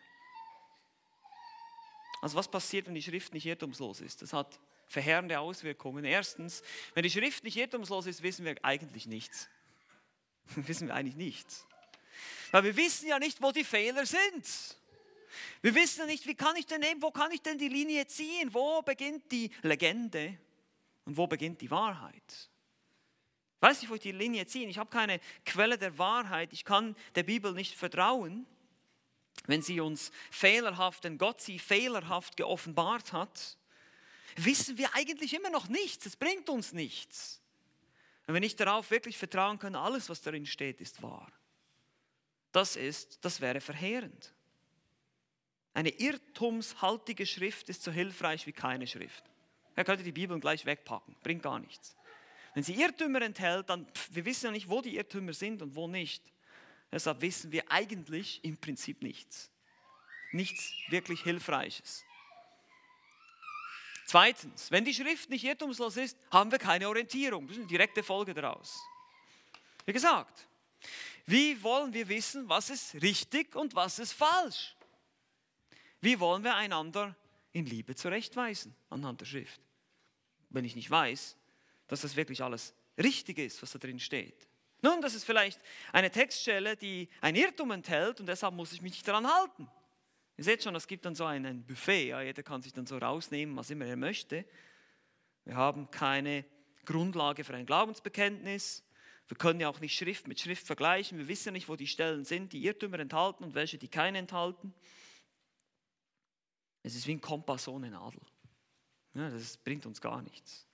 Also 2.21 2.37
was 2.37 2.49
passiert, 2.49 2.87
wenn 2.87 2.95
die 2.95 3.03
Schrift 3.03 3.33
nicht 3.33 3.47
irrtumslos 3.47 4.01
ist? 4.01 4.21
Das 4.21 4.33
hat 4.33 4.61
verheerende 4.87 5.39
Auswirkungen. 5.39 6.05
Erstens, 6.05 6.63
wenn 6.95 7.03
die 7.03 7.11
Schrift 7.11 7.45
nicht 7.45 7.57
irrtumslos 7.57 8.07
ist, 8.07 8.23
wissen 8.23 8.45
wir 8.45 8.57
eigentlich 8.63 9.07
nichts. 9.07 9.49
wissen 10.57 10.89
wir 10.89 10.95
eigentlich 10.95 11.17
nichts. 11.17 11.67
Weil 12.51 12.65
wir 12.65 12.77
wissen 12.77 13.09
ja 13.09 13.19
nicht, 13.19 13.43
wo 13.43 13.51
die 13.51 13.65
Fehler 13.65 14.05
sind. 14.07 14.77
Wir 15.63 15.75
wissen 15.75 16.01
ja 16.01 16.07
nicht, 16.07 16.27
wie 16.27 16.35
kann 16.35 16.57
ich 16.57 16.67
denn 16.67 16.81
nehmen, 16.81 17.03
wo 17.03 17.11
kann 17.11 17.31
ich 17.33 17.43
denn 17.43 17.59
die 17.59 17.69
Linie 17.69 18.07
ziehen? 18.07 18.53
Wo 18.53 18.83
beginnt 18.83 19.31
die 19.33 19.51
Legende 19.63 20.39
und 21.05 21.17
wo 21.17 21.27
beginnt 21.27 21.61
die 21.61 21.71
Wahrheit? 21.71 22.51
Weiß 23.67 23.81
nicht, 23.81 23.91
wo 23.91 23.95
ich 23.97 24.03
die 24.03 24.13
Linie 24.13 24.47
ziehe. 24.47 24.69
Ich 24.69 24.79
habe 24.79 24.91
keine 24.91 25.21
Quelle 25.45 25.77
der 25.77 25.99
Wahrheit. 25.99 26.53
Ich 26.53 26.65
kann 26.65 26.95
der 27.17 27.25
Bibel 27.25 27.53
nicht 27.53 27.75
vertrauen, 27.75 28.47
wenn 29.47 29.61
sie 29.61 29.81
uns 29.81 30.13
fehlerhaft, 30.31 31.03
denn 31.05 31.19
Gott 31.19 31.41
sie 31.41 31.59
fehlerhaft 31.59 32.37
geoffenbart 32.37 33.13
hat. 33.13 33.59
Wissen 34.37 34.79
wir 34.79 34.95
eigentlich 34.95 35.35
immer 35.35 35.51
noch 35.51 35.69
nichts. 35.69 36.07
Es 36.07 36.17
bringt 36.17 36.49
uns 36.49 36.73
nichts. 36.73 37.43
Wenn 38.27 38.35
wir 38.35 38.41
nicht 38.41 38.61
darauf 38.61 38.91
wirklich 38.91 39.19
vertrauen 39.19 39.59
können, 39.59 39.77
alles, 39.77 40.09
was 40.09 40.23
darin 40.23 40.47
steht, 40.47 40.81
ist 40.81 41.03
wahr. 41.03 41.33
Das 42.53 42.77
ist, 42.77 43.25
das 43.25 43.41
wäre 43.41 43.61
verheerend. 43.61 44.33
Eine 45.75 45.91
irrtumshaltige 45.91 47.27
Schrift 47.27 47.69
ist 47.69 47.83
so 47.83 47.91
hilfreich 47.91 48.47
wie 48.47 48.53
keine 48.53 48.87
Schrift. 48.87 49.25
Er 49.75 49.85
könnte 49.85 50.05
die 50.05 50.13
Bibel 50.13 50.39
gleich 50.41 50.65
wegpacken, 50.67 51.17
bringt 51.23 51.43
gar 51.43 51.59
nichts. 51.59 51.97
Wenn 52.57 52.63
sie 52.63 52.81
Irrtümer 52.81 53.21
enthält, 53.21 53.69
dann, 53.69 53.85
pff, 53.85 54.09
wir 54.15 54.25
wissen 54.25 54.47
ja 54.47 54.51
nicht, 54.51 54.71
wo 54.71 54.81
die 54.81 54.97
Irrtümer 54.97 55.35
sind 55.35 55.61
und 55.61 55.75
wo 55.75 55.87
nicht. 55.87 56.25
Deshalb 56.91 57.21
wissen 57.21 57.53
wir 57.53 57.71
eigentlich 57.71 58.43
im 58.45 58.57
Prinzip 58.57 59.03
nichts. 59.03 59.51
Nichts 60.33 60.73
wirklich 60.89 61.21
Hilfreiches. 61.21 62.03
Zweitens, 64.07 64.71
wenn 64.71 64.87
die 64.87 64.95
Schrift 64.95 65.29
nicht 65.29 65.45
irrtumslos 65.45 65.99
ist, 65.99 66.17
haben 66.31 66.51
wir 66.51 66.59
keine 66.59 66.89
Orientierung. 66.89 67.47
Das 67.47 67.59
ist 67.59 67.61
eine 67.61 67.69
direkte 67.69 68.03
Folge 68.03 68.33
daraus. 68.33 68.81
Wie 69.85 69.93
gesagt, 69.93 70.49
wie 71.27 71.63
wollen 71.63 71.93
wir 71.93 72.09
wissen, 72.09 72.49
was 72.49 72.71
ist 72.71 72.95
richtig 73.03 73.55
und 73.55 73.75
was 73.75 73.99
ist 73.99 74.15
falsch? 74.15 74.75
Wie 76.01 76.19
wollen 76.19 76.43
wir 76.43 76.55
einander 76.55 77.15
in 77.53 77.67
Liebe 77.67 77.95
zurechtweisen 77.95 78.75
anhand 78.89 79.21
der 79.21 79.27
Schrift? 79.27 79.61
Wenn 80.49 80.65
ich 80.65 80.75
nicht 80.75 80.91
weiß, 80.91 81.37
dass 81.89 82.03
das 82.03 82.17
wirklich 82.17 82.43
alles 82.43 82.75
richtig 82.99 83.39
ist, 83.39 83.63
was 83.63 83.73
da 83.73 83.79
drin 83.79 83.99
steht. 83.99 84.49
Nun, 84.83 85.01
das 85.01 85.15
ist 85.15 85.25
vielleicht 85.25 85.61
eine 85.93 86.11
Textstelle, 86.11 86.77
die 86.77 87.09
ein 87.21 87.35
Irrtum 87.35 87.71
enthält 87.71 88.21
und 88.21 88.27
deshalb 88.27 88.55
muss 88.55 88.73
ich 88.73 88.83
mich 88.83 88.93
nicht 88.93 89.09
daran 89.09 89.27
halten. 89.27 89.69
Ihr 90.37 90.45
seht 90.45 90.63
schon, 90.63 90.75
es 90.75 90.87
gibt 90.87 91.07
dann 91.07 91.15
so 91.15 91.25
ein, 91.25 91.47
ein 91.47 91.65
Buffet, 91.65 92.09
ja, 92.09 92.21
jeder 92.21 92.43
kann 92.43 92.61
sich 92.61 92.73
dann 92.73 92.87
so 92.87 92.99
rausnehmen, 92.99 93.57
was 93.57 93.71
immer 93.71 93.87
er 93.87 93.97
möchte. 93.97 94.45
Wir 95.45 95.57
haben 95.57 95.91
keine 95.91 96.45
Grundlage 96.85 97.43
für 97.43 97.55
ein 97.55 97.65
Glaubensbekenntnis. 97.65 98.85
Wir 99.29 99.37
können 99.37 99.61
ja 99.61 99.69
auch 99.69 99.81
nicht 99.81 99.97
Schrift 99.97 100.29
mit 100.29 100.39
Schrift 100.39 100.67
vergleichen. 100.67 101.19
Wir 101.19 101.29
wissen 101.29 101.53
nicht, 101.53 101.69
wo 101.69 101.77
die 101.77 101.87
Stellen 101.87 102.25
sind, 102.25 102.53
die 102.53 102.65
Irrtümer 102.65 103.01
enthalten 103.01 103.45
und 103.45 103.55
welche, 103.55 103.79
die 103.79 103.89
keine 103.89 104.19
enthalten. 104.19 104.75
Es 106.83 106.95
ist 106.95 107.07
wie 107.07 107.13
ein 107.13 107.21
Kompass 107.21 107.67
ohne 107.67 107.91
Nadel. 107.91 108.21
Ja, 109.15 109.31
das 109.31 109.57
bringt 109.57 109.87
uns 109.87 110.01
gar 110.01 110.23
nichts. 110.23 110.67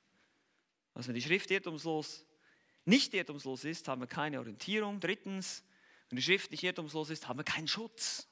Also 0.95 1.09
wenn 1.09 1.15
die 1.15 1.23
Schrift 1.23 1.51
irrtumslos, 1.51 2.25
nicht 2.85 3.15
irrtumslos 3.15 3.65
ist, 3.65 3.89
haben 3.89 4.03
wir 4.03 4.09
keine 4.09 4.39
Orientierung. 4.39 5.01
Drittens, 5.01 5.65
wenn 6.09 6.17
die 6.17 6.23
Schrift 6.23 6.51
nicht 6.51 6.63
irrtumslos 6.63 7.11
ist, 7.11 7.29
haben 7.29 7.39
wir 7.39 7.45
keinen 7.45 7.69
Schutz. 7.69 8.29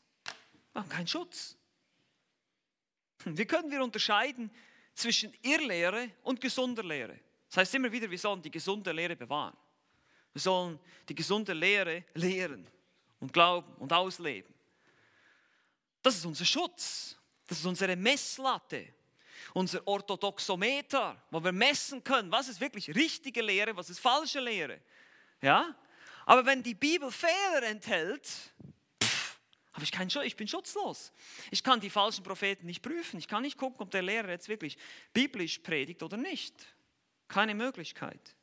Wir 0.72 0.82
haben 0.82 0.88
keinen 0.88 1.06
Schutz. 1.06 1.56
Wie 3.24 3.44
können 3.44 3.70
wir 3.70 3.82
unterscheiden 3.82 4.50
zwischen 4.94 5.32
Irrlehre 5.42 6.10
und 6.22 6.40
gesunder 6.40 6.82
Lehre? 6.82 7.18
Das 7.48 7.58
heißt 7.58 7.74
immer 7.74 7.90
wieder, 7.90 8.10
wir 8.10 8.18
sollen 8.18 8.42
die 8.42 8.50
gesunde 8.50 8.92
Lehre 8.92 9.16
bewahren. 9.16 9.56
Wir 10.32 10.40
sollen 10.40 10.78
die 11.08 11.14
gesunde 11.14 11.52
Lehre 11.52 12.04
lehren 12.14 12.66
und 13.18 13.32
glauben 13.32 13.72
und 13.74 13.92
ausleben. 13.92 14.54
Das 16.02 16.16
ist 16.16 16.24
unser 16.24 16.44
Schutz. 16.44 17.16
Das 17.46 17.58
ist 17.58 17.66
unsere 17.66 17.96
Messlatte 17.96 18.94
unser 19.54 19.86
Orthodoxometer, 19.86 21.22
wo 21.30 21.42
wir 21.42 21.52
messen 21.52 22.02
können, 22.04 22.30
was 22.30 22.48
ist 22.48 22.60
wirklich 22.60 22.94
richtige 22.94 23.42
Lehre, 23.42 23.76
was 23.76 23.90
ist 23.90 24.00
falsche 24.00 24.40
Lehre. 24.40 24.80
Ja? 25.40 25.74
Aber 26.26 26.46
wenn 26.46 26.62
die 26.62 26.74
Bibel 26.74 27.10
Fehler 27.10 27.62
enthält, 27.64 28.28
habe 29.72 29.84
ich 29.84 29.92
keinen 29.92 30.10
Schutz, 30.10 30.24
ich 30.24 30.36
bin 30.36 30.48
schutzlos. 30.48 31.12
Ich 31.50 31.62
kann 31.62 31.80
die 31.80 31.90
falschen 31.90 32.24
Propheten 32.24 32.66
nicht 32.66 32.82
prüfen. 32.82 33.18
Ich 33.18 33.28
kann 33.28 33.42
nicht 33.42 33.56
gucken, 33.56 33.80
ob 33.80 33.90
der 33.90 34.02
Lehrer 34.02 34.28
jetzt 34.28 34.48
wirklich 34.48 34.76
biblisch 35.12 35.58
predigt 35.60 36.02
oder 36.02 36.16
nicht. 36.16 36.54
Keine 37.28 37.54
Möglichkeit. 37.54 38.34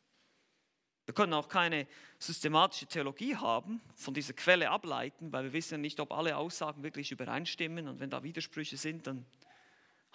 Wir 1.05 1.13
können 1.13 1.33
auch 1.33 1.47
keine 1.47 1.87
systematische 2.19 2.85
Theologie 2.85 3.35
haben, 3.35 3.81
von 3.95 4.13
dieser 4.13 4.33
Quelle 4.33 4.69
ableiten, 4.69 5.31
weil 5.31 5.45
wir 5.45 5.53
wissen 5.53 5.75
ja 5.75 5.77
nicht, 5.77 6.01
ob 6.01 6.11
alle 6.11 6.35
Aussagen 6.35 6.83
wirklich 6.83 7.11
übereinstimmen. 7.11 7.87
Und 7.87 8.01
wenn 8.01 8.09
da 8.09 8.23
Widersprüche 8.23 8.75
sind, 8.75 9.07
dann 9.07 9.25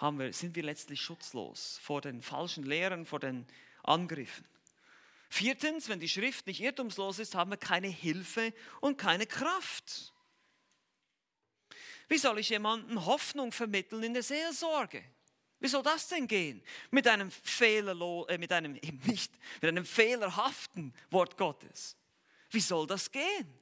haben 0.02 0.18
wir, 0.18 0.32
sind 0.32 0.56
wir 0.56 0.64
letztlich 0.64 1.00
schutzlos 1.00 1.78
vor 1.80 2.00
den 2.00 2.22
falschen 2.22 2.64
Lehren, 2.64 3.06
vor 3.06 3.20
den 3.20 3.46
Angriffen. 3.84 4.44
Viertens, 5.30 5.88
wenn 5.88 6.00
die 6.00 6.08
Schrift 6.08 6.46
nicht 6.48 6.60
irrtumslos 6.60 7.20
ist, 7.20 7.36
haben 7.36 7.52
wir 7.52 7.56
keine 7.56 7.86
Hilfe 7.86 8.52
und 8.80 8.98
keine 8.98 9.26
Kraft. 9.26 10.12
Wie 12.08 12.18
soll 12.18 12.40
ich 12.40 12.50
jemandem 12.50 13.06
Hoffnung 13.06 13.52
vermitteln 13.52 14.02
in 14.02 14.12
der 14.12 14.24
Seelsorge? 14.24 15.04
Wie 15.60 15.68
soll 15.68 15.84
das 15.84 16.08
denn 16.08 16.26
gehen? 16.26 16.62
Mit 16.90 17.06
einem, 17.06 17.30
Fehlerlo 17.30 18.26
äh, 18.26 18.38
mit 18.38 18.52
einem, 18.52 18.72
nicht, 19.06 19.32
mit 19.60 19.68
einem 19.68 19.86
fehlerhaften 19.86 20.92
Wort 21.10 21.38
Gottes. 21.38 21.96
Wie 22.50 22.60
soll 22.60 22.88
das 22.88 23.10
gehen? 23.10 23.61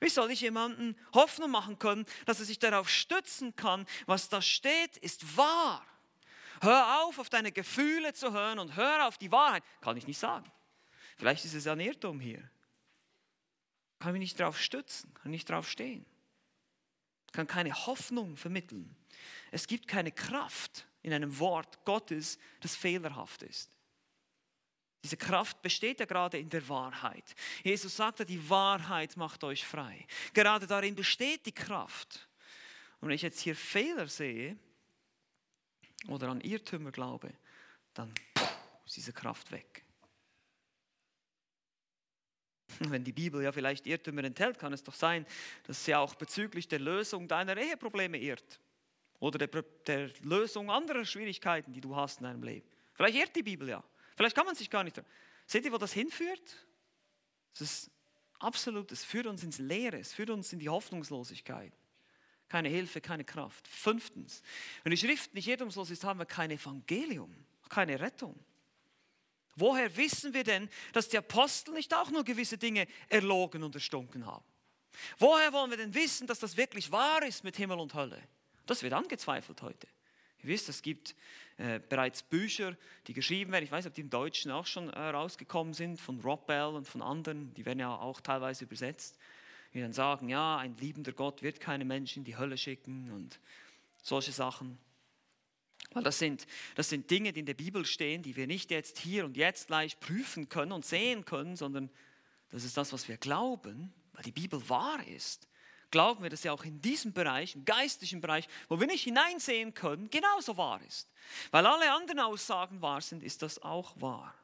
Wie 0.00 0.08
soll 0.08 0.30
ich 0.30 0.40
jemanden 0.40 0.96
Hoffnung 1.14 1.50
machen 1.50 1.78
können, 1.78 2.06
dass 2.26 2.40
er 2.40 2.46
sich 2.46 2.58
darauf 2.58 2.88
stützen 2.88 3.56
kann, 3.56 3.86
was 4.06 4.28
da 4.28 4.42
steht, 4.42 4.96
ist 4.98 5.36
wahr? 5.36 5.84
Hör 6.60 7.02
auf, 7.02 7.18
auf 7.18 7.28
deine 7.28 7.52
Gefühle 7.52 8.12
zu 8.14 8.32
hören 8.32 8.58
und 8.58 8.76
hör 8.76 9.06
auf 9.06 9.18
die 9.18 9.30
Wahrheit. 9.30 9.62
Kann 9.80 9.96
ich 9.96 10.06
nicht 10.06 10.18
sagen. 10.18 10.50
Vielleicht 11.16 11.44
ist 11.44 11.54
es 11.54 11.66
ein 11.66 11.80
Irrtum 11.80 12.20
hier. 12.20 12.50
Kann 13.98 14.12
mich 14.12 14.20
nicht 14.20 14.40
darauf 14.40 14.60
stützen, 14.60 15.12
kann 15.14 15.30
nicht 15.30 15.48
darauf 15.48 15.70
stehen. 15.70 16.04
Kann 17.32 17.46
keine 17.46 17.74
Hoffnung 17.86 18.36
vermitteln. 18.36 18.94
Es 19.50 19.66
gibt 19.66 19.88
keine 19.88 20.12
Kraft 20.12 20.86
in 21.02 21.12
einem 21.12 21.38
Wort 21.38 21.84
Gottes, 21.84 22.38
das 22.60 22.76
fehlerhaft 22.76 23.42
ist. 23.42 23.75
Diese 25.06 25.16
Kraft 25.16 25.62
besteht 25.62 26.00
ja 26.00 26.04
gerade 26.04 26.36
in 26.36 26.48
der 26.48 26.68
Wahrheit. 26.68 27.36
Jesus 27.62 27.94
sagte, 27.94 28.26
die 28.26 28.50
Wahrheit 28.50 29.16
macht 29.16 29.44
euch 29.44 29.64
frei. 29.64 30.04
Gerade 30.34 30.66
darin 30.66 30.96
besteht 30.96 31.46
die 31.46 31.52
Kraft. 31.52 32.28
Und 33.00 33.06
wenn 33.06 33.14
ich 33.14 33.22
jetzt 33.22 33.38
hier 33.38 33.54
Fehler 33.54 34.08
sehe 34.08 34.56
oder 36.08 36.26
an 36.26 36.40
Irrtümer 36.40 36.90
glaube, 36.90 37.32
dann 37.94 38.12
ist 38.84 38.96
diese 38.96 39.12
Kraft 39.12 39.52
weg. 39.52 39.84
Wenn 42.80 43.04
die 43.04 43.12
Bibel 43.12 43.40
ja 43.44 43.52
vielleicht 43.52 43.86
Irrtümer 43.86 44.24
enthält, 44.24 44.58
kann 44.58 44.72
es 44.72 44.82
doch 44.82 44.94
sein, 44.94 45.24
dass 45.68 45.84
sie 45.84 45.94
auch 45.94 46.16
bezüglich 46.16 46.66
der 46.66 46.80
Lösung 46.80 47.28
deiner 47.28 47.56
Eheprobleme 47.56 48.18
irrt. 48.18 48.58
Oder 49.20 49.46
der, 49.46 49.62
der 49.86 50.10
Lösung 50.24 50.68
anderer 50.68 51.04
Schwierigkeiten, 51.04 51.72
die 51.72 51.80
du 51.80 51.94
hast 51.94 52.18
in 52.18 52.24
deinem 52.24 52.42
Leben. 52.42 52.68
Vielleicht 52.94 53.14
irrt 53.14 53.36
die 53.36 53.44
Bibel 53.44 53.68
ja. 53.68 53.84
Vielleicht 54.16 54.34
kann 54.34 54.46
man 54.46 54.54
sich 54.54 54.70
gar 54.70 54.82
nicht. 54.82 55.00
Seht 55.46 55.64
ihr, 55.64 55.72
wo 55.72 55.78
das 55.78 55.92
hinführt? 55.92 56.66
Das 57.52 57.60
ist 57.60 57.90
absolut, 58.38 58.90
es 58.92 59.04
führt 59.04 59.26
uns 59.26 59.42
ins 59.42 59.58
Leere, 59.58 59.98
es 59.98 60.12
führt 60.12 60.30
uns 60.30 60.52
in 60.52 60.58
die 60.58 60.68
Hoffnungslosigkeit. 60.68 61.72
Keine 62.48 62.68
Hilfe, 62.68 63.00
keine 63.00 63.24
Kraft. 63.24 63.66
Fünftens, 63.66 64.42
wenn 64.82 64.90
die 64.90 64.96
Schrift 64.96 65.34
nicht 65.34 65.48
irrtumslos 65.48 65.90
ist, 65.90 66.04
haben 66.04 66.18
wir 66.18 66.26
kein 66.26 66.50
Evangelium, 66.50 67.34
keine 67.68 67.98
Rettung. 67.98 68.38
Woher 69.56 69.96
wissen 69.96 70.34
wir 70.34 70.44
denn, 70.44 70.68
dass 70.92 71.08
die 71.08 71.18
Apostel 71.18 71.74
nicht 71.74 71.92
auch 71.94 72.10
nur 72.10 72.24
gewisse 72.24 72.58
Dinge 72.58 72.86
erlogen 73.08 73.62
und 73.62 73.74
erstunken 73.74 74.26
haben? 74.26 74.44
Woher 75.18 75.52
wollen 75.52 75.70
wir 75.70 75.78
denn 75.78 75.94
wissen, 75.94 76.26
dass 76.26 76.38
das 76.38 76.56
wirklich 76.56 76.90
wahr 76.90 77.22
ist 77.26 77.42
mit 77.42 77.56
Himmel 77.56 77.80
und 77.80 77.94
Hölle? 77.94 78.20
Das 78.66 78.82
wird 78.82 78.92
angezweifelt 78.92 79.60
heute. 79.62 79.88
Ihr 80.46 80.52
wisst, 80.52 80.68
es 80.68 80.80
gibt 80.80 81.16
äh, 81.56 81.80
bereits 81.88 82.22
Bücher, 82.22 82.76
die 83.08 83.14
geschrieben 83.14 83.50
werden. 83.50 83.64
Ich 83.64 83.72
weiß 83.72 83.84
nicht, 83.84 83.90
ob 83.90 83.94
die 83.94 84.02
im 84.02 84.10
Deutschen 84.10 84.52
auch 84.52 84.66
schon 84.66 84.90
äh, 84.90 85.00
rausgekommen 85.00 85.74
sind, 85.74 86.00
von 86.00 86.20
Rob 86.20 86.46
Bell 86.46 86.66
und 86.66 86.86
von 86.86 87.02
anderen. 87.02 87.52
Die 87.54 87.66
werden 87.66 87.80
ja 87.80 87.96
auch 87.96 88.20
teilweise 88.20 88.64
übersetzt. 88.64 89.18
Die 89.74 89.80
dann 89.80 89.92
sagen, 89.92 90.28
ja, 90.28 90.56
ein 90.58 90.76
liebender 90.76 91.12
Gott 91.12 91.42
wird 91.42 91.58
keine 91.58 91.84
Menschen 91.84 92.20
in 92.20 92.24
die 92.24 92.36
Hölle 92.36 92.56
schicken 92.56 93.10
und 93.10 93.40
solche 94.00 94.30
Sachen. 94.30 94.78
Weil 95.90 96.04
das 96.04 96.20
sind, 96.20 96.46
das 96.76 96.90
sind 96.90 97.10
Dinge, 97.10 97.32
die 97.32 97.40
in 97.40 97.46
der 97.46 97.54
Bibel 97.54 97.84
stehen, 97.84 98.22
die 98.22 98.36
wir 98.36 98.46
nicht 98.46 98.70
jetzt 98.70 98.98
hier 98.98 99.24
und 99.24 99.36
jetzt 99.36 99.66
gleich 99.66 99.98
prüfen 99.98 100.48
können 100.48 100.70
und 100.70 100.86
sehen 100.86 101.24
können, 101.24 101.56
sondern 101.56 101.90
das 102.50 102.62
ist 102.62 102.76
das, 102.76 102.92
was 102.92 103.08
wir 103.08 103.16
glauben, 103.16 103.92
weil 104.12 104.22
die 104.22 104.32
Bibel 104.32 104.68
wahr 104.68 105.04
ist. 105.08 105.48
Glauben 105.96 106.22
wir, 106.22 106.28
dass 106.28 106.42
sie 106.42 106.50
auch 106.50 106.62
in 106.64 106.82
diesem 106.82 107.14
Bereich, 107.14 107.54
im 107.54 107.64
geistlichen 107.64 108.20
Bereich, 108.20 108.46
wo 108.68 108.78
wir 108.78 108.86
nicht 108.86 109.04
hineinsehen 109.04 109.72
können, 109.72 110.10
genauso 110.10 110.58
wahr 110.58 110.78
ist. 110.86 111.10
Weil 111.50 111.64
alle 111.64 111.90
anderen 111.90 112.20
Aussagen 112.20 112.82
wahr 112.82 113.00
sind, 113.00 113.22
ist 113.22 113.40
das 113.40 113.62
auch 113.62 113.98
wahr. 113.98 114.34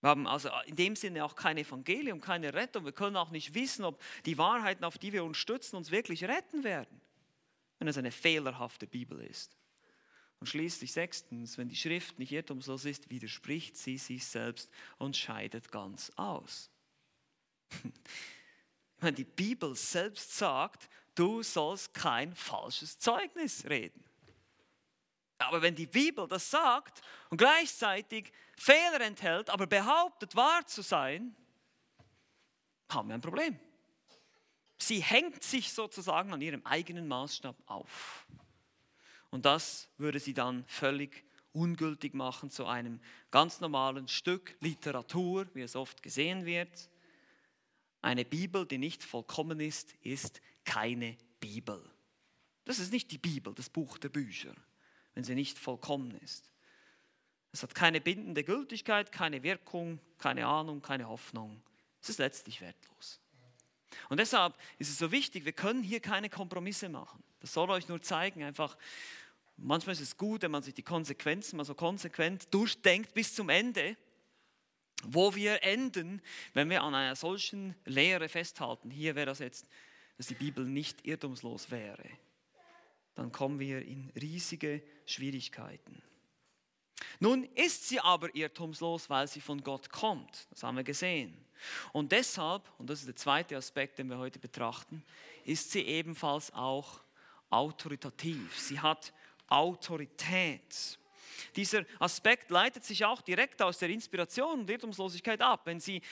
Wir 0.00 0.10
haben 0.10 0.26
also 0.26 0.50
in 0.66 0.74
dem 0.74 0.96
Sinne 0.96 1.24
auch 1.24 1.36
kein 1.36 1.58
Evangelium, 1.58 2.20
keine 2.20 2.52
Rettung. 2.54 2.84
Wir 2.84 2.92
können 2.92 3.16
auch 3.16 3.30
nicht 3.30 3.54
wissen, 3.54 3.84
ob 3.84 4.02
die 4.26 4.36
Wahrheiten, 4.36 4.82
auf 4.82 4.98
die 4.98 5.12
wir 5.12 5.22
uns 5.22 5.36
stützen, 5.36 5.76
uns 5.76 5.92
wirklich 5.92 6.24
retten 6.24 6.64
werden 6.64 7.00
wenn 7.78 7.86
es 7.86 7.96
eine 7.96 8.10
fehlerhafte 8.10 8.88
Bibel 8.88 9.20
ist. 9.20 9.56
Und 10.40 10.48
schließlich 10.48 10.92
sechstens, 10.92 11.58
wenn 11.58 11.68
die 11.68 11.76
Schrift 11.76 12.18
nicht 12.18 12.32
irrtumslos 12.32 12.84
ist, 12.84 13.10
widerspricht 13.10 13.76
sie 13.76 13.98
sich 13.98 14.26
selbst 14.26 14.70
und 14.98 15.16
scheidet 15.16 15.70
ganz 15.70 16.10
aus. 16.16 16.70
Wenn 19.00 19.14
die 19.14 19.24
Bibel 19.24 19.74
selbst 19.74 20.36
sagt, 20.36 20.88
du 21.14 21.42
sollst 21.42 21.94
kein 21.94 22.34
falsches 22.34 22.98
Zeugnis 22.98 23.64
reden. 23.66 24.04
Aber 25.38 25.62
wenn 25.62 25.74
die 25.74 25.86
Bibel 25.86 26.26
das 26.26 26.50
sagt 26.50 27.00
und 27.30 27.38
gleichzeitig 27.38 28.32
Fehler 28.56 29.00
enthält, 29.00 29.50
aber 29.50 29.66
behauptet 29.66 30.34
wahr 30.34 30.66
zu 30.66 30.82
sein, 30.82 31.34
haben 32.90 33.08
wir 33.08 33.14
ein 33.14 33.20
Problem. 33.20 33.58
Sie 34.78 35.00
hängt 35.00 35.42
sich 35.42 35.72
sozusagen 35.72 36.32
an 36.32 36.40
ihrem 36.40 36.64
eigenen 36.66 37.06
Maßstab 37.06 37.56
auf. 37.66 38.26
Und 39.30 39.44
das 39.44 39.88
würde 39.98 40.18
sie 40.18 40.34
dann 40.34 40.64
völlig 40.66 41.24
ungültig 41.52 42.14
machen 42.14 42.50
zu 42.50 42.66
einem 42.66 43.00
ganz 43.30 43.60
normalen 43.60 44.08
Stück 44.08 44.56
Literatur, 44.60 45.46
wie 45.54 45.62
es 45.62 45.76
oft 45.76 46.02
gesehen 46.02 46.44
wird. 46.46 46.88
Eine 48.00 48.24
Bibel, 48.24 48.66
die 48.66 48.78
nicht 48.78 49.02
vollkommen 49.02 49.60
ist, 49.60 49.94
ist 50.02 50.40
keine 50.64 51.16
Bibel. 51.40 51.82
Das 52.64 52.78
ist 52.78 52.92
nicht 52.92 53.10
die 53.10 53.18
Bibel, 53.18 53.54
das 53.54 53.70
Buch 53.70 53.98
der 53.98 54.10
Bücher, 54.10 54.54
wenn 55.14 55.24
sie 55.24 55.34
nicht 55.34 55.58
vollkommen 55.58 56.12
ist. 56.22 56.52
Es 57.52 57.62
hat 57.62 57.74
keine 57.74 58.00
bindende 58.00 58.44
Gültigkeit, 58.44 59.10
keine 59.10 59.42
Wirkung, 59.42 59.98
keine 60.18 60.46
Ahnung, 60.46 60.82
keine 60.82 61.08
Hoffnung. 61.08 61.62
Es 62.02 62.10
ist 62.10 62.18
letztlich 62.18 62.60
wertlos. 62.60 63.20
Und 64.08 64.20
deshalb 64.20 64.54
ist 64.78 64.90
es 64.90 64.98
so 64.98 65.10
wichtig, 65.10 65.44
wir 65.44 65.52
können 65.52 65.82
hier 65.82 66.00
keine 66.00 66.28
Kompromisse 66.28 66.88
machen. 66.88 67.22
Das 67.40 67.52
soll 67.52 67.70
euch 67.70 67.88
nur 67.88 68.02
zeigen, 68.02 68.42
einfach, 68.42 68.76
manchmal 69.56 69.94
ist 69.94 70.00
es 70.00 70.16
gut, 70.16 70.42
wenn 70.42 70.50
man 70.50 70.62
sich 70.62 70.74
die 70.74 70.82
Konsequenzen 70.82 71.56
mal 71.56 71.64
so 71.64 71.74
konsequent 71.74 72.52
durchdenkt 72.52 73.14
bis 73.14 73.34
zum 73.34 73.48
Ende, 73.48 73.96
wo 75.04 75.34
wir 75.34 75.62
enden, 75.62 76.20
wenn 76.54 76.70
wir 76.70 76.82
an 76.82 76.94
einer 76.94 77.16
solchen 77.16 77.74
Lehre 77.84 78.28
festhalten. 78.28 78.90
Hier 78.90 79.14
wäre 79.14 79.26
das 79.26 79.38
jetzt, 79.38 79.68
dass 80.16 80.26
die 80.26 80.34
Bibel 80.34 80.64
nicht 80.64 81.06
irrtumslos 81.06 81.70
wäre. 81.70 82.04
Dann 83.14 83.32
kommen 83.32 83.58
wir 83.58 83.82
in 83.82 84.10
riesige 84.20 84.82
Schwierigkeiten. 85.06 86.02
Nun 87.20 87.44
ist 87.54 87.88
sie 87.88 88.00
aber 88.00 88.34
irrtumslos, 88.34 89.10
weil 89.10 89.28
sie 89.28 89.40
von 89.40 89.62
Gott 89.62 89.90
kommt. 89.90 90.46
Das 90.50 90.62
haben 90.62 90.76
wir 90.76 90.84
gesehen. 90.84 91.44
Und 91.92 92.12
deshalb, 92.12 92.62
und 92.78 92.88
das 92.88 93.00
ist 93.00 93.08
der 93.08 93.16
zweite 93.16 93.56
Aspekt, 93.56 93.98
den 93.98 94.08
wir 94.08 94.18
heute 94.18 94.38
betrachten, 94.38 95.04
ist 95.44 95.72
sie 95.72 95.82
ebenfalls 95.82 96.52
auch 96.52 97.00
autoritativ. 97.50 98.58
Sie 98.58 98.78
hat 98.78 99.12
Autorität. 99.48 100.98
Dieser 101.56 101.84
Aspekt 101.98 102.50
leitet 102.50 102.84
sich 102.84 103.04
auch 103.04 103.22
direkt 103.22 103.62
aus 103.62 103.78
der 103.78 103.90
Inspiration 103.90 104.60
und 104.60 104.70
Irrtumslosigkeit 104.70 105.40
ab. 105.40 105.62
Wenn 105.64 105.80
sie 105.80 106.02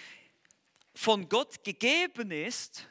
von 0.95 1.29
Gott 1.29 1.63
gegeben 1.63 2.31
ist 2.31 2.87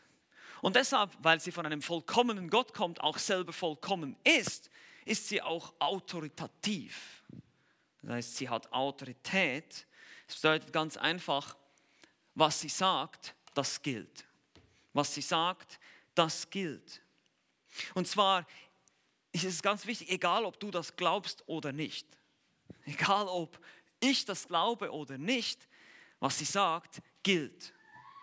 und 0.62 0.76
deshalb, 0.76 1.12
weil 1.22 1.40
sie 1.40 1.52
von 1.52 1.66
einem 1.66 1.82
vollkommenen 1.82 2.50
Gott 2.50 2.74
kommt, 2.74 3.02
auch 3.02 3.18
selber 3.18 3.54
vollkommen 3.54 4.16
ist, 4.24 4.70
ist 5.06 5.28
sie 5.28 5.42
auch 5.42 5.74
autoritativ. 5.80 7.24
Das 8.02 8.12
heißt, 8.12 8.38
sie 8.38 8.50
hat 8.50 8.72
Autorität. 8.72 9.88
Das 10.28 10.36
bedeutet 10.38 10.74
ganz 10.74 10.98
einfach, 10.98 11.56
was 12.36 12.62
sie 12.62 12.70
sagt, 12.70 13.36
das 13.54 13.82
gilt. 13.82 14.26
Was 14.94 15.14
sie 15.14 15.22
sagt, 15.22 15.80
das 16.14 16.50
gilt. 16.50 17.02
Und 17.94 18.08
zwar 18.08 18.46
ist 19.32 19.44
es 19.44 19.62
ganz 19.62 19.86
wichtig, 19.86 20.10
egal 20.10 20.46
ob 20.46 20.60
du 20.60 20.72
das 20.72 20.96
glaubst 20.96 21.44
oder 21.48 21.72
nicht, 21.72 22.08
egal 22.86 23.28
ob 23.28 23.60
ich 24.00 24.26
das 24.26 24.48
glaube 24.48 24.92
oder 24.92 25.18
nicht, 25.18 25.68
was 26.20 26.40
sie 26.40 26.46
sagt, 26.46 27.02
gilt. 27.24 27.74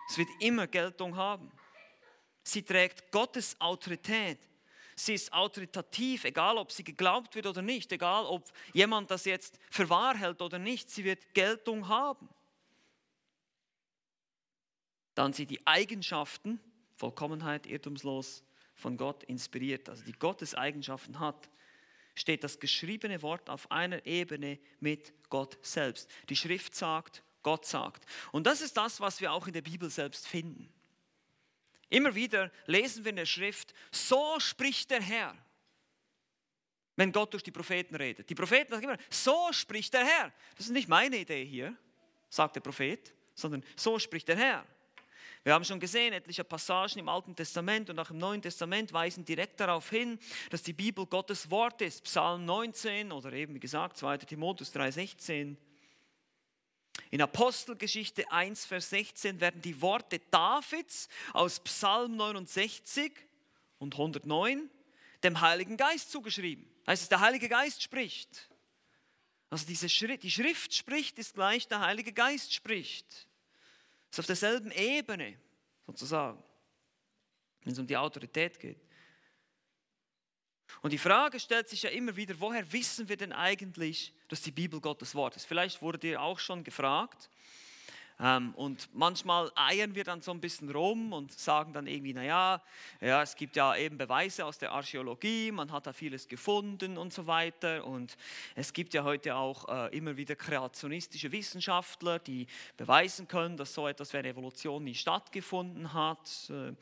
Es 0.09 0.19
wird 0.19 0.29
immer 0.41 0.67
Geltung 0.67 1.17
haben. 1.17 1.51
Sie 2.43 2.63
trägt 2.63 3.11
Gottes 3.13 3.61
Autorität. 3.61 4.39
Sie 4.97 5.15
ist 5.15 5.33
autoritativ, 5.33 6.25
egal 6.25 6.59
ob 6.59 6.71
sie 6.71 6.85
geglaubt 6.85 7.35
wird 7.35 7.47
oder 7.47 7.63
nicht, 7.63 7.91
egal 7.93 8.25
ob 8.27 8.45
jemand 8.73 9.11
das 9.11 9.25
jetzt 9.25 9.59
für 9.71 9.89
wahr 9.89 10.17
hält 10.17 10.43
oder 10.43 10.59
nicht, 10.59 10.91
sie 10.91 11.05
wird 11.05 11.35
Geltung 11.35 11.89
haben 11.89 12.29
dann 15.15 15.33
sie 15.33 15.47
die 15.47 15.65
Eigenschaften, 15.67 16.61
Vollkommenheit, 16.97 17.67
irrtumslos, 17.67 18.45
von 18.75 18.97
Gott 18.97 19.23
inspiriert, 19.25 19.89
also 19.89 20.05
die 20.05 20.13
Gottes 20.13 20.55
Eigenschaften 20.55 21.21
hat, 21.21 21.49
steht 22.15 22.45
das 22.45 22.61
geschriebene 22.61 23.23
Wort 23.23 23.49
auf 23.49 23.71
einer 23.71 24.05
Ebene 24.07 24.59
mit 24.81 25.13
Gott 25.29 25.59
selbst. 25.63 26.11
Die 26.29 26.37
Schrift 26.37 26.75
sagt, 26.75 27.23
Gott 27.43 27.67
sagt. 27.67 28.05
Und 28.31 28.47
das 28.47 28.61
ist 28.61 28.77
das, 28.77 29.01
was 29.01 29.21
wir 29.21 29.33
auch 29.33 29.47
in 29.47 29.53
der 29.53 29.63
Bibel 29.63 29.91
selbst 29.91 30.27
finden. 30.27 30.73
Immer 31.89 32.15
wieder 32.15 32.51
lesen 32.67 33.05
wir 33.05 33.11
in 33.11 33.17
der 33.17 33.27
Schrift, 33.27 33.75
so 33.91 34.39
spricht 34.41 34.91
der 34.91 35.03
Herr, 35.03 35.37
wenn 36.97 37.13
Gott 37.13 37.33
durch 37.33 37.43
die 37.43 37.51
Propheten 37.51 37.95
redet. 37.97 38.31
Die 38.31 38.35
Propheten 38.35 38.73
sagen 38.73 38.85
immer, 38.85 38.99
so 39.11 39.53
spricht 39.53 39.93
der 39.93 40.05
Herr. 40.05 40.33
Das 40.57 40.67
ist 40.67 40.73
nicht 40.73 40.89
meine 40.89 41.19
Idee 41.19 41.45
hier, 41.45 41.77
sagt 42.31 42.57
der 42.57 42.61
Prophet, 42.61 43.15
sondern 43.35 43.65
so 43.77 43.99
spricht 43.99 44.29
der 44.29 44.37
Herr. 44.37 44.67
Wir 45.45 45.55
haben 45.55 45.65
schon 45.65 45.81
gesehen, 45.81 46.13
etliche 46.13 46.45
Passagen 46.45 47.01
im 47.01 47.09
Alten 47.09 47.35
Testament 47.35 47.91
und 47.91 47.99
auch 47.99 48.11
im 48.11 48.19
Neuen 48.19 48.41
Testament 48.41 48.93
weisen 48.93 49.25
direkt 49.25 49.59
darauf 49.59 49.91
hin, 49.91 50.21
dass 50.51 50.63
die 50.63 50.73
Bibel 50.73 51.05
Gottes 51.05 51.51
Wort 51.51 51.83
ist. 51.83 52.05
Psalm 52.05 52.45
19 52.45 53.11
oder 53.11 53.33
eben 53.33 53.55
wie 53.55 53.61
gesagt 53.61 53.97
2 53.97 54.19
Timotheus 54.19 54.73
3,16. 54.73 55.57
In 57.11 57.21
Apostelgeschichte 57.21 58.31
1, 58.31 58.67
Vers 58.67 58.91
16 58.91 59.41
werden 59.41 59.61
die 59.63 59.81
Worte 59.83 60.21
Davids 60.31 61.09
aus 61.33 61.59
Psalm 61.61 62.17
69 62.17 63.13
und 63.79 63.95
109 63.95 64.71
dem 65.25 65.41
Heiligen 65.41 65.77
Geist 65.77 66.13
zugeschrieben. 66.13 66.69
Heißt 66.87 67.03
es, 67.03 67.09
der 67.09 67.21
Heilige 67.21 67.49
Geist 67.49 67.83
spricht. 67.83 68.49
Also 69.51 69.67
diese 69.67 69.89
Schrift, 69.89 70.23
die 70.23 70.31
Schrift 70.31 70.73
spricht, 70.73 71.19
ist 71.19 71.35
gleich 71.35 71.67
der 71.67 71.81
Heilige 71.81 72.13
Geist 72.13 72.55
spricht. 72.55 73.27
Ist 74.13 74.21
auf 74.21 74.27
derselben 74.27 74.71
Ebene 74.73 75.39
sozusagen. 75.87 76.43
wenn 77.63 77.73
es 77.73 77.79
um 77.79 77.87
die 77.87 77.97
Autorität 77.97 78.61
geht. 78.61 78.81
Und 80.83 80.93
die 80.93 80.99
Frage 80.99 81.41
stellt 81.41 81.69
sich 81.69 81.83
ja 81.83 81.91
immer 81.91 82.15
wieder, 82.17 82.39
woher 82.39 82.71
wissen 82.73 83.09
wir 83.09 83.17
denn 83.17 83.33
eigentlich, 83.33 84.13
dass 84.29 84.43
die 84.43 84.51
Bibel 84.51 84.81
Gottes 84.81 85.15
Wort 85.15 85.37
ist? 85.37 85.47
Vielleicht 85.47 85.81
wurde 85.81 85.99
dir 85.99 86.21
auch 86.21 86.39
schon 86.39 86.65
gefragt, 86.65 87.31
und 88.55 88.89
manchmal 88.93 89.51
eiern 89.57 89.97
wir 89.97 90.05
dann 90.05 90.21
so 90.21 90.31
ein 90.31 90.41
bisschen 90.41 90.71
rum 90.71 91.13
und 91.13 91.33
sagen 91.33 91.73
dann 91.73 91.89
irgendwie, 91.89 92.15
naja, 92.15 92.63
ja, 93.01 93.21
es 93.21 93.35
gibt 93.35 93.57
ja 93.57 93.75
eben 93.75 93.99
Beweise 93.99 94.47
aus 94.47 94.59
der 94.59 94.71
Archäologie, 94.71 95.51
man 95.51 95.73
hat 95.73 95.89
da 95.89 95.93
vieles 95.93 96.29
gefunden 96.29 96.99
und 96.99 97.13
so 97.13 97.27
weiter. 97.27 97.85
Und 97.85 98.17
es 98.55 98.73
gibt 98.73 98.95
ja 98.95 99.03
heute 99.03 99.35
auch 99.35 99.69
äh, 99.69 99.97
immer 99.97 100.17
wieder 100.17 100.37
kreationistische 100.37 101.33
Wissenschaftler, 101.33 102.21
die 102.21 102.47
beweisen 102.77 103.27
können, 103.27 103.57
dass 103.57 103.75
so 103.75 103.89
etwas 103.89 104.13
wie 104.13 104.19
eine 104.19 104.29
Evolution 104.29 104.85
nie 104.85 104.95
stattgefunden 104.95 105.93
hat. 105.93 106.49
Äh, 106.49 106.75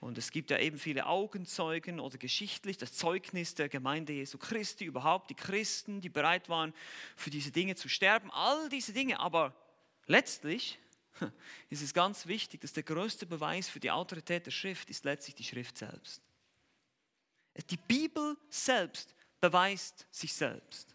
und 0.00 0.18
es 0.18 0.32
gibt 0.32 0.50
ja 0.50 0.58
eben 0.58 0.78
viele 0.78 1.06
Augenzeugen 1.06 2.00
oder 2.00 2.18
geschichtlich 2.18 2.76
das 2.76 2.94
Zeugnis 2.94 3.54
der 3.54 3.68
Gemeinde 3.68 4.14
Jesu 4.14 4.36
Christi, 4.36 4.84
überhaupt 4.84 5.30
die 5.30 5.36
Christen, 5.36 6.00
die 6.00 6.08
bereit 6.08 6.48
waren, 6.48 6.74
für 7.14 7.30
diese 7.30 7.52
Dinge 7.52 7.76
zu 7.76 7.88
sterben. 7.88 8.32
All 8.32 8.68
diese 8.68 8.92
Dinge, 8.92 9.20
aber 9.20 9.54
letztlich 10.08 10.80
ist 11.70 11.82
es 11.82 11.94
ganz 11.94 12.26
wichtig, 12.26 12.60
dass 12.60 12.72
der 12.72 12.82
größte 12.82 13.26
Beweis 13.26 13.68
für 13.68 13.80
die 13.80 13.90
Autorität 13.90 14.46
der 14.46 14.50
Schrift 14.50 14.90
ist 14.90 15.04
letztlich 15.04 15.34
die 15.34 15.44
Schrift 15.44 15.78
selbst. 15.78 16.22
Die 17.70 17.76
Bibel 17.76 18.36
selbst 18.48 19.14
beweist 19.40 20.06
sich 20.10 20.32
selbst. 20.32 20.94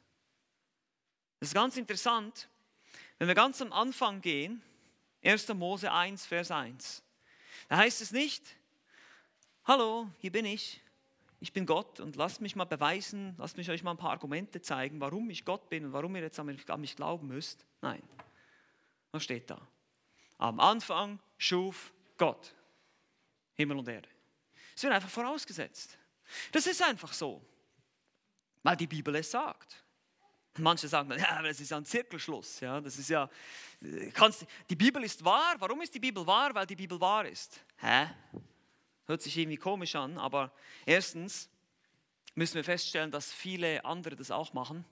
Das 1.39 1.49
ist 1.49 1.55
ganz 1.55 1.75
interessant, 1.77 2.47
wenn 3.19 3.27
wir 3.27 3.35
ganz 3.35 3.61
am 3.61 3.73
Anfang 3.73 4.21
gehen, 4.21 4.61
1. 5.23 5.49
Mose 5.49 5.91
1, 5.91 6.25
Vers 6.25 6.51
1, 6.51 7.03
da 7.69 7.77
heißt 7.77 8.01
es 8.01 8.11
nicht, 8.11 8.43
hallo, 9.65 10.09
hier 10.19 10.31
bin 10.31 10.45
ich, 10.45 10.81
ich 11.39 11.51
bin 11.51 11.65
Gott 11.65 11.99
und 11.99 12.15
lasst 12.15 12.39
mich 12.39 12.55
mal 12.55 12.65
beweisen, 12.65 13.35
lasst 13.37 13.57
mich 13.57 13.69
euch 13.69 13.83
mal 13.83 13.91
ein 13.91 13.97
paar 13.97 14.11
Argumente 14.11 14.61
zeigen, 14.61 15.01
warum 15.01 15.29
ich 15.29 15.43
Gott 15.43 15.69
bin 15.69 15.85
und 15.85 15.93
warum 15.93 16.15
ihr 16.15 16.21
jetzt 16.21 16.39
an 16.39 16.81
mich 16.81 16.95
glauben 16.95 17.27
müsst. 17.27 17.65
Nein, 17.81 18.01
was 19.11 19.23
steht 19.23 19.49
da? 19.49 19.61
Am 20.43 20.59
Anfang 20.59 21.19
schuf 21.37 21.93
Gott 22.17 22.53
Himmel 23.53 23.77
und 23.77 23.87
Erde. 23.87 24.09
Es 24.75 24.83
wird 24.83 24.91
einfach 24.91 25.09
vorausgesetzt. 25.09 25.97
Das 26.51 26.67
ist 26.67 26.81
einfach 26.83 27.13
so, 27.13 27.41
weil 28.61 28.75
die 28.75 28.87
Bibel 28.87 29.15
es 29.15 29.31
sagt. 29.31 29.81
Manche 30.57 30.89
sagen 30.89 31.07
dann, 31.07 31.19
ja, 31.19 31.41
das 31.41 31.61
ist 31.61 31.71
ja 31.71 31.77
ein 31.77 31.85
Zirkelschluss. 31.85 32.59
Ja, 32.59 32.81
das 32.81 32.97
ist 32.97 33.09
ja, 33.09 33.29
kannst, 34.13 34.45
die 34.69 34.75
Bibel 34.75 35.01
ist 35.05 35.23
wahr. 35.23 35.55
Warum 35.59 35.81
ist 35.81 35.95
die 35.95 35.99
Bibel 35.99 36.27
wahr? 36.27 36.53
Weil 36.53 36.67
die 36.67 36.75
Bibel 36.75 36.99
wahr 36.99 37.25
ist. 37.25 37.61
Hä? 37.77 38.09
Hört 39.05 39.21
sich 39.21 39.37
irgendwie 39.37 39.57
komisch 39.57 39.95
an, 39.95 40.17
aber 40.17 40.51
erstens 40.85 41.47
müssen 42.35 42.55
wir 42.55 42.65
feststellen, 42.65 43.11
dass 43.11 43.31
viele 43.31 43.85
andere 43.85 44.17
das 44.17 44.29
auch 44.29 44.51
machen. 44.51 44.83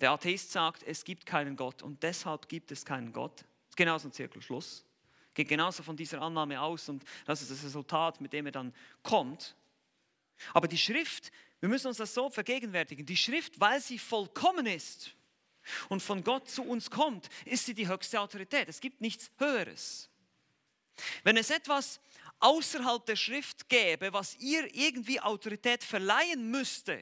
Der 0.00 0.10
Atheist 0.10 0.50
sagt, 0.50 0.82
es 0.82 1.04
gibt 1.04 1.24
keinen 1.24 1.54
Gott 1.54 1.84
und 1.84 2.02
deshalb 2.02 2.48
gibt 2.48 2.72
es 2.72 2.84
keinen 2.84 3.12
Gott. 3.12 3.42
Das 3.42 3.70
ist 3.70 3.76
genauso 3.76 4.08
ein 4.08 4.12
Zirkelschluss 4.12 4.87
geht 5.38 5.48
genauso 5.48 5.84
von 5.84 5.96
dieser 5.96 6.20
Annahme 6.20 6.60
aus 6.60 6.88
und 6.88 7.04
das 7.24 7.42
ist 7.42 7.52
das 7.52 7.62
Resultat, 7.62 8.20
mit 8.20 8.32
dem 8.32 8.46
er 8.46 8.52
dann 8.52 8.74
kommt. 9.04 9.54
Aber 10.52 10.66
die 10.66 10.76
Schrift, 10.76 11.30
wir 11.60 11.68
müssen 11.68 11.86
uns 11.86 11.98
das 11.98 12.12
so 12.12 12.28
vergegenwärtigen, 12.28 13.06
die 13.06 13.16
Schrift, 13.16 13.60
weil 13.60 13.80
sie 13.80 14.00
vollkommen 14.00 14.66
ist 14.66 15.12
und 15.88 16.02
von 16.02 16.24
Gott 16.24 16.50
zu 16.50 16.64
uns 16.64 16.90
kommt, 16.90 17.28
ist 17.44 17.66
sie 17.66 17.74
die 17.74 17.86
höchste 17.86 18.20
Autorität. 18.20 18.68
Es 18.68 18.80
gibt 18.80 19.00
nichts 19.00 19.30
Höheres. 19.38 20.10
Wenn 21.22 21.36
es 21.36 21.50
etwas 21.50 22.00
außerhalb 22.40 23.06
der 23.06 23.16
Schrift 23.16 23.68
gäbe, 23.68 24.12
was 24.12 24.36
ihr 24.40 24.74
irgendwie 24.74 25.20
Autorität 25.20 25.84
verleihen 25.84 26.50
müsste, 26.50 27.00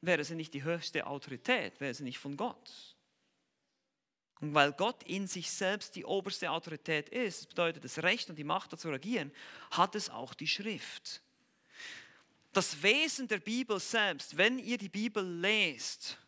wäre 0.00 0.22
sie 0.22 0.36
nicht 0.36 0.54
die 0.54 0.62
höchste 0.62 1.08
Autorität, 1.08 1.80
wäre 1.80 1.92
sie 1.92 2.04
nicht 2.04 2.18
von 2.18 2.36
Gott. 2.36 2.95
Und 4.40 4.54
weil 4.54 4.72
Gott 4.72 5.02
in 5.04 5.26
sich 5.26 5.50
selbst 5.50 5.96
die 5.96 6.04
oberste 6.04 6.50
Autorität 6.50 7.08
ist, 7.08 7.40
das 7.40 7.46
bedeutet 7.46 7.84
das 7.84 8.02
Recht 8.02 8.28
und 8.28 8.36
die 8.36 8.44
Macht 8.44 8.72
dazu 8.72 8.88
regieren, 8.90 9.32
hat 9.70 9.94
es 9.94 10.10
auch 10.10 10.34
die 10.34 10.46
Schrift. 10.46 11.22
Das 12.52 12.82
Wesen 12.82 13.28
der 13.28 13.38
Bibel 13.38 13.80
selbst, 13.80 14.36
wenn 14.36 14.58
ihr 14.58 14.78
die 14.78 14.88
Bibel 14.88 15.24
lest 15.40 16.18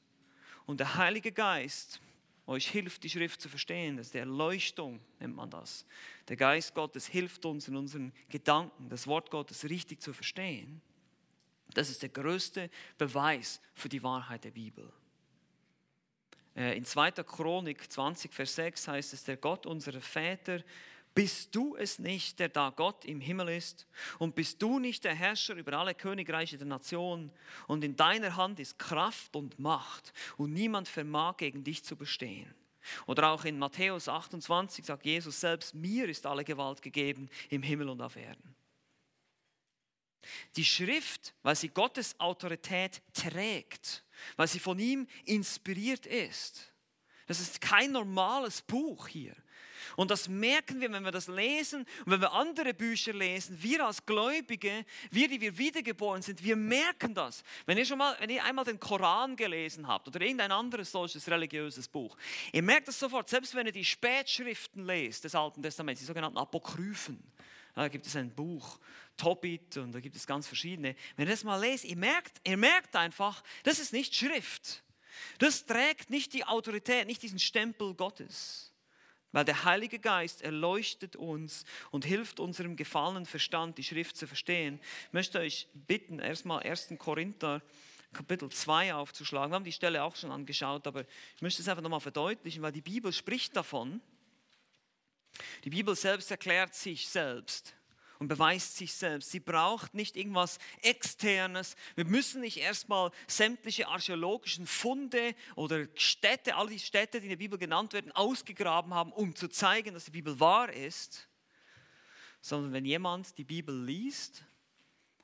und 0.67 0.81
der 0.81 0.97
Heilige 0.97 1.33
Geist 1.33 2.01
euch 2.47 2.69
hilft, 2.69 3.03
die 3.05 3.11
Schrift 3.11 3.43
zu 3.43 3.49
verstehen, 3.51 3.99
das 3.99 4.07
ist 4.07 4.15
die 4.15 4.19
Erleuchtung, 4.19 5.01
nennt 5.21 5.37
man 5.37 5.51
das. 5.51 5.85
Der 6.29 6.37
Geist 6.37 6.75
Gottes 6.75 7.07
hilft 7.07 7.45
uns 7.45 7.69
in 7.69 7.77
unseren 7.77 8.13
Gedanken, 8.31 8.89
das 8.89 9.07
Wort 9.07 9.31
Gottes 9.31 9.65
richtig 9.65 10.01
zu 10.01 10.15
verstehen. 10.15 10.81
Das 11.75 11.91
ist 11.91 12.01
der 12.01 12.09
größte 12.09 12.71
Beweis 12.97 13.61
für 13.75 13.91
die 13.91 14.03
Wahrheit 14.03 14.45
der 14.45 14.51
Bibel. 14.53 14.91
Äh, 16.59 16.77
in 16.77 16.85
2. 16.85 17.13
Chronik 17.23 17.91
20, 17.91 18.35
Vers 18.35 18.57
6 18.57 18.89
heißt 18.89 19.13
es, 19.13 19.25
der 19.25 19.37
Gott 19.37 19.65
unserer 19.65 20.01
Väter, 20.01 20.63
bist 21.15 21.55
du 21.55 21.75
es 21.77 21.99
nicht, 21.99 22.39
der 22.39 22.49
da 22.49 22.71
Gott 22.71 23.05
im 23.05 23.21
Himmel 23.21 23.49
ist? 23.49 23.87
Und 24.19 24.35
bist 24.35 24.61
du 24.63 24.79
nicht 24.79 25.05
der 25.05 25.15
Herrscher 25.15 25.55
über 25.55 25.73
alle 25.73 25.95
Königreiche 25.95 26.59
der 26.59 26.67
Nationen? 26.67 27.33
Und 27.67 27.83
in 27.83 27.97
deiner 27.97 28.37
Hand 28.37 28.61
ist 28.61 28.79
Kraft 28.79 29.35
und 29.35 29.59
Macht 29.59 30.13
und 30.37 30.53
niemand 30.53 30.89
vermag 30.89 31.39
gegen 31.39 31.65
dich 31.65 31.85
zu 31.85 31.97
bestehen. 31.97 32.55
Oder 33.07 33.31
auch 33.31 33.45
in 33.45 33.59
Matthäus 33.59 34.09
28 34.09 34.85
sagt 34.85 35.05
Jesus 35.05 35.41
selbst, 35.41 35.75
mir 35.75 36.09
ist 36.09 36.27
alle 36.27 36.45
Gewalt 36.45 36.83
gegeben 36.83 37.29
im 37.51 37.63
Himmel 37.63 37.89
und 37.89 38.01
auf 38.01 38.17
Erden. 38.17 38.58
Die 40.57 40.65
Schrift, 40.65 41.35
weil 41.43 41.57
sie 41.57 41.69
Gottes 41.69 42.19
Autorität 42.21 43.03
trägt, 43.13 44.05
weil 44.37 44.49
sie 44.49 44.59
von 44.59 44.79
ihm 44.79 45.07
inspiriert 45.25 46.07
ist. 46.07 46.73
Das 47.27 47.41
ist 47.41 47.61
kein 47.61 47.93
normales 47.93 48.63
Buch 48.63 49.09
hier. 49.09 49.35
Und 49.97 50.11
das 50.11 50.29
merken 50.29 50.81
wir, 50.81 50.91
wenn 50.93 51.05
wir 51.05 51.13
das 51.13 51.29
lesen 51.29 51.81
und 52.05 52.13
wenn 52.13 52.21
wir 52.21 52.33
andere 52.33 52.75
Bücher 52.75 53.13
lesen. 53.13 53.61
Wir 53.61 53.85
als 53.85 54.05
Gläubige, 54.05 54.85
wir, 55.11 55.29
die 55.29 55.41
wir 55.41 55.57
wiedergeboren 55.57 56.23
sind, 56.23 56.43
wir 56.43 56.57
merken 56.57 57.15
das. 57.15 57.43
Wenn 57.67 57.79
ihr 57.79 57.85
schon 57.85 57.99
mal, 57.99 58.17
wenn 58.21 58.31
ihr 58.31 58.45
einmal 58.45 58.65
den 58.65 58.79
Koran 58.79 59.37
gelesen 59.37 59.87
habt 59.87 60.09
oder 60.09 60.21
irgendein 60.21 60.53
anderes 60.53 60.91
solches 60.91 61.29
religiöses 61.29 61.89
Buch, 61.89 62.17
ihr 62.53 62.63
merkt 62.63 62.89
das 62.89 62.99
sofort, 62.99 63.29
selbst 63.29 63.55
wenn 63.55 63.67
ihr 63.67 63.73
die 63.73 63.85
Spätschriften 63.85 64.85
lest 64.85 65.25
des 65.25 65.35
Alten 65.35 65.63
Testaments, 65.63 66.01
die 66.01 66.07
sogenannten 66.07 66.39
Apokryphen. 66.39 67.23
Da 67.79 67.87
gibt 67.87 68.07
es 68.07 68.17
ein 68.17 68.35
Buch, 68.35 68.81
Tobit 69.17 69.77
und 69.77 69.93
da 69.93 70.01
gibt 70.01 70.17
es 70.17 70.27
ganz 70.27 70.49
verschiedene. 70.49 70.97
Wenn 71.15 71.29
ihr 71.29 71.31
das 71.31 71.45
mal 71.45 71.61
lest, 71.61 71.85
ihr 71.85 71.97
merkt, 71.97 72.41
ihr 72.45 72.57
merkt 72.57 72.97
einfach, 72.97 73.45
das 73.63 73.79
ist 73.79 73.93
nicht 73.93 74.17
Schrift. 74.17 74.83
Das 75.39 75.65
trägt 75.65 76.11
nicht 76.11 76.33
die 76.33 76.45
Autorität, 76.45 77.07
nicht 77.07 77.23
diesen 77.23 77.39
Stempel 77.39 77.95
Gottes. 77.95 78.73
Weil 79.31 79.45
der 79.45 79.63
Heilige 79.63 80.01
Geist 80.01 80.43
erleuchtet 80.43 81.15
uns 81.15 81.65
und 81.93 82.05
hilft 82.05 82.41
unserem 82.41 82.75
gefallenen 82.75 83.27
Verstand, 83.27 83.79
die 83.79 83.85
Schrift 83.85 84.17
zu 84.17 84.27
verstehen. 84.27 84.81
Ich 85.07 85.13
möchte 85.13 85.39
euch 85.39 85.69
bitten, 85.73 86.19
erstmal 86.19 86.65
1. 86.65 86.95
Korinther 86.99 87.63
Kapitel 88.13 88.51
2 88.51 88.95
aufzuschlagen. 88.95 89.53
Wir 89.53 89.55
haben 89.55 89.63
die 89.63 89.71
Stelle 89.71 90.03
auch 90.03 90.17
schon 90.17 90.33
angeschaut, 90.33 90.85
aber 90.89 91.05
ich 91.37 91.43
möchte 91.43 91.63
es 91.63 91.69
einfach 91.69 91.83
nochmal 91.85 92.01
verdeutlichen, 92.01 92.61
weil 92.61 92.73
die 92.73 92.81
Bibel 92.81 93.13
spricht 93.13 93.55
davon. 93.55 94.01
Die 95.65 95.71
Bibel 95.71 95.95
selbst 95.97 96.31
erklärt 96.31 96.75
sich 96.75 97.09
selbst 97.09 97.75
und 98.19 98.29
beweist 98.29 98.77
sich 98.77 98.93
selbst. 98.93 99.31
Sie 99.31 99.41
braucht 99.41 99.95
nicht 99.95 100.17
irgendwas 100.17 100.59
Externes. 100.83 101.77
Wir 101.95 102.05
müssen 102.05 102.41
nicht 102.41 102.57
erstmal 102.57 103.11
sämtliche 103.27 103.89
archäologischen 103.89 104.67
Funde 104.67 105.35
oder 105.55 105.87
Städte, 105.95 106.57
all 106.57 106.69
die 106.69 106.79
Städte, 106.79 107.21
die 107.21 107.27
in 107.27 107.31
der 107.31 107.37
Bibel 107.37 107.59
genannt 107.59 107.93
werden, 107.93 108.13
ausgegraben 108.13 108.93
haben, 108.93 109.13
um 109.13 109.35
zu 109.35 109.49
zeigen, 109.49 109.95
dass 109.95 110.07
die 110.07 110.11
Bibel 110.11 110.39
wahr 110.41 110.73
ist. 110.73 111.29
Sondern 112.41 112.73
wenn 112.73 112.85
jemand 112.85 113.37
die 113.39 113.45
Bibel 113.45 113.85
liest 113.85 114.45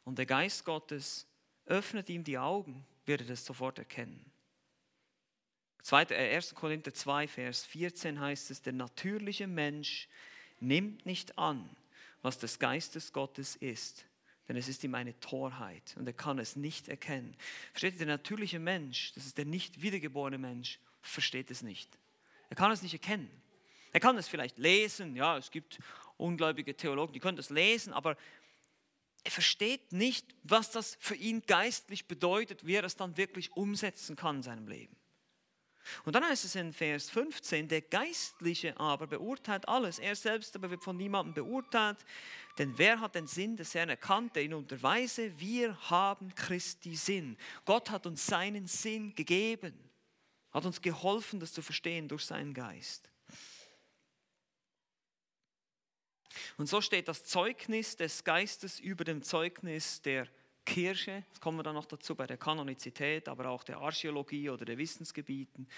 und 0.05 0.19
der 0.19 0.27
Geist 0.27 0.65
Gottes 0.65 1.27
öffnet 1.67 2.09
ihm 2.09 2.25
die 2.25 2.39
Augen, 2.39 2.87
wird 3.07 3.23
er 3.23 3.27
das 3.29 3.45
sofort 3.45 3.79
erkennen. 3.79 4.34
1. 5.91 6.11
Äh, 6.13 6.55
Korinther 6.55 6.95
2, 6.95 7.29
Vers 7.29 7.65
14 7.67 8.19
heißt 8.19 8.51
es, 8.51 8.63
der 8.63 8.73
natürliche 8.73 9.47
Mensch 9.47 10.09
nimmt 10.61 11.05
nicht 11.05 11.39
an, 11.39 11.69
was 12.23 12.39
des 12.39 12.59
Geistes 12.59 13.13
Gottes 13.13 13.57
ist. 13.57 14.07
Denn 14.49 14.57
es 14.57 14.69
ist 14.69 14.85
ihm 14.85 14.95
eine 14.95 15.19
Torheit 15.21 15.95
und 15.97 16.07
er 16.07 16.13
kann 16.13 16.39
es 16.39 16.57
nicht 16.57 16.89
erkennen. 16.89 17.35
Versteht 17.73 17.95
ihr, 17.95 17.99
der 17.99 18.07
natürliche 18.09 18.59
Mensch, 18.59 19.13
das 19.15 19.27
ist 19.27 19.39
der 19.39 19.47
nicht 19.47 19.83
wiedergeborene 19.83 20.39
Mensch, 20.39 20.79
versteht 21.03 21.51
es 21.51 21.63
nicht. 21.63 21.89
Er 22.51 22.57
kann 22.57 22.71
es 22.71 22.83
nicht 22.83 22.93
erkennen. 22.93 23.31
Er 23.93 24.01
kann 24.01 24.19
es 24.19 24.29
vielleicht 24.29 24.59
lesen, 24.59 25.17
ja, 25.17 25.39
es 25.39 25.51
gibt 25.51 25.79
ungläubige 26.17 26.77
Theologen, 26.77 27.13
die 27.13 27.21
können 27.21 27.37
das 27.37 27.51
lesen, 27.51 27.93
aber 27.93 28.17
er 29.23 29.31
versteht 29.31 29.93
nicht, 29.93 30.35
was 30.43 30.71
das 30.71 30.97
für 31.01 31.15
ihn 31.15 31.43
geistlich 31.47 32.07
bedeutet, 32.07 32.67
wie 32.67 32.75
er 32.75 32.85
es 32.85 32.97
dann 32.97 33.17
wirklich 33.17 33.53
umsetzen 33.53 34.17
kann 34.17 34.37
in 34.37 34.43
seinem 34.43 34.69
Leben. 34.69 34.95
Und 36.05 36.15
dann 36.15 36.25
heißt 36.25 36.45
es 36.45 36.55
in 36.55 36.73
Vers 36.73 37.11
15, 37.11 37.69
der 37.69 37.83
Geistliche 37.83 38.79
aber 38.79 39.07
beurteilt 39.07 39.69
alles. 39.69 39.99
Er 39.99 40.17
selbst 40.17 40.55
aber 40.57 40.71
wird 40.71 40.83
von 40.83 40.97
niemandem 40.97 41.35
beurteilt. 41.35 41.99
Denn 42.59 42.77
wer 42.79 43.01
hat 43.01 43.15
den 43.15 43.27
Sinn 43.27 43.57
des 43.57 43.75
Herrn 43.75 43.89
erkannt, 43.89 44.37
der 44.37 44.45
ihn 44.45 44.55
unterweise? 44.55 45.39
Wir 45.39 45.79
haben 45.91 46.35
Christi 46.35 46.97
Sinn. 46.97 47.37
Gott 47.65 47.91
hat 47.91 48.07
uns 48.07 48.27
seinen 48.27 48.67
Sinn 48.67 49.15
gegeben, 49.15 49.75
hat 50.53 50.65
uns 50.65 50.81
geholfen, 50.81 51.41
das 51.41 51.53
zu 51.53 51.63
verstehen 51.63 52.09
durch 52.09 52.25
seinen 52.25 52.55
Geist. 52.55 53.11
Und 56.57 56.69
so 56.69 56.81
steht 56.81 57.09
das 57.09 57.25
Zeugnis 57.25 57.97
des 57.97 58.25
Geistes 58.25 58.81
über 58.81 59.05
dem 59.05 59.23
Zeugnis 59.23 60.03
der 60.03 60.29
Kirche, 60.65 61.25
das 61.31 61.41
kommen 61.41 61.59
wir 61.59 61.63
dann 61.63 61.75
noch 61.75 61.87
dazu 61.87 62.15
bei 62.15 62.27
der 62.27 62.37
Kanonizität, 62.37 63.29
aber 63.29 63.49
auch 63.49 63.65
der 63.65 63.79
Archäologie 63.79 64.51
oder 64.51 64.65
der 64.65 64.79
Wissensgebieten. 64.79 65.69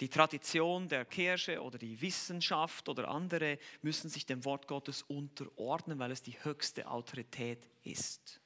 Die 0.00 0.08
Tradition 0.08 0.88
der 0.88 1.04
Kirche 1.04 1.62
oder 1.62 1.78
die 1.78 2.00
Wissenschaft 2.00 2.88
oder 2.88 3.08
andere 3.08 3.58
müssen 3.82 4.10
sich 4.10 4.26
dem 4.26 4.44
Wort 4.44 4.68
Gottes 4.68 5.02
unterordnen, 5.02 5.98
weil 5.98 6.10
es 6.10 6.22
die 6.22 6.42
höchste 6.44 6.86
Autorität 6.86 7.66
ist. 7.82 8.40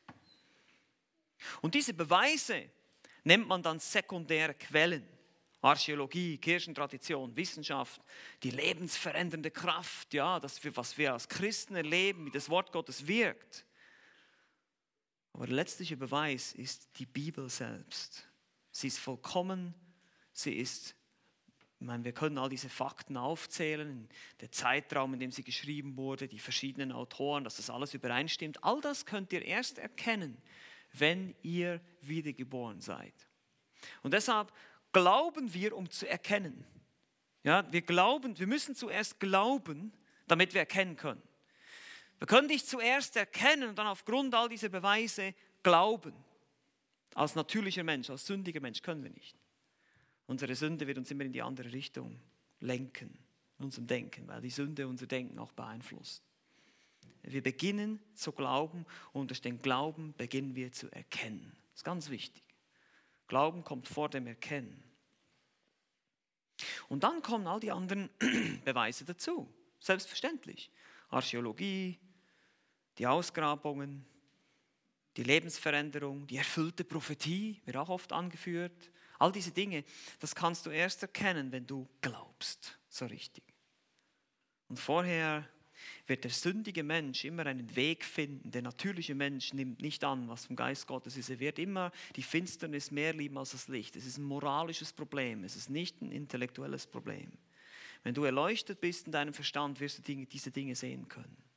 Und 1.61 1.74
diese 1.74 1.95
Beweise 1.95 2.70
nennt 3.24 3.49
man 3.49 3.62
dann 3.62 3.80
sekundäre 3.80 4.55
Quellen. 4.55 5.07
Archäologie, 5.62 6.38
Kirchentradition, 6.38 7.36
Wissenschaft, 7.36 8.01
die 8.43 8.51
lebensverändernde 8.51 9.51
Kraft, 9.51 10.14
ja, 10.14 10.41
das, 10.41 10.59
was 10.74 10.97
wir 10.97 11.12
als 11.12 11.28
Christen 11.28 11.76
erleben, 11.76 12.24
wie 12.24 12.30
das 12.30 12.49
Wort 12.49 12.72
Gottes 12.72 13.07
wirkt. 13.07 13.66
Aber 15.33 15.47
der 15.47 15.55
letztliche 15.55 15.97
Beweis 15.97 16.53
ist 16.53 16.99
die 16.99 17.07
Bibel 17.07 17.49
selbst. 17.49 18.26
Sie 18.72 18.87
ist 18.87 18.99
vollkommen, 18.99 19.74
sie 20.33 20.55
ist, 20.55 20.95
ich 21.78 21.87
meine, 21.87 22.05
wir 22.05 22.12
können 22.12 22.39
all 22.39 22.49
diese 22.49 22.68
Fakten 22.68 23.16
aufzählen, 23.16 24.09
der 24.41 24.53
Zeitraum, 24.53 25.14
in 25.14 25.20
dem 25.20 25.33
sie 25.33 25.45
geschrieben 25.45 25.97
wurde, 25.97 26.28
die 26.28 26.39
verschiedenen 26.39 26.93
Autoren, 26.93 27.45
dass 27.45 27.57
das 27.57 27.70
alles 27.70 27.95
übereinstimmt. 27.95 28.62
All 28.62 28.81
das 28.81 29.07
könnt 29.07 29.33
ihr 29.33 29.45
erst 29.45 29.78
erkennen, 29.78 30.41
wenn 30.93 31.35
ihr 31.43 31.81
wiedergeboren 32.03 32.81
seid. 32.81 33.14
Und 34.03 34.12
deshalb 34.12 34.53
glauben 34.93 35.55
wir, 35.55 35.76
um 35.76 35.89
zu 35.91 36.09
erkennen. 36.09 36.66
Ja, 37.43 37.70
wir 37.72 37.83
glauben, 37.83 38.39
wir 38.39 38.47
müssen 38.47 38.74
zuerst 38.74 39.18
glauben, 39.18 39.93
damit 40.26 40.53
wir 40.53 40.61
erkennen 40.61 40.97
können. 40.97 41.22
Wir 42.20 42.26
können 42.26 42.48
dich 42.48 42.66
zuerst 42.66 43.16
erkennen 43.16 43.70
und 43.70 43.78
dann 43.78 43.86
aufgrund 43.86 44.34
all 44.34 44.48
dieser 44.48 44.68
Beweise 44.68 45.34
glauben. 45.62 46.12
Als 47.14 47.34
natürlicher 47.34 47.82
Mensch, 47.82 48.10
als 48.10 48.26
sündiger 48.26 48.60
Mensch 48.60 48.82
können 48.82 49.02
wir 49.02 49.10
nicht. 49.10 49.36
Unsere 50.26 50.54
Sünde 50.54 50.86
wird 50.86 50.98
uns 50.98 51.10
immer 51.10 51.24
in 51.24 51.32
die 51.32 51.42
andere 51.42 51.72
Richtung 51.72 52.20
lenken, 52.60 53.18
in 53.58 53.64
unserem 53.64 53.86
Denken, 53.86 54.28
weil 54.28 54.42
die 54.42 54.50
Sünde 54.50 54.86
unser 54.86 55.06
Denken 55.06 55.38
auch 55.38 55.52
beeinflusst. 55.52 56.22
Wir 57.22 57.42
beginnen 57.42 58.00
zu 58.14 58.32
glauben 58.32 58.84
und 59.12 59.30
durch 59.30 59.40
den 59.40 59.60
Glauben 59.60 60.14
beginnen 60.16 60.54
wir 60.54 60.72
zu 60.72 60.90
erkennen. 60.92 61.56
Das 61.72 61.80
ist 61.80 61.84
ganz 61.84 62.10
wichtig. 62.10 62.44
Glauben 63.28 63.64
kommt 63.64 63.88
vor 63.88 64.10
dem 64.10 64.26
Erkennen. 64.26 64.82
Und 66.88 67.02
dann 67.02 67.22
kommen 67.22 67.46
all 67.46 67.60
die 67.60 67.70
anderen 67.70 68.10
Beweise 68.64 69.04
dazu. 69.06 69.52
Selbstverständlich. 69.80 70.70
Archäologie, 71.08 71.98
die 73.01 73.07
Ausgrabungen, 73.07 74.05
die 75.16 75.22
Lebensveränderung, 75.22 76.26
die 76.26 76.36
erfüllte 76.36 76.84
Prophetie, 76.84 77.59
wird 77.64 77.78
auch 77.78 77.88
oft 77.88 78.12
angeführt. 78.12 78.90
All 79.18 79.32
diese 79.32 79.53
Dinge, 79.53 79.84
das 80.18 80.34
kannst 80.34 80.66
du 80.66 80.70
erst 80.70 81.01
erkennen, 81.01 81.51
wenn 81.51 81.66
du 81.66 81.88
glaubst, 82.03 82.78
so 82.90 83.07
richtig. 83.07 83.42
Und 84.68 84.78
vorher 84.78 85.48
wird 86.07 86.24
der 86.24 86.30
sündige 86.30 86.82
Mensch 86.82 87.24
immer 87.24 87.46
einen 87.46 87.74
Weg 87.74 88.05
finden. 88.05 88.51
Der 88.51 88.61
natürliche 88.61 89.14
Mensch 89.14 89.55
nimmt 89.55 89.80
nicht 89.80 90.05
an, 90.05 90.28
was 90.28 90.44
vom 90.44 90.55
Geist 90.55 90.86
Gottes 90.86 91.16
ist. 91.16 91.30
Er 91.30 91.40
wird 91.40 91.59
immer 91.59 91.92
die 92.16 92.22
Finsternis 92.22 92.90
mehr 92.90 93.14
lieben 93.14 93.38
als 93.38 93.53
das 93.53 93.68
Licht. 93.68 93.96
Es 93.96 94.05
ist 94.05 94.18
ein 94.18 94.24
moralisches 94.24 94.92
Problem, 94.92 95.42
es 95.44 95.57
ist 95.57 95.70
nicht 95.70 96.03
ein 96.03 96.12
intellektuelles 96.12 96.86
Problem. 96.86 97.32
Wenn 98.03 98.12
du 98.12 98.24
erleuchtet 98.24 98.78
bist 98.78 99.07
in 99.07 99.12
deinem 99.12 99.32
Verstand, 99.32 99.80
wirst 99.80 100.07
du 100.07 100.26
diese 100.26 100.51
Dinge 100.51 100.76
sehen 100.76 101.09
können. 101.09 101.49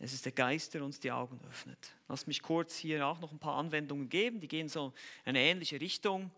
Es 0.00 0.12
ist 0.12 0.24
der 0.24 0.32
Geist, 0.32 0.74
der 0.74 0.84
uns 0.84 0.98
die 0.98 1.12
Augen 1.12 1.40
öffnet. 1.48 1.94
Lass 2.08 2.26
mich 2.26 2.42
kurz 2.42 2.76
hier 2.76 3.06
auch 3.06 3.20
noch 3.20 3.32
ein 3.32 3.38
paar 3.38 3.56
Anwendungen 3.56 4.08
geben, 4.08 4.40
die 4.40 4.48
gehen 4.48 4.68
so 4.68 4.92
in 5.24 5.30
eine 5.30 5.40
ähnliche 5.40 5.80
Richtung. 5.80 6.30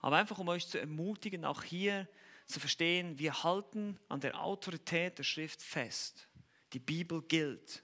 Aber 0.00 0.16
einfach 0.16 0.38
um 0.38 0.48
euch 0.48 0.66
zu 0.66 0.80
ermutigen, 0.80 1.44
auch 1.44 1.62
hier 1.62 2.08
zu 2.46 2.60
verstehen, 2.60 3.18
wir 3.18 3.42
halten 3.42 3.98
an 4.08 4.20
der 4.20 4.42
Autorität 4.42 5.18
der 5.18 5.24
Schrift 5.24 5.60
fest. 5.60 6.28
Die 6.72 6.78
Bibel 6.78 7.22
gilt. 7.22 7.82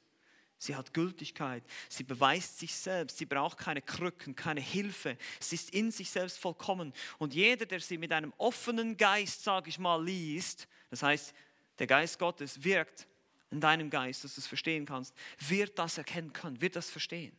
Sie 0.57 0.77
hat 0.77 0.95
Gültigkeit. 0.95 1.65
Sie 1.89 2.05
beweist 2.05 2.61
sich 2.61 2.75
selbst. 2.75 3.19
Sie 3.19 3.27
braucht 3.27 3.59
keine 3.59 3.83
Krücken, 3.83 4.37
keine 4.37 4.61
Hilfe. 4.61 5.19
Sie 5.41 5.57
ist 5.57 5.71
in 5.71 5.91
sich 5.91 6.09
selbst 6.09 6.39
vollkommen. 6.39 6.93
Und 7.19 7.35
jeder, 7.35 7.67
der 7.67 7.81
sie 7.81 7.99
mit 7.99 8.13
einem 8.13 8.33
offenen 8.39 8.97
Geist, 8.97 9.43
sage 9.43 9.69
ich 9.69 9.81
mal, 9.81 10.03
liest, 10.03 10.69
das 10.91 11.03
heißt, 11.03 11.35
der 11.81 11.87
Geist 11.89 12.19
Gottes 12.19 12.63
wirkt 12.63 13.09
in 13.53 13.61
deinem 13.61 13.91
Geist, 13.91 14.25
dass 14.25 14.35
du 14.35 14.41
es 14.41 14.47
verstehen 14.47 14.85
kannst, 14.87 15.15
wird 15.39 15.79
das 15.79 15.99
erkennen 15.99 16.33
können, 16.33 16.61
wird 16.61 16.75
das 16.75 16.91
verstehen. 16.91 17.37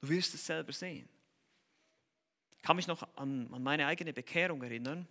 Du 0.00 0.08
wirst 0.08 0.34
es 0.34 0.44
selber 0.44 0.72
sehen. 0.72 1.08
Ich 2.56 2.62
kann 2.62 2.74
mich 2.74 2.88
noch 2.88 3.06
an, 3.16 3.52
an 3.52 3.62
meine 3.62 3.86
eigene 3.86 4.12
Bekehrung 4.12 4.62
erinnern 4.62 5.06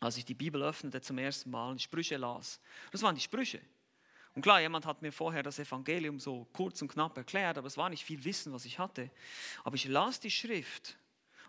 als 0.00 0.16
ich 0.16 0.24
die 0.24 0.34
Bibel 0.34 0.62
öffnete 0.62 1.00
zum 1.00 1.18
ersten 1.18 1.50
Mal 1.50 1.70
und 1.70 1.82
Sprüche 1.82 2.16
las. 2.16 2.60
Das 2.92 3.02
waren 3.02 3.14
die 3.14 3.20
Sprüche. 3.20 3.60
Und 4.34 4.42
klar, 4.42 4.60
jemand 4.60 4.86
hat 4.86 5.02
mir 5.02 5.10
vorher 5.10 5.42
das 5.42 5.58
Evangelium 5.58 6.20
so 6.20 6.46
kurz 6.52 6.80
und 6.82 6.88
knapp 6.88 7.16
erklärt, 7.16 7.58
aber 7.58 7.66
es 7.66 7.76
war 7.76 7.90
nicht 7.90 8.04
viel 8.04 8.22
Wissen, 8.24 8.52
was 8.52 8.64
ich 8.64 8.78
hatte. 8.78 9.10
Aber 9.64 9.74
ich 9.74 9.86
las 9.86 10.20
die 10.20 10.30
Schrift 10.30 10.96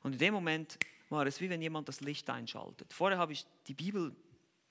und 0.02 0.14
in 0.14 0.18
dem 0.18 0.34
Moment 0.34 0.80
war 1.10 1.26
es 1.28 1.42
wie 1.42 1.50
wenn 1.50 1.62
jemand 1.62 1.88
das 1.88 2.02
Licht 2.02 2.30
einschaltet. 2.30 2.92
Vorher 2.94 3.20
habe 3.20 3.34
ich 3.34 3.46
die 3.68 3.74
Bibel 3.74 4.16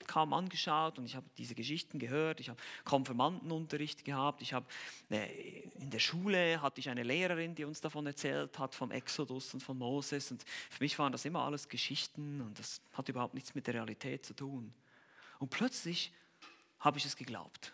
kaum 0.07 0.33
angeschaut 0.33 0.97
und 0.97 1.05
ich 1.05 1.15
habe 1.15 1.25
diese 1.37 1.55
Geschichten 1.55 1.99
gehört. 1.99 2.39
Ich 2.39 2.49
habe 2.49 2.59
Konfirmandenunterricht 2.83 4.05
gehabt. 4.05 4.41
Ich 4.41 4.53
habe 4.53 4.65
äh, 5.09 5.61
in 5.79 5.89
der 5.89 5.99
Schule 5.99 6.61
hatte 6.61 6.79
ich 6.79 6.89
eine 6.89 7.03
Lehrerin, 7.03 7.55
die 7.55 7.65
uns 7.65 7.81
davon 7.81 8.05
erzählt 8.05 8.57
hat 8.59 8.75
vom 8.75 8.91
Exodus 8.91 9.53
und 9.53 9.61
von 9.61 9.77
Moses. 9.77 10.31
Und 10.31 10.43
für 10.43 10.83
mich 10.83 10.97
waren 10.99 11.11
das 11.11 11.25
immer 11.25 11.43
alles 11.43 11.69
Geschichten 11.69 12.41
und 12.41 12.57
das 12.59 12.81
hat 12.93 13.09
überhaupt 13.09 13.33
nichts 13.33 13.55
mit 13.55 13.67
der 13.67 13.75
Realität 13.75 14.25
zu 14.25 14.33
tun. 14.33 14.73
Und 15.39 15.49
plötzlich 15.49 16.11
habe 16.79 16.97
ich 16.97 17.05
es 17.05 17.15
geglaubt. 17.15 17.73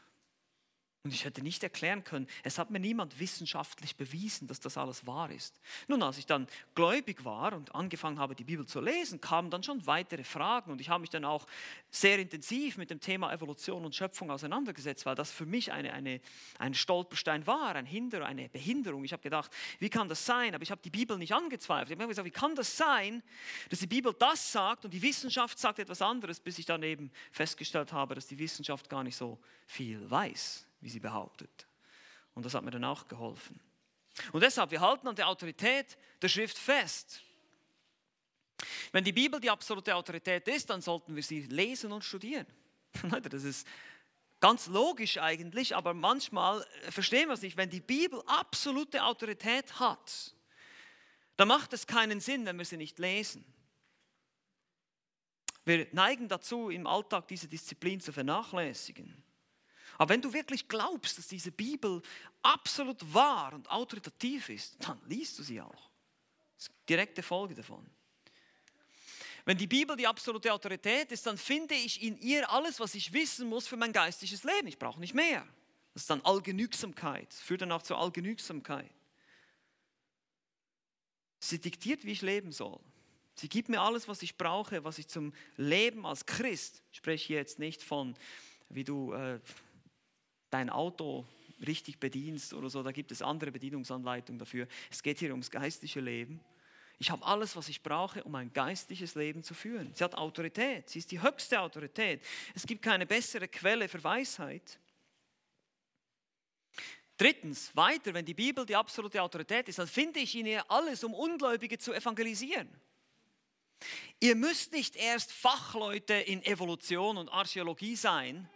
Und 1.05 1.13
ich 1.13 1.23
hätte 1.23 1.43
nicht 1.43 1.61
erklären 1.61 2.03
können, 2.03 2.25
es 2.41 2.57
hat 2.57 2.71
mir 2.71 2.79
niemand 2.79 3.19
wissenschaftlich 3.19 3.95
bewiesen, 3.95 4.47
dass 4.47 4.59
das 4.59 4.75
alles 4.75 5.05
wahr 5.05 5.29
ist. 5.29 5.61
Nun, 5.87 6.01
als 6.01 6.17
ich 6.17 6.25
dann 6.25 6.47
gläubig 6.73 7.23
war 7.23 7.53
und 7.53 7.75
angefangen 7.75 8.17
habe, 8.17 8.33
die 8.33 8.43
Bibel 8.43 8.65
zu 8.65 8.81
lesen, 8.81 9.21
kamen 9.21 9.51
dann 9.51 9.61
schon 9.61 9.85
weitere 9.85 10.23
Fragen 10.23 10.71
und 10.71 10.81
ich 10.81 10.89
habe 10.89 11.01
mich 11.01 11.11
dann 11.11 11.23
auch 11.23 11.45
sehr 11.91 12.17
intensiv 12.17 12.77
mit 12.77 12.89
dem 12.89 12.99
Thema 12.99 13.31
Evolution 13.31 13.85
und 13.85 13.93
Schöpfung 13.93 14.31
auseinandergesetzt, 14.31 15.05
weil 15.05 15.13
das 15.13 15.29
für 15.29 15.45
mich 15.45 15.71
eine, 15.71 15.93
eine, 15.93 16.21
ein 16.57 16.73
Stolperstein 16.73 17.45
war, 17.45 17.75
ein 17.75 17.85
Hinder, 17.85 18.25
eine 18.25 18.49
Behinderung. 18.49 19.03
Ich 19.03 19.13
habe 19.13 19.21
gedacht, 19.21 19.51
wie 19.77 19.91
kann 19.91 20.09
das 20.09 20.25
sein? 20.25 20.55
Aber 20.55 20.63
ich 20.63 20.71
habe 20.71 20.81
die 20.83 20.89
Bibel 20.89 21.19
nicht 21.19 21.35
angezweifelt. 21.35 21.91
Ich 21.91 21.99
habe 21.99 22.07
gesagt, 22.07 22.25
wie 22.25 22.31
kann 22.31 22.55
das 22.55 22.75
sein, 22.75 23.21
dass 23.69 23.77
die 23.77 23.85
Bibel 23.85 24.11
das 24.17 24.51
sagt 24.51 24.85
und 24.85 24.91
die 24.91 25.03
Wissenschaft 25.03 25.59
sagt 25.59 25.77
etwas 25.77 26.01
anderes, 26.01 26.39
bis 26.39 26.57
ich 26.57 26.65
dann 26.65 26.81
eben 26.81 27.11
festgestellt 27.29 27.93
habe, 27.93 28.15
dass 28.15 28.25
die 28.25 28.39
Wissenschaft 28.39 28.89
gar 28.89 29.03
nicht 29.03 29.15
so 29.15 29.37
viel 29.67 30.09
weiß 30.09 30.65
wie 30.85 30.89
sie 30.89 30.99
behauptet. 30.99 31.67
Und 32.35 32.45
das 32.45 32.53
hat 32.53 32.63
mir 32.63 32.69
dann 32.69 32.83
auch 32.83 33.07
geholfen. 33.07 33.59
Und 34.31 34.41
deshalb, 34.41 34.69
wir 34.69 34.79
halten 34.79 35.07
an 35.07 35.15
der 35.15 35.27
Autorität 35.27 35.97
der 36.21 36.29
Schrift 36.29 36.57
fest. 36.57 37.21
Wenn 38.91 39.03
die 39.03 39.11
Bibel 39.11 39.39
die 39.39 39.49
absolute 39.49 39.95
Autorität 39.95 40.47
ist, 40.47 40.69
dann 40.69 40.81
sollten 40.81 41.15
wir 41.15 41.23
sie 41.23 41.41
lesen 41.41 41.91
und 41.91 42.03
studieren. 42.03 42.45
Das 43.29 43.43
ist 43.43 43.67
ganz 44.39 44.67
logisch 44.67 45.17
eigentlich, 45.17 45.75
aber 45.75 45.93
manchmal 45.93 46.65
verstehen 46.89 47.27
wir 47.29 47.33
es 47.33 47.41
nicht. 47.41 47.57
Wenn 47.57 47.69
die 47.69 47.81
Bibel 47.81 48.21
absolute 48.27 49.03
Autorität 49.03 49.79
hat, 49.79 50.35
dann 51.35 51.47
macht 51.47 51.73
es 51.73 51.87
keinen 51.87 52.19
Sinn, 52.19 52.45
wenn 52.45 52.57
wir 52.57 52.65
sie 52.65 52.77
nicht 52.77 52.99
lesen. 52.99 53.43
Wir 55.65 55.87
neigen 55.93 56.27
dazu, 56.27 56.69
im 56.69 56.85
Alltag 56.85 57.27
diese 57.27 57.47
Disziplin 57.47 57.99
zu 57.99 58.13
vernachlässigen. 58.13 59.24
Aber 59.97 60.13
wenn 60.13 60.21
du 60.21 60.31
wirklich 60.33 60.67
glaubst, 60.67 61.17
dass 61.17 61.27
diese 61.27 61.51
Bibel 61.51 62.01
absolut 62.41 63.13
wahr 63.13 63.53
und 63.53 63.69
autoritativ 63.69 64.49
ist, 64.49 64.75
dann 64.79 64.99
liest 65.07 65.39
du 65.39 65.43
sie 65.43 65.61
auch. 65.61 65.89
Das 66.55 66.67
ist 66.67 66.71
direkte 66.87 67.23
Folge 67.23 67.55
davon. 67.55 67.85
Wenn 69.45 69.57
die 69.57 69.67
Bibel 69.67 69.95
die 69.95 70.07
absolute 70.07 70.51
Autorität 70.51 71.11
ist, 71.11 71.25
dann 71.27 71.37
finde 71.37 71.75
ich 71.75 72.01
in 72.01 72.17
ihr 72.19 72.49
alles, 72.49 72.79
was 72.79 72.95
ich 72.95 73.13
wissen 73.13 73.47
muss 73.47 73.67
für 73.67 73.77
mein 73.77 73.93
geistliches 73.93 74.43
Leben. 74.43 74.67
Ich 74.67 74.79
brauche 74.79 74.99
nicht 74.99 75.13
mehr. 75.13 75.45
Das 75.93 76.03
ist 76.03 76.09
dann 76.09 76.21
Allgenügsamkeit. 76.25 77.27
Das 77.29 77.39
führt 77.41 77.61
dann 77.61 77.71
auch 77.71 77.83
zur 77.83 77.99
Allgenügsamkeit. 77.99 78.89
Sie 81.39 81.59
diktiert, 81.59 82.05
wie 82.05 82.11
ich 82.11 82.23
leben 82.23 82.51
soll. 82.51 82.79
Sie 83.35 83.47
gibt 83.47 83.69
mir 83.69 83.81
alles, 83.81 84.07
was 84.07 84.23
ich 84.23 84.35
brauche, 84.35 84.83
was 84.83 84.97
ich 84.97 85.07
zum 85.07 85.33
Leben 85.57 86.05
als 86.05 86.25
Christ, 86.25 86.81
ich 86.91 86.97
spreche 86.97 87.33
jetzt 87.33 87.59
nicht 87.59 87.83
von, 87.83 88.15
wie 88.69 88.83
du 88.83 89.13
äh, 89.13 89.39
dein 90.55 90.69
Auto 90.69 91.25
richtig 91.67 91.99
bedienst 91.99 92.53
oder 92.53 92.69
so, 92.69 92.81
da 92.81 92.93
gibt 92.93 93.11
es 93.11 93.21
andere 93.21 93.51
Bedienungsanleitungen 93.51 94.39
dafür. 94.39 94.67
Es 94.89 95.03
geht 95.03 95.19
hier 95.19 95.31
ums 95.31 95.51
geistliche 95.51 95.99
Leben. 95.99 96.39
Ich 96.97 97.11
habe 97.11 97.25
alles, 97.25 97.57
was 97.57 97.67
ich 97.67 97.83
brauche, 97.83 98.23
um 98.23 98.33
ein 98.35 98.53
geistliches 98.53 99.15
Leben 99.15 99.43
zu 99.43 99.53
führen. 99.53 99.91
Sie 99.93 100.03
hat 100.03 100.15
Autorität, 100.15 100.89
sie 100.89 100.99
ist 100.99 101.11
die 101.11 101.21
höchste 101.21 101.59
Autorität. 101.59 102.21
Es 102.53 102.65
gibt 102.65 102.81
keine 102.81 103.05
bessere 103.05 103.49
Quelle 103.49 103.89
für 103.89 104.01
Weisheit. 104.01 104.79
Drittens, 107.17 107.75
weiter, 107.75 108.13
wenn 108.13 108.25
die 108.25 108.33
Bibel 108.33 108.65
die 108.65 108.77
absolute 108.77 109.21
Autorität 109.21 109.67
ist, 109.67 109.79
dann 109.79 109.87
finde 109.87 110.21
ich 110.21 110.35
in 110.35 110.45
ihr 110.45 110.69
alles, 110.71 111.03
um 111.03 111.13
Ungläubige 111.13 111.77
zu 111.77 111.93
evangelisieren. 111.93 112.69
Ihr 114.21 114.35
müsst 114.35 114.71
nicht 114.71 114.95
erst 114.95 115.33
Fachleute 115.33 116.13
in 116.13 116.41
Evolution 116.43 117.17
und 117.17 117.27
Archäologie 117.27 117.97
sein, 117.97 118.49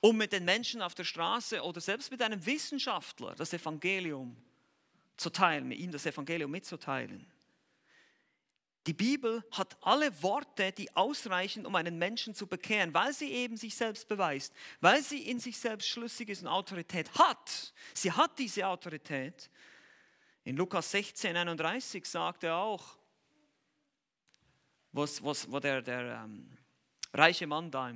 um 0.00 0.16
mit 0.16 0.32
den 0.32 0.44
Menschen 0.44 0.82
auf 0.82 0.94
der 0.94 1.04
Straße 1.04 1.62
oder 1.62 1.80
selbst 1.80 2.10
mit 2.10 2.22
einem 2.22 2.44
Wissenschaftler 2.44 3.34
das 3.34 3.52
Evangelium 3.52 4.36
zu 5.16 5.30
teilen, 5.30 5.72
ihm 5.72 5.90
das 5.90 6.06
Evangelium 6.06 6.50
mitzuteilen. 6.50 7.26
Die 8.86 8.94
Bibel 8.94 9.44
hat 9.50 9.76
alle 9.82 10.22
Worte, 10.22 10.72
die 10.72 10.96
ausreichen, 10.96 11.66
um 11.66 11.74
einen 11.74 11.98
Menschen 11.98 12.34
zu 12.34 12.46
bekehren, 12.46 12.94
weil 12.94 13.12
sie 13.12 13.30
eben 13.30 13.56
sich 13.56 13.74
selbst 13.74 14.08
beweist, 14.08 14.54
weil 14.80 15.02
sie 15.02 15.28
in 15.28 15.40
sich 15.40 15.58
selbst 15.58 15.88
schlüssig 15.88 16.30
ist 16.30 16.40
und 16.40 16.48
Autorität 16.48 17.12
hat. 17.18 17.74
Sie 17.92 18.10
hat 18.10 18.38
diese 18.38 18.66
Autorität. 18.66 19.50
In 20.44 20.56
Lukas 20.56 20.90
16, 20.92 21.36
31 21.36 22.06
sagt 22.06 22.44
er 22.44 22.56
auch, 22.56 22.96
was, 24.92 25.22
was, 25.22 25.50
wo 25.50 25.60
der, 25.60 25.82
der 25.82 26.22
ähm, 26.24 26.56
reiche 27.12 27.46
Mann 27.46 27.70
da 27.70 27.90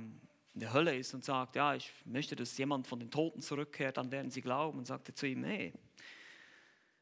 in 0.53 0.59
der 0.59 0.73
Hölle 0.73 0.95
ist 0.95 1.13
und 1.13 1.23
sagt, 1.23 1.55
ja, 1.55 1.73
ich 1.73 1.91
möchte, 2.05 2.35
dass 2.35 2.57
jemand 2.57 2.87
von 2.87 2.99
den 2.99 3.09
Toten 3.09 3.41
zurückkehrt, 3.41 3.97
dann 3.97 4.11
werden 4.11 4.29
sie 4.29 4.41
glauben. 4.41 4.79
Und 4.79 4.85
sagte 4.85 5.13
zu 5.13 5.27
ihm, 5.27 5.41
nee, 5.41 5.73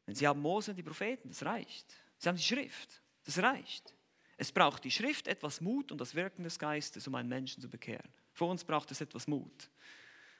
wenn 0.05 0.15
sie 0.15 0.27
haben 0.27 0.41
Mose 0.41 0.71
und 0.71 0.77
die 0.77 0.83
Propheten, 0.83 1.29
das 1.29 1.43
reicht. 1.43 1.85
Sie 2.17 2.29
haben 2.29 2.37
die 2.37 2.43
Schrift. 2.43 3.01
Das 3.25 3.37
reicht. 3.39 3.93
Es 4.37 4.51
braucht 4.51 4.83
die 4.83 4.91
Schrift 4.91 5.27
etwas 5.27 5.61
Mut 5.61 5.91
und 5.91 5.99
das 5.99 6.15
Wirken 6.15 6.43
des 6.43 6.57
Geistes, 6.57 7.07
um 7.07 7.15
einen 7.15 7.29
Menschen 7.29 7.61
zu 7.61 7.69
bekehren. 7.69 8.09
Für 8.33 8.45
uns 8.45 8.63
braucht 8.63 8.89
es 8.91 9.01
etwas 9.01 9.27
Mut. 9.27 9.69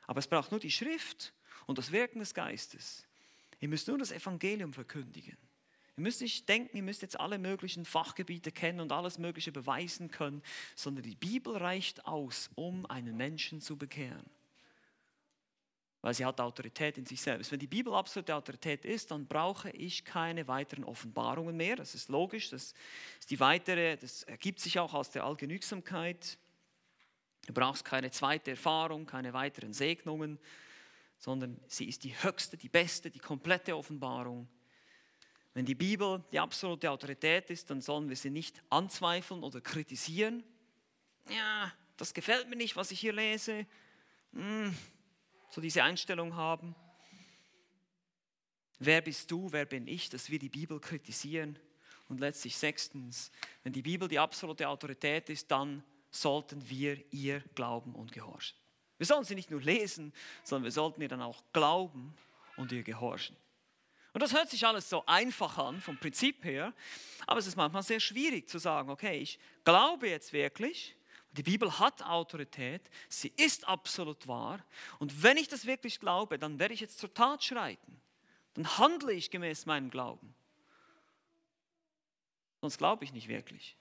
Aber 0.08 0.20
es 0.20 0.28
braucht 0.28 0.52
nur 0.52 0.60
die 0.60 0.72
Schrift 0.72 1.34
und 1.68 1.78
das 1.78 1.92
Wirken 1.92 2.20
des 2.20 2.34
Geistes. 2.34 3.06
Ihr 3.60 3.68
müsst 3.68 3.88
nur 3.88 3.98
das 3.98 4.12
Evangelium 4.12 4.74
verkündigen. 4.74 5.38
Ihr 5.98 6.04
müsst 6.04 6.22
nicht 6.22 6.48
denken, 6.48 6.78
ihr 6.78 6.84
müsst 6.84 7.02
jetzt 7.02 7.20
alle 7.20 7.38
möglichen 7.38 7.86
Fachgebiete 7.86 8.52
kennen 8.52 8.80
und 8.80 8.92
alles 8.92 9.18
Mögliche 9.18 9.52
beweisen 9.52 10.10
können, 10.10 10.42
sondern 10.76 11.04
die 11.04 11.16
Bibel 11.16 11.58
reicht 11.58 12.06
aus, 12.06 12.50
um 12.56 12.86
einen 12.86 13.18
Menschen 13.18 13.62
zu 13.62 13.78
bekehren 13.78 14.30
weil 16.02 16.16
sie 16.16 16.26
hat 16.26 16.42
Autorität 16.42 16.98
in 16.98 17.06
sich 17.06 17.22
selbst. 17.22 17.52
Wenn 17.52 17.60
die 17.60 17.68
Bibel 17.68 17.94
absolute 17.94 18.36
Autorität 18.36 18.86
ist, 18.86 19.12
dann 19.12 19.28
brauche 19.28 19.70
ich 19.70 20.04
keine 20.04 20.48
weiteren 20.48 20.84
Offenbarungen 20.84 21.56
mehr. 21.56 21.76
Das 21.76 21.94
ist 21.94 22.10
logisch, 22.10 22.50
das 22.50 22.74
ist 23.20 23.30
die 23.30 23.40
weitere, 23.40 23.98
das 23.98 24.24
ergibt 24.24 24.60
sich 24.60 24.80
auch 24.80 24.94
aus 24.94 25.12
der 25.12 25.24
Allgenügsamkeit. 25.24 26.38
Du 27.46 27.54
brauchst 27.54 27.86
keine 27.86 28.10
zweite 28.12 28.52
Erfahrung, 28.52 29.06
keine 29.06 29.34
weiteren 29.34 29.74
Segnungen, 29.74 30.40
sondern 31.20 31.60
sie 31.68 31.86
ist 31.86 32.04
die 32.04 32.16
höchste, 32.24 32.58
die 32.58 32.70
beste, 32.70 33.12
die 33.12 33.20
komplette 33.20 33.78
Offenbarung. 33.78 34.48
Wenn 35.54 35.66
die 35.66 35.76
Bibel 35.76 36.24
die 36.32 36.40
absolute 36.40 36.90
Autorität 36.90 37.50
ist, 37.50 37.70
dann 37.70 37.82
sollen 37.82 38.08
wir 38.08 38.16
sie 38.16 38.30
nicht 38.30 38.62
anzweifeln 38.70 39.44
oder 39.44 39.60
kritisieren. 39.60 40.44
Ja, 41.30 41.72
das 41.98 42.14
gefällt 42.14 42.50
mir 42.50 42.56
nicht, 42.56 42.76
was 42.76 42.92
ich 42.92 43.00
hier 43.00 43.14
lese. 43.14 43.66
Hm, 44.34 44.76
so 45.50 45.60
diese 45.60 45.84
Einstellung 45.84 46.36
haben. 46.36 46.74
Wer 48.80 49.02
bist 49.02 49.30
du, 49.30 49.52
wer 49.52 49.66
bin 49.66 49.88
ich, 49.88 50.10
dass 50.10 50.30
wir 50.30 50.40
die 50.40 50.50
Bibel 50.50 50.80
kritisieren? 50.80 51.60
Und 52.08 52.20
letztlich 52.20 52.58
sechstens, 52.58 53.32
wenn 53.64 53.74
die 53.74 53.84
Bibel 53.84 54.08
die 54.08 54.20
absolute 54.20 54.68
Autorität 54.68 55.30
ist, 55.30 55.52
dann 55.52 55.84
sollten 56.10 56.68
wir 56.70 56.98
ihr 57.14 57.42
glauben 57.56 57.94
und 57.96 58.12
gehorchen. 58.12 58.58
Wir 58.98 59.06
sollen 59.06 59.24
sie 59.24 59.36
nicht 59.36 59.50
nur 59.50 59.62
lesen, 59.62 60.14
sondern 60.44 60.66
wir 60.66 60.72
sollten 60.72 61.02
ihr 61.02 61.08
dann 61.08 61.22
auch 61.22 61.44
glauben 61.54 62.14
und 62.58 62.72
ihr 62.72 62.84
gehorchen. 62.84 63.36
Und 64.14 64.22
das 64.22 64.34
hört 64.34 64.50
sich 64.50 64.66
alles 64.66 64.90
so 64.90 65.06
einfach 65.06 65.58
an 65.58 65.80
vom 65.80 65.98
Prinzip 65.98 66.44
her, 66.44 66.74
aber 67.28 67.40
es 67.40 67.48
ist 67.48 67.56
manchmal 67.56 67.84
sehr 67.84 68.00
schwierig 68.00 68.50
zu 68.50 68.60
sagen, 68.60 68.90
okay, 68.90 69.18
ich 69.20 69.40
glaube 69.64 70.10
jetzt 70.10 70.34
wirklich, 70.34 70.96
die 71.32 71.44
Bibel 71.44 71.80
hat 71.80 72.04
Autorität, 72.04 72.82
sie 73.08 73.32
ist 73.38 73.68
absolut 73.68 74.28
wahr. 74.28 74.66
Und 75.00 75.24
wenn 75.24 75.38
ich 75.38 75.48
das 75.48 75.66
wirklich 75.66 76.00
glaube, 76.00 76.38
dann 76.38 76.60
werde 76.60 76.74
ich 76.74 76.82
jetzt 76.82 77.00
zur 77.00 77.14
Tat 77.14 77.44
schreiten. 77.44 78.02
Dann 78.54 78.78
handle 78.78 79.14
ich 79.14 79.32
gemäß 79.32 79.66
meinem 79.66 79.90
Glauben. 79.90 80.36
Sonst 82.60 82.78
glaube 82.78 83.06
ich 83.06 83.14
nicht 83.14 83.30
wirklich. 83.30 83.78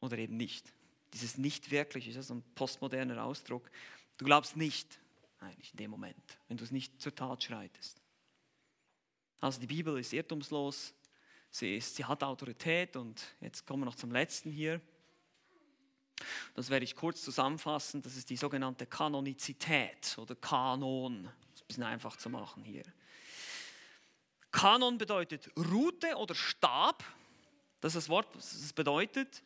Oder 0.00 0.18
eben 0.18 0.36
nicht. 0.36 0.72
Dieses 1.12 1.38
nicht 1.38 1.70
wirklich 1.70 2.08
ist 2.08 2.16
ja 2.16 2.22
so 2.22 2.34
ein 2.34 2.42
postmoderner 2.56 3.24
Ausdruck. 3.24 3.70
Du 4.18 4.24
glaubst 4.24 4.56
nicht, 4.56 4.98
eigentlich 5.38 5.70
in 5.70 5.76
dem 5.76 5.90
Moment, 5.92 6.38
wenn 6.48 6.56
du 6.56 6.64
es 6.64 6.72
nicht 6.72 7.00
zur 7.00 7.14
Tat 7.14 7.44
schreitest. 7.44 8.03
Also 9.44 9.60
die 9.60 9.66
Bibel 9.66 9.98
ist 9.98 10.14
irrtumslos, 10.14 10.94
sie, 11.50 11.76
ist, 11.76 11.96
sie 11.96 12.06
hat 12.06 12.22
Autorität 12.22 12.96
und 12.96 13.22
jetzt 13.42 13.66
kommen 13.66 13.82
wir 13.82 13.84
noch 13.84 13.94
zum 13.94 14.10
letzten 14.10 14.50
hier. 14.50 14.80
Das 16.54 16.70
werde 16.70 16.84
ich 16.84 16.96
kurz 16.96 17.20
zusammenfassen. 17.20 18.00
Das 18.00 18.16
ist 18.16 18.30
die 18.30 18.38
sogenannte 18.38 18.86
Kanonizität 18.86 20.16
oder 20.16 20.34
Kanon. 20.34 21.24
Das 21.24 21.56
ist 21.56 21.60
ein 21.60 21.66
bisschen 21.66 21.82
einfach 21.82 22.16
zu 22.16 22.30
machen 22.30 22.64
hier. 22.64 22.84
Kanon 24.50 24.96
bedeutet 24.96 25.50
Route 25.58 26.16
oder 26.16 26.34
Stab. 26.34 27.04
Das 27.82 27.94
ist 27.94 28.04
das 28.04 28.08
Wort, 28.08 28.34
was 28.34 28.50
es 28.50 28.72
bedeutet. 28.72 29.42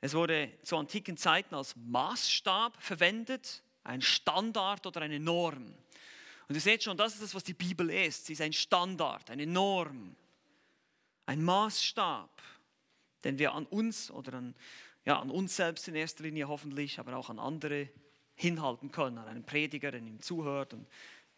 Es 0.00 0.12
wurde 0.12 0.50
zu 0.64 0.76
antiken 0.76 1.16
Zeiten 1.16 1.54
als 1.54 1.76
Maßstab 1.76 2.82
verwendet, 2.82 3.62
ein 3.84 4.02
Standard 4.02 4.88
oder 4.88 5.02
eine 5.02 5.20
Norm. 5.20 5.72
Und 6.50 6.56
ihr 6.56 6.60
seht 6.60 6.82
schon, 6.82 6.98
das 6.98 7.14
ist 7.14 7.22
das, 7.22 7.34
was 7.34 7.44
die 7.44 7.54
Bibel 7.54 7.88
ist. 7.88 8.26
Sie 8.26 8.34
ist 8.34 8.42
ein 8.42 8.52
Standard, 8.52 9.30
eine 9.30 9.46
Norm, 9.46 10.14
ein 11.24 11.42
Maßstab, 11.42 12.42
den 13.24 13.38
wir 13.38 13.54
an 13.54 13.64
uns 13.66 14.10
oder 14.10 14.34
an 14.34 14.54
ja, 15.04 15.18
an 15.18 15.30
uns 15.30 15.56
selbst 15.56 15.88
in 15.88 15.94
erster 15.94 16.24
Linie 16.24 16.48
hoffentlich, 16.48 16.98
aber 16.98 17.16
auch 17.16 17.30
an 17.30 17.38
andere 17.38 17.88
hinhalten 18.34 18.90
können, 18.90 19.18
an 19.18 19.28
einen 19.28 19.44
Prediger, 19.44 19.90
der 19.90 20.00
ihm 20.00 20.20
zuhört. 20.20 20.74
Und 20.74 20.86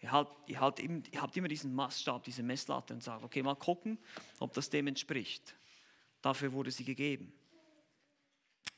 ihr, 0.01 0.11
halt, 0.11 0.29
ihr, 0.47 0.61
halt, 0.61 0.79
ihr 0.79 1.23
habt 1.23 1.37
immer 1.37 1.49
diesen 1.49 1.75
Maßstab, 1.75 2.25
diese 2.25 2.43
Messlatte 2.43 2.95
und 2.95 3.03
sagt, 3.03 3.25
okay, 3.25 3.43
mal 3.43 3.55
gucken, 3.55 3.99
ob 4.41 4.53
das 4.53 4.71
dem 4.71 4.89
entspricht. 4.89 5.55
Dafür 6.21 6.53
wurde 6.53 6.71
sie 6.71 6.85
gegeben. 6.85 7.33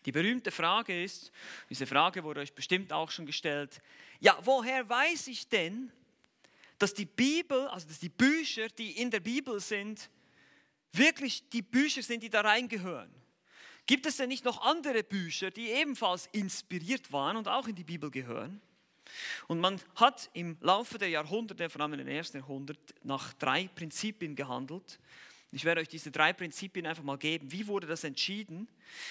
Die 0.05 0.12
berühmte 0.12 0.51
Frage 0.51 1.03
ist, 1.03 1.32
diese 1.70 1.87
Frage 1.87 2.22
wurde 2.24 2.41
euch 2.41 2.55
bestimmt 2.55 2.93
auch 2.93 3.11
schon 3.11 3.24
gestellt, 3.24 3.80
ja, 4.20 4.39
woher 4.43 4.87
weiß 4.87 5.28
ich 5.28 5.49
denn, 5.49 5.91
dass 6.85 6.93
die 6.93 7.07
Bibel, 7.07 7.66
also 7.68 7.89
dass 7.89 7.99
die 7.99 8.11
Bücher, 8.11 8.68
die 8.68 9.01
in 9.01 9.11
der 9.11 9.20
Bibel 9.20 9.59
sind, 9.59 10.11
wirklich 10.93 11.49
die 11.49 11.62
Bücher 11.62 12.03
sind, 12.03 12.22
die 12.22 12.28
da 12.28 12.43
reingehören? 12.43 13.11
Gibt 13.87 14.05
es 14.05 14.18
denn 14.18 14.28
nicht 14.28 14.45
noch 14.45 14.61
andere 14.61 15.03
Bücher, 15.03 15.51
die 15.51 15.70
ebenfalls 15.70 16.28
inspiriert 16.32 17.11
waren 17.11 17.39
und 17.39 17.49
auch 17.49 17.68
in 17.68 17.74
die 17.74 17.85
Bibel 17.85 18.11
gehören? 18.11 18.61
Und 19.49 19.61
man 19.61 19.80
hat 19.97 20.28
im 20.35 20.59
Laufe 20.61 20.99
der 20.99 21.09
Jahrhunderte, 21.09 21.70
vor 21.70 21.80
allem 21.80 21.95
in 21.95 22.01
den 22.01 22.09
ersten 22.09 22.37
Jahrhundert, 22.37 22.78
nach 23.03 23.32
drei 23.32 23.68
Prinzipien 23.68 24.37
gehandelt. 24.37 24.99
Ich 25.53 25.64
werde 25.64 25.80
euch 25.80 25.89
diese 25.89 26.11
drei 26.11 26.35
Prinzipien 26.35 26.85
einfach 26.85 27.03
mal 27.03 27.16
geben. 27.16 27.51
Wie 27.51 27.66
wurde 27.66 27.87
das 27.87 28.05
entschieden? 28.05 28.68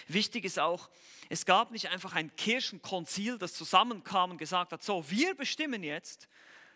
Wichtig 0.08 0.46
ist 0.46 0.60
auch, 0.60 0.92
es 1.28 1.44
gab 1.44 1.72
nicht 1.72 1.90
einfach 1.90 2.14
ein 2.14 2.36
Kirchenkonzil, 2.36 3.40
das 3.40 3.56
zusammenkam 3.56 4.30
und 4.30 4.38
gesagt 4.38 4.74
hat, 4.74 4.84
so, 4.84 5.10
wir 5.10 5.34
bestimmen 5.34 5.82
jetzt, 5.82 6.28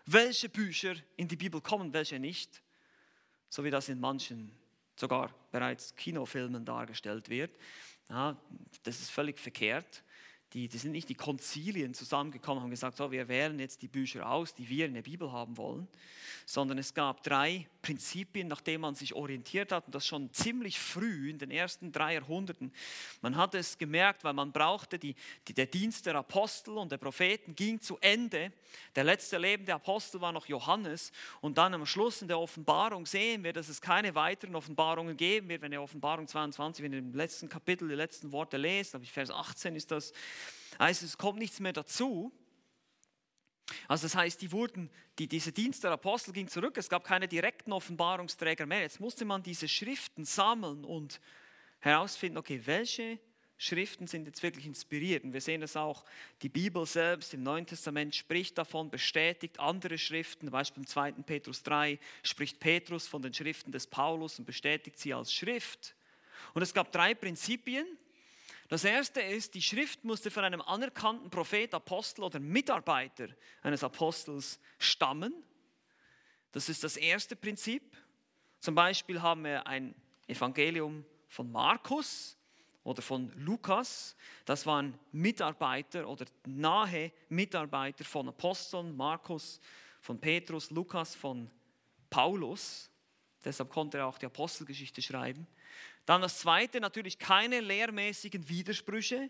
welche 0.07 0.49
Bücher 0.49 0.95
in 1.15 1.27
die 1.27 1.35
Bibel 1.35 1.61
kommen, 1.61 1.93
welche 1.93 2.19
nicht. 2.19 2.63
So 3.49 3.63
wie 3.63 3.69
das 3.69 3.89
in 3.89 3.99
manchen 3.99 4.51
sogar 4.95 5.33
bereits 5.51 5.95
Kinofilmen 5.95 6.65
dargestellt 6.65 7.29
wird. 7.29 7.55
Ja, 8.09 8.35
das 8.83 8.99
ist 8.99 9.11
völlig 9.11 9.37
verkehrt. 9.37 10.03
die, 10.53 10.69
die 10.69 10.77
sind 10.77 10.93
nicht 10.93 11.09
die 11.09 11.15
Konzilien 11.15 11.93
zusammengekommen, 11.93 12.63
haben 12.63 12.69
gesagt, 12.69 12.97
so, 12.97 13.11
wir 13.11 13.27
wählen 13.27 13.59
jetzt 13.59 13.81
die 13.81 13.87
Bücher 13.87 14.29
aus, 14.29 14.55
die 14.55 14.67
wir 14.69 14.85
in 14.85 14.93
der 14.93 15.01
Bibel 15.01 15.31
haben 15.31 15.57
wollen, 15.57 15.87
sondern 16.45 16.77
es 16.77 16.93
gab 16.93 17.21
drei 17.23 17.67
Prinzipien, 17.87 18.49
nach 18.49 18.59
denen 18.59 18.81
man 18.81 18.95
sich 18.95 19.13
orientiert 19.13 19.71
hat 19.71 19.85
und 19.85 19.95
das 19.95 20.05
schon 20.05 20.29
ziemlich 20.33 20.77
früh 20.77 21.29
in 21.29 21.39
den 21.39 21.51
ersten 21.51 21.93
drei 21.93 22.15
Jahrhunderten. 22.15 22.73
Man 23.21 23.37
hat 23.37 23.55
es 23.55 23.77
gemerkt, 23.77 24.25
weil 24.25 24.33
man 24.33 24.51
brauchte, 24.51 24.99
die, 24.99 25.15
die, 25.47 25.53
der 25.53 25.67
Dienst 25.67 26.05
der 26.05 26.15
Apostel 26.15 26.77
und 26.77 26.91
der 26.91 26.97
Propheten 26.97 27.55
ging 27.55 27.79
zu 27.79 27.97
Ende. 28.01 28.51
Der 28.93 29.05
letzte 29.05 29.37
lebende 29.37 29.73
Apostel 29.73 30.19
war 30.19 30.33
noch 30.33 30.47
Johannes 30.47 31.13
und 31.39 31.57
dann 31.57 31.73
am 31.75 31.85
Schluss 31.85 32.21
in 32.21 32.27
der 32.27 32.39
Offenbarung 32.39 33.05
sehen 33.05 33.45
wir, 33.45 33.53
dass 33.53 33.69
es 33.69 33.79
keine 33.79 34.13
weiteren 34.15 34.57
Offenbarungen 34.57 35.15
geben 35.15 35.47
wird, 35.47 35.61
wenn 35.61 35.71
ihr 35.71 35.81
Offenbarung 35.81 36.27
22, 36.27 36.83
wenn 36.83 36.91
ihr 36.91 36.99
im 36.99 37.13
letzten 37.13 37.47
Kapitel 37.47 37.87
die 37.87 37.95
letzten 37.95 38.33
Worte 38.33 38.57
lest, 38.57 38.95
aber 38.95 39.05
Vers 39.05 39.31
18 39.31 39.77
ist 39.77 39.91
das, 39.91 40.11
heißt 40.77 41.03
es 41.03 41.17
kommt 41.17 41.39
nichts 41.39 41.61
mehr 41.61 41.71
dazu. 41.71 42.33
Also 43.87 44.05
das 44.05 44.15
heißt, 44.15 44.41
die 44.41 44.51
wurden, 44.51 44.89
die, 45.19 45.27
diese 45.27 45.51
Dienst 45.51 45.83
der 45.83 45.91
Apostel 45.91 46.33
ging 46.33 46.47
zurück, 46.47 46.77
es 46.77 46.89
gab 46.89 47.03
keine 47.03 47.27
direkten 47.27 47.73
Offenbarungsträger 47.73 48.65
mehr. 48.65 48.81
Jetzt 48.81 48.99
musste 48.99 49.25
man 49.25 49.43
diese 49.43 49.67
Schriften 49.67 50.25
sammeln 50.25 50.85
und 50.85 51.19
herausfinden, 51.79 52.37
okay, 52.37 52.61
welche 52.65 53.19
Schriften 53.57 54.05
sind 54.05 54.27
jetzt 54.27 54.43
wirklich 54.43 54.67
inspiriert. 54.67 55.23
Und 55.23 55.33
wir 55.33 55.41
sehen 55.41 55.61
das 55.61 55.75
auch, 55.75 56.05
die 56.43 56.49
Bibel 56.49 56.85
selbst 56.85 57.33
im 57.33 57.41
Neuen 57.41 57.65
Testament 57.65 58.13
spricht 58.13 58.57
davon, 58.57 58.91
bestätigt 58.91 59.59
andere 59.59 59.97
Schriften. 59.97 60.47
Zum 60.47 60.51
Beispiel 60.51 60.83
im 60.83 60.87
2. 60.87 61.11
Petrus 61.23 61.63
3 61.63 61.99
spricht 62.23 62.59
Petrus 62.59 63.07
von 63.07 63.21
den 63.21 63.33
Schriften 63.33 63.71
des 63.71 63.87
Paulus 63.87 64.37
und 64.37 64.45
bestätigt 64.45 64.99
sie 64.99 65.13
als 65.13 65.33
Schrift. 65.33 65.95
Und 66.53 66.61
es 66.61 66.73
gab 66.73 66.91
drei 66.91 67.15
Prinzipien, 67.15 67.85
das 68.67 68.83
erste 68.83 69.21
ist, 69.21 69.53
die 69.53 69.61
Schrift 69.61 70.03
musste 70.03 70.29
von 70.29 70.43
einem 70.43 70.61
anerkannten 70.61 71.29
Prophet, 71.29 71.73
Apostel 71.73 72.23
oder 72.23 72.39
Mitarbeiter 72.39 73.29
eines 73.61 73.83
Apostels 73.83 74.59
stammen. 74.77 75.33
Das 76.51 76.67
ist 76.67 76.83
das 76.83 76.97
erste 76.97 77.35
Prinzip. 77.35 77.95
Zum 78.59 78.75
Beispiel 78.75 79.21
haben 79.21 79.43
wir 79.43 79.65
ein 79.67 79.95
Evangelium 80.27 81.05
von 81.27 81.51
Markus 81.51 82.37
oder 82.83 83.01
von 83.01 83.31
Lukas. 83.37 84.15
Das 84.45 84.65
waren 84.65 84.97
Mitarbeiter 85.11 86.07
oder 86.07 86.25
nahe 86.45 87.11
Mitarbeiter 87.29 88.03
von 88.03 88.27
Aposteln, 88.27 88.95
Markus, 88.95 89.61
von 90.01 90.19
Petrus, 90.19 90.71
Lukas, 90.71 91.15
von 91.15 91.49
Paulus. 92.09 92.89
Deshalb 93.43 93.69
konnte 93.69 93.99
er 93.99 94.07
auch 94.07 94.17
die 94.17 94.25
Apostelgeschichte 94.25 95.01
schreiben. 95.01 95.47
Dann 96.07 96.21
das 96.21 96.39
Zweite, 96.39 96.79
natürlich 96.79 97.19
keine 97.19 97.59
lehrmäßigen 97.59 98.47
Widersprüche 98.47 99.29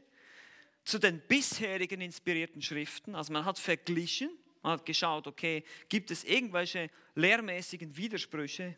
zu 0.85 0.99
den 0.99 1.19
bisherigen 1.19 2.01
inspirierten 2.01 2.61
Schriften. 2.61 3.15
Also 3.15 3.33
man 3.33 3.45
hat 3.45 3.57
verglichen, 3.57 4.29
man 4.61 4.73
hat 4.73 4.85
geschaut, 4.85 5.25
okay, 5.25 5.63
gibt 5.89 6.11
es 6.11 6.23
irgendwelche 6.23 6.91
lehrmäßigen 7.15 7.97
Widersprüche? 7.97 8.77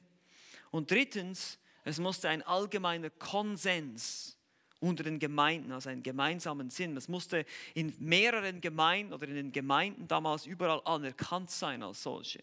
Und 0.71 0.89
drittens, 0.89 1.59
es 1.83 1.99
musste 1.99 2.29
ein 2.29 2.41
allgemeiner 2.41 3.09
Konsens 3.09 4.37
unter 4.79 5.03
den 5.03 5.19
Gemeinden, 5.19 5.73
also 5.73 5.89
einen 5.89 6.01
gemeinsamen 6.01 6.69
Sinn. 6.69 6.95
Es 6.95 7.09
musste 7.09 7.45
in 7.73 7.93
mehreren 7.99 8.61
Gemeinden 8.61 9.11
oder 9.11 9.27
in 9.27 9.35
den 9.35 9.51
Gemeinden 9.51 10.07
damals 10.07 10.45
überall 10.45 10.81
anerkannt 10.85 11.51
sein 11.51 11.83
als 11.83 12.01
solche. 12.01 12.41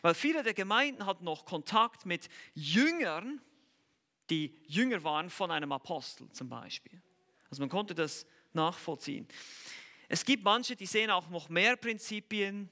Weil 0.00 0.14
viele 0.14 0.42
der 0.42 0.54
Gemeinden 0.54 1.04
hatten 1.04 1.24
noch 1.24 1.44
Kontakt 1.44 2.06
mit 2.06 2.30
Jüngern, 2.54 3.42
die 4.30 4.54
jünger 4.66 5.02
waren 5.04 5.30
von 5.30 5.50
einem 5.50 5.72
Apostel 5.72 6.30
zum 6.32 6.48
Beispiel. 6.48 7.00
Also 7.50 7.62
man 7.62 7.68
konnte 7.68 7.94
das 7.94 8.26
nachvollziehen. 8.52 9.26
Es 10.08 10.24
gibt 10.24 10.44
manche, 10.44 10.76
die 10.76 10.86
sehen 10.86 11.10
auch 11.10 11.28
noch 11.28 11.48
mehr 11.48 11.76
Prinzipien, 11.76 12.68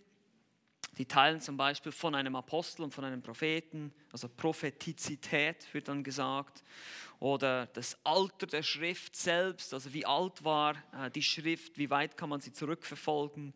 die 0.99 1.05
teilen 1.05 1.41
zum 1.41 1.57
Beispiel 1.57 1.93
von 1.93 2.15
einem 2.15 2.37
Apostel 2.37 2.83
und 2.83 2.95
von 2.95 3.05
einem 3.05 3.23
Propheten, 3.23 3.93
also 4.13 4.29
Prophetizität 4.29 5.73
wird 5.75 5.89
dann 5.89 6.03
gesagt, 6.03 6.65
oder 7.19 7.67
das 7.67 7.99
Alter 8.05 8.47
der 8.47 8.63
Schrift 8.63 9.15
selbst, 9.15 9.75
also 9.75 9.93
wie 9.93 10.07
alt 10.07 10.43
war 10.45 10.75
äh, 10.93 11.11
die 11.11 11.23
Schrift, 11.23 11.77
wie 11.77 11.91
weit 11.91 12.17
kann 12.17 12.31
man 12.31 12.41
sie 12.41 12.53
zurückverfolgen, 12.53 13.53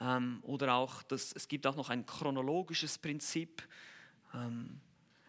ähm, 0.00 0.40
oder 0.42 0.74
auch, 0.74 1.02
das, 1.04 1.32
es 1.32 1.46
gibt 1.48 1.66
auch 1.66 1.76
noch 1.76 1.88
ein 1.88 2.04
chronologisches 2.04 2.98
Prinzip, 2.98 3.62
ähm, 4.34 4.80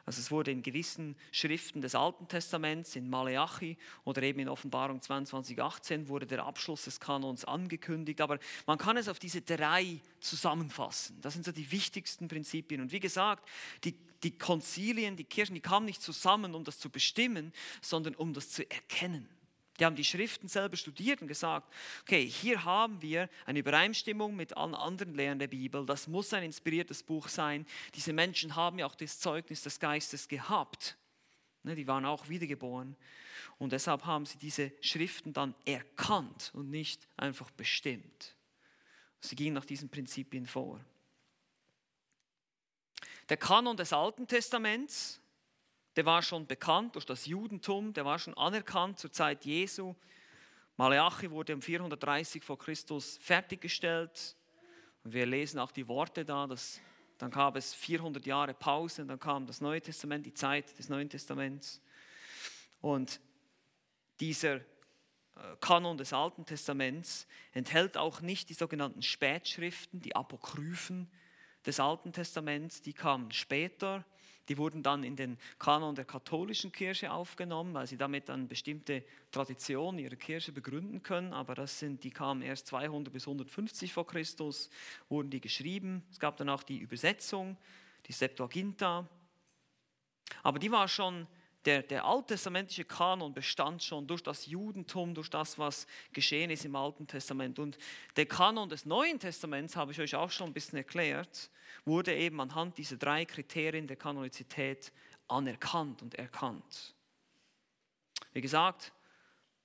also 0.08 0.22
es 0.22 0.32
wurde 0.32 0.52
in 0.52 0.64
gewissen 0.64 1.18
Schriften 1.34 1.82
des 1.82 1.94
Alten 1.94 2.30
Testaments, 2.30 2.96
in 2.96 3.10
Maleachi 3.10 3.76
oder 4.06 4.24
eben 4.24 4.40
in 4.40 4.48
Offenbarung 4.48 5.02
22, 5.02 5.62
18 5.62 6.08
wurde 6.08 6.26
der 6.26 6.46
Abschluss 6.46 6.86
des 6.86 7.02
Kanons 7.02 7.44
angekündigt. 7.44 8.22
Aber 8.22 8.40
man 8.66 8.78
kann 8.78 8.96
es 8.96 9.10
auf 9.10 9.20
diese 9.20 9.42
drei 9.42 10.00
zusammenfassen. 10.22 11.20
Das 11.20 11.34
sind 11.34 11.44
so 11.44 11.52
die 11.52 11.70
wichtigsten 11.74 12.30
Prinzipien. 12.30 12.80
Und 12.80 12.94
wie 12.94 13.02
gesagt, 13.02 13.50
die, 13.84 13.96
die 14.24 14.38
Konzilien, 14.38 15.18
die 15.18 15.26
Kirchen, 15.26 15.56
die 15.56 15.60
kamen 15.60 15.86
nicht 15.86 16.02
zusammen, 16.02 16.56
um 16.56 16.64
das 16.64 16.80
zu 16.80 16.90
bestimmen, 16.90 17.52
sondern 17.82 18.16
um 18.16 18.34
das 18.34 18.50
zu 18.50 18.64
erkennen. 18.72 19.28
Die 19.80 19.86
haben 19.86 19.96
die 19.96 20.04
Schriften 20.04 20.48
selber 20.48 20.76
studiert 20.76 21.22
und 21.22 21.28
gesagt, 21.28 21.72
okay, 22.02 22.26
hier 22.26 22.64
haben 22.64 23.02
wir 23.02 23.30
eine 23.46 23.60
Übereinstimmung 23.60 24.36
mit 24.36 24.58
allen 24.58 24.74
anderen 24.74 25.14
Lehren 25.14 25.40
der 25.40 25.48
Bibel. 25.48 25.86
Das 25.86 26.08
muss 26.08 26.34
ein 26.34 26.44
inspiriertes 26.44 27.04
Buch 27.04 27.28
sein. 27.28 27.66
Diese 27.94 28.12
Menschen 28.12 28.56
haben 28.56 28.80
ja 28.80 28.88
auch 28.88 28.96
das 28.96 29.20
Zeugnis 29.20 29.62
des 29.62 29.80
Geistes 29.80 30.28
gehabt. 30.28 30.98
Ne, 31.64 31.76
die 31.76 31.88
waren 31.88 32.06
auch 32.06 32.28
wiedergeboren. 32.28 32.96
Und 33.60 33.72
deshalb 33.72 34.06
haben 34.06 34.26
sie 34.26 34.38
diese 34.38 34.72
Schriften 34.82 35.34
dann 35.34 35.54
erkannt 35.66 36.52
und 36.54 36.70
nicht 36.70 37.08
einfach 37.18 37.52
bestimmt. 37.52 38.36
Sie 39.20 39.36
gingen 39.36 39.54
nach 39.54 39.66
diesen 39.66 39.90
Prinzipien 39.90 40.46
vor. 40.46 40.80
Der 43.30 43.38
Kanon 43.38 43.76
des 43.76 43.94
Alten 43.94 44.28
Testaments 44.28 45.20
der 45.98 46.06
war 46.06 46.22
schon 46.22 46.46
bekannt 46.46 46.94
durch 46.94 47.06
das 47.06 47.26
Judentum, 47.26 47.92
der 47.92 48.06
war 48.06 48.20
schon 48.20 48.36
anerkannt 48.36 49.00
zur 49.00 49.12
Zeit 49.12 49.46
Jesu. 49.46 49.96
Malachi 50.78 51.32
wurde 51.32 51.56
um 51.56 51.62
430 51.62 52.44
vor 52.44 52.60
Christus 52.60 53.18
fertiggestellt. 53.18 54.36
Und 55.04 55.14
wir 55.14 55.26
lesen 55.26 55.60
auch 55.60 55.72
die 55.72 55.88
Worte 55.88 56.24
da, 56.24 56.46
dass, 56.46 56.80
dann 57.18 57.32
gab 57.32 57.56
es 57.56 57.74
400 57.74 58.28
Jahre 58.28 58.54
Pause, 58.54 59.08
dann 59.08 59.20
kam 59.20 59.48
das 59.48 59.60
Neue 59.60 59.82
Testament, 59.82 60.28
die 60.28 60.36
Zeit 60.36 60.78
des 60.78 60.88
Neuen 60.88 61.10
Testaments. 61.10 61.82
Und 62.80 63.20
dieser 64.20 64.58
äh, 64.58 64.62
Kanon 65.60 65.98
des 65.98 66.14
Alten 66.14 66.46
Testaments 66.46 67.26
enthält 67.54 67.98
auch 67.98 68.22
nicht 68.22 68.50
die 68.50 68.54
sogenannten 68.54 69.02
Spätschriften, 69.02 70.00
die 70.00 70.16
Apokryphen 70.16 71.10
des 71.66 71.80
Alten 71.80 72.14
Testaments, 72.14 72.84
die 72.84 72.94
kamen 72.94 73.32
später 73.32 74.06
die 74.50 74.58
wurden 74.58 74.84
dann 74.84 75.04
in 75.04 75.16
den 75.16 75.38
Kanon 75.60 75.96
der 75.96 76.06
katholischen 76.06 76.72
Kirche 76.72 77.12
aufgenommen, 77.12 77.74
weil 77.74 77.88
sie 77.88 77.98
damit 77.98 78.30
dann 78.30 78.48
bestimmte 78.48 79.04
Traditionen 79.32 80.00
ihrer 80.00 80.16
Kirche 80.16 80.52
begründen 80.52 81.04
können. 81.04 81.34
Aber 81.34 81.56
das 81.56 81.80
sind, 81.80 82.04
die 82.04 82.12
kamen 82.12 82.42
erst 82.42 82.68
200 82.68 83.12
bis 83.12 83.28
150 83.28 83.92
vor 83.92 84.08
Christus, 84.08 84.70
wurden 85.10 85.30
die 85.30 85.42
geschrieben. 85.42 86.04
Es 86.12 86.20
gab 86.20 86.38
dann 86.38 86.50
auch 86.50 86.64
die 86.64 86.78
Übersetzung, 86.78 87.58
die 88.08 88.14
Septuaginta. 88.14 89.08
Aber 90.44 90.60
die 90.60 90.72
war 90.72 90.88
schon 90.88 91.28
der, 91.68 91.84
der 91.84 92.06
alttestamentische 92.06 92.86
Kanon 92.86 93.34
bestand 93.34 93.84
schon 93.84 94.08
durch 94.08 94.24
das 94.24 94.46
Judentum, 94.46 95.14
durch 95.14 95.30
das, 95.30 95.60
was 95.60 95.86
geschehen 96.14 96.50
ist 96.50 96.64
im 96.64 96.78
Alten 96.78 97.06
Testament. 97.06 97.60
Und 97.60 97.78
der 98.16 98.26
Kanon 98.26 98.70
des 98.70 98.86
Neuen 98.86 99.20
Testaments, 99.20 99.76
habe 99.76 99.92
ich 99.92 100.00
euch 100.00 100.16
auch 100.16 100.32
schon 100.32 100.48
ein 100.48 100.54
bisschen 100.54 100.78
erklärt, 100.78 101.52
wurde 101.84 102.16
eben 102.16 102.40
anhand 102.40 102.78
dieser 102.78 102.96
drei 102.96 103.26
Kriterien 103.26 103.86
der 103.86 103.98
Kanonizität 103.98 104.94
anerkannt 105.28 106.02
und 106.02 106.16
erkannt. 106.16 106.96
Wie 108.32 108.42
gesagt, 108.42 108.94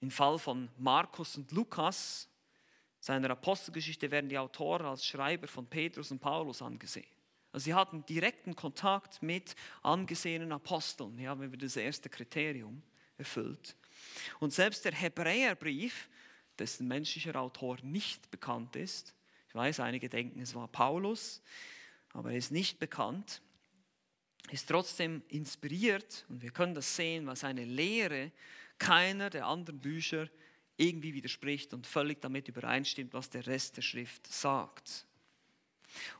im 0.00 0.10
Fall 0.10 0.40
von 0.40 0.68
Markus 0.78 1.36
und 1.36 1.52
Lukas, 1.52 2.28
seiner 2.98 3.30
Apostelgeschichte, 3.30 4.10
werden 4.10 4.28
die 4.28 4.38
Autoren 4.38 4.86
als 4.86 5.06
Schreiber 5.06 5.46
von 5.46 5.66
Petrus 5.66 6.10
und 6.10 6.18
Paulus 6.18 6.62
angesehen. 6.62 7.06
Also 7.52 7.64
sie 7.64 7.74
hatten 7.74 8.04
direkten 8.06 8.56
Kontakt 8.56 9.22
mit 9.22 9.54
angesehenen 9.82 10.52
Aposteln. 10.52 11.18
Hier 11.18 11.28
haben 11.28 11.40
wir 11.40 11.58
das 11.58 11.76
erste 11.76 12.08
Kriterium 12.08 12.82
erfüllt. 13.18 13.76
Und 14.40 14.52
selbst 14.52 14.84
der 14.84 14.92
Hebräerbrief, 14.92 16.08
dessen 16.58 16.88
menschlicher 16.88 17.36
Autor 17.36 17.78
nicht 17.82 18.30
bekannt 18.30 18.76
ist, 18.76 19.14
ich 19.48 19.54
weiß, 19.54 19.80
einige 19.80 20.08
denken, 20.08 20.40
es 20.40 20.54
war 20.54 20.66
Paulus, 20.66 21.42
aber 22.14 22.32
er 22.32 22.38
ist 22.38 22.52
nicht 22.52 22.78
bekannt, 22.78 23.42
ist 24.50 24.68
trotzdem 24.68 25.22
inspiriert 25.28 26.24
und 26.30 26.40
wir 26.40 26.50
können 26.50 26.74
das 26.74 26.96
sehen, 26.96 27.26
weil 27.26 27.36
seine 27.36 27.64
Lehre 27.64 28.32
keiner 28.78 29.28
der 29.28 29.46
anderen 29.46 29.78
Bücher 29.78 30.28
irgendwie 30.78 31.12
widerspricht 31.12 31.74
und 31.74 31.86
völlig 31.86 32.22
damit 32.22 32.48
übereinstimmt, 32.48 33.12
was 33.12 33.28
der 33.28 33.46
Rest 33.46 33.76
der 33.76 33.82
Schrift 33.82 34.26
sagt. 34.26 35.06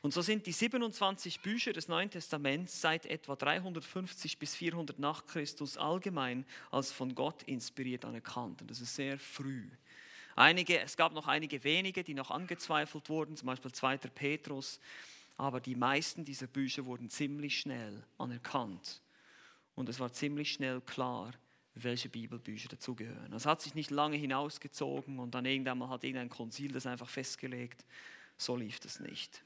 Und 0.01 0.13
so 0.13 0.21
sind 0.21 0.45
die 0.45 0.51
27 0.51 1.41
Bücher 1.41 1.73
des 1.73 1.87
Neuen 1.87 2.09
Testaments 2.09 2.81
seit 2.81 3.05
etwa 3.05 3.35
350 3.35 4.37
bis 4.37 4.55
400 4.55 4.99
nach 4.99 5.25
Christus 5.25 5.77
allgemein 5.77 6.45
als 6.71 6.91
von 6.91 7.15
Gott 7.15 7.43
inspiriert 7.43 8.05
anerkannt. 8.05 8.61
Und 8.61 8.71
das 8.71 8.81
ist 8.81 8.95
sehr 8.95 9.17
früh. 9.19 9.69
Einige, 10.35 10.79
es 10.79 10.97
gab 10.97 11.13
noch 11.13 11.27
einige 11.27 11.63
wenige, 11.63 12.03
die 12.03 12.13
noch 12.13 12.31
angezweifelt 12.31 13.09
wurden, 13.09 13.37
zum 13.37 13.47
Beispiel 13.47 13.71
2. 13.71 13.97
Petrus, 13.97 14.79
aber 15.37 15.59
die 15.59 15.75
meisten 15.75 16.25
dieser 16.25 16.47
Bücher 16.47 16.85
wurden 16.85 17.09
ziemlich 17.09 17.59
schnell 17.59 18.03
anerkannt. 18.17 19.01
Und 19.75 19.89
es 19.89 19.99
war 19.99 20.11
ziemlich 20.11 20.51
schnell 20.53 20.81
klar, 20.81 21.33
welche 21.75 22.09
Bibelbücher 22.09 22.69
dazugehören. 22.69 23.31
Das 23.31 23.45
hat 23.45 23.61
sich 23.61 23.73
nicht 23.73 23.89
lange 23.89 24.17
hinausgezogen 24.17 25.19
und 25.19 25.33
dann 25.33 25.45
irgendwann 25.45 25.89
hat 25.89 26.03
irgendein 26.03 26.29
Konzil 26.29 26.71
das 26.71 26.85
einfach 26.85 27.09
festgelegt. 27.09 27.83
So 28.37 28.55
lief 28.55 28.79
das 28.79 28.99
nicht. 28.99 29.43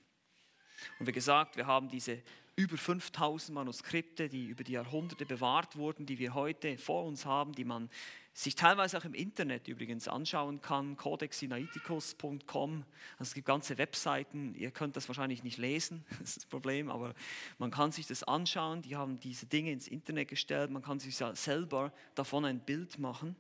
Und 1.00 1.08
wie 1.08 1.12
gesagt, 1.12 1.58
wir 1.58 1.68
haben 1.68 1.90
diese 1.90 2.22
über 2.56 2.76
5000 2.76 3.54
Manuskripte, 3.54 4.30
die 4.30 4.46
über 4.46 4.64
die 4.64 4.74
Jahrhunderte 4.74 5.26
bewahrt 5.26 5.76
wurden, 5.76 6.08
die 6.08 6.18
wir 6.18 6.34
heute 6.34 6.78
vor 6.78 7.06
uns 7.06 7.26
haben, 7.26 7.54
die 7.54 7.66
man 7.66 7.90
sich 8.34 8.56
teilweise 8.56 8.98
auch 8.98 9.06
im 9.06 9.14
Internet 9.14 9.68
übrigens 9.68 10.08
anschauen 10.08 10.62
kann, 10.62 10.98
codexsinaiticus.com. 10.98 12.84
Also 13.14 13.30
es 13.30 13.34
gibt 13.34 13.48
ganze 13.48 13.78
Webseiten, 13.78 14.56
ihr 14.56 14.72
könnt 14.72 14.96
das 14.96 15.08
wahrscheinlich 15.08 15.44
nicht 15.44 15.58
lesen, 15.58 16.04
das 16.20 16.30
ist 16.30 16.38
das 16.38 16.46
Problem, 16.46 16.90
aber 16.90 17.14
man 17.60 17.70
kann 17.70 17.92
sich 17.92 18.08
das 18.08 18.24
anschauen, 18.24 18.82
die 18.82 18.96
haben 18.96 19.20
diese 19.20 19.46
Dinge 19.46 19.72
ins 19.72 19.88
Internet 19.88 20.28
gestellt, 20.28 20.72
man 20.72 20.82
kann 20.82 21.00
sich 21.00 21.16
selber 21.16 21.92
davon 22.16 22.46
ein 22.46 22.60
Bild 22.60 22.98
machen. 22.98 23.36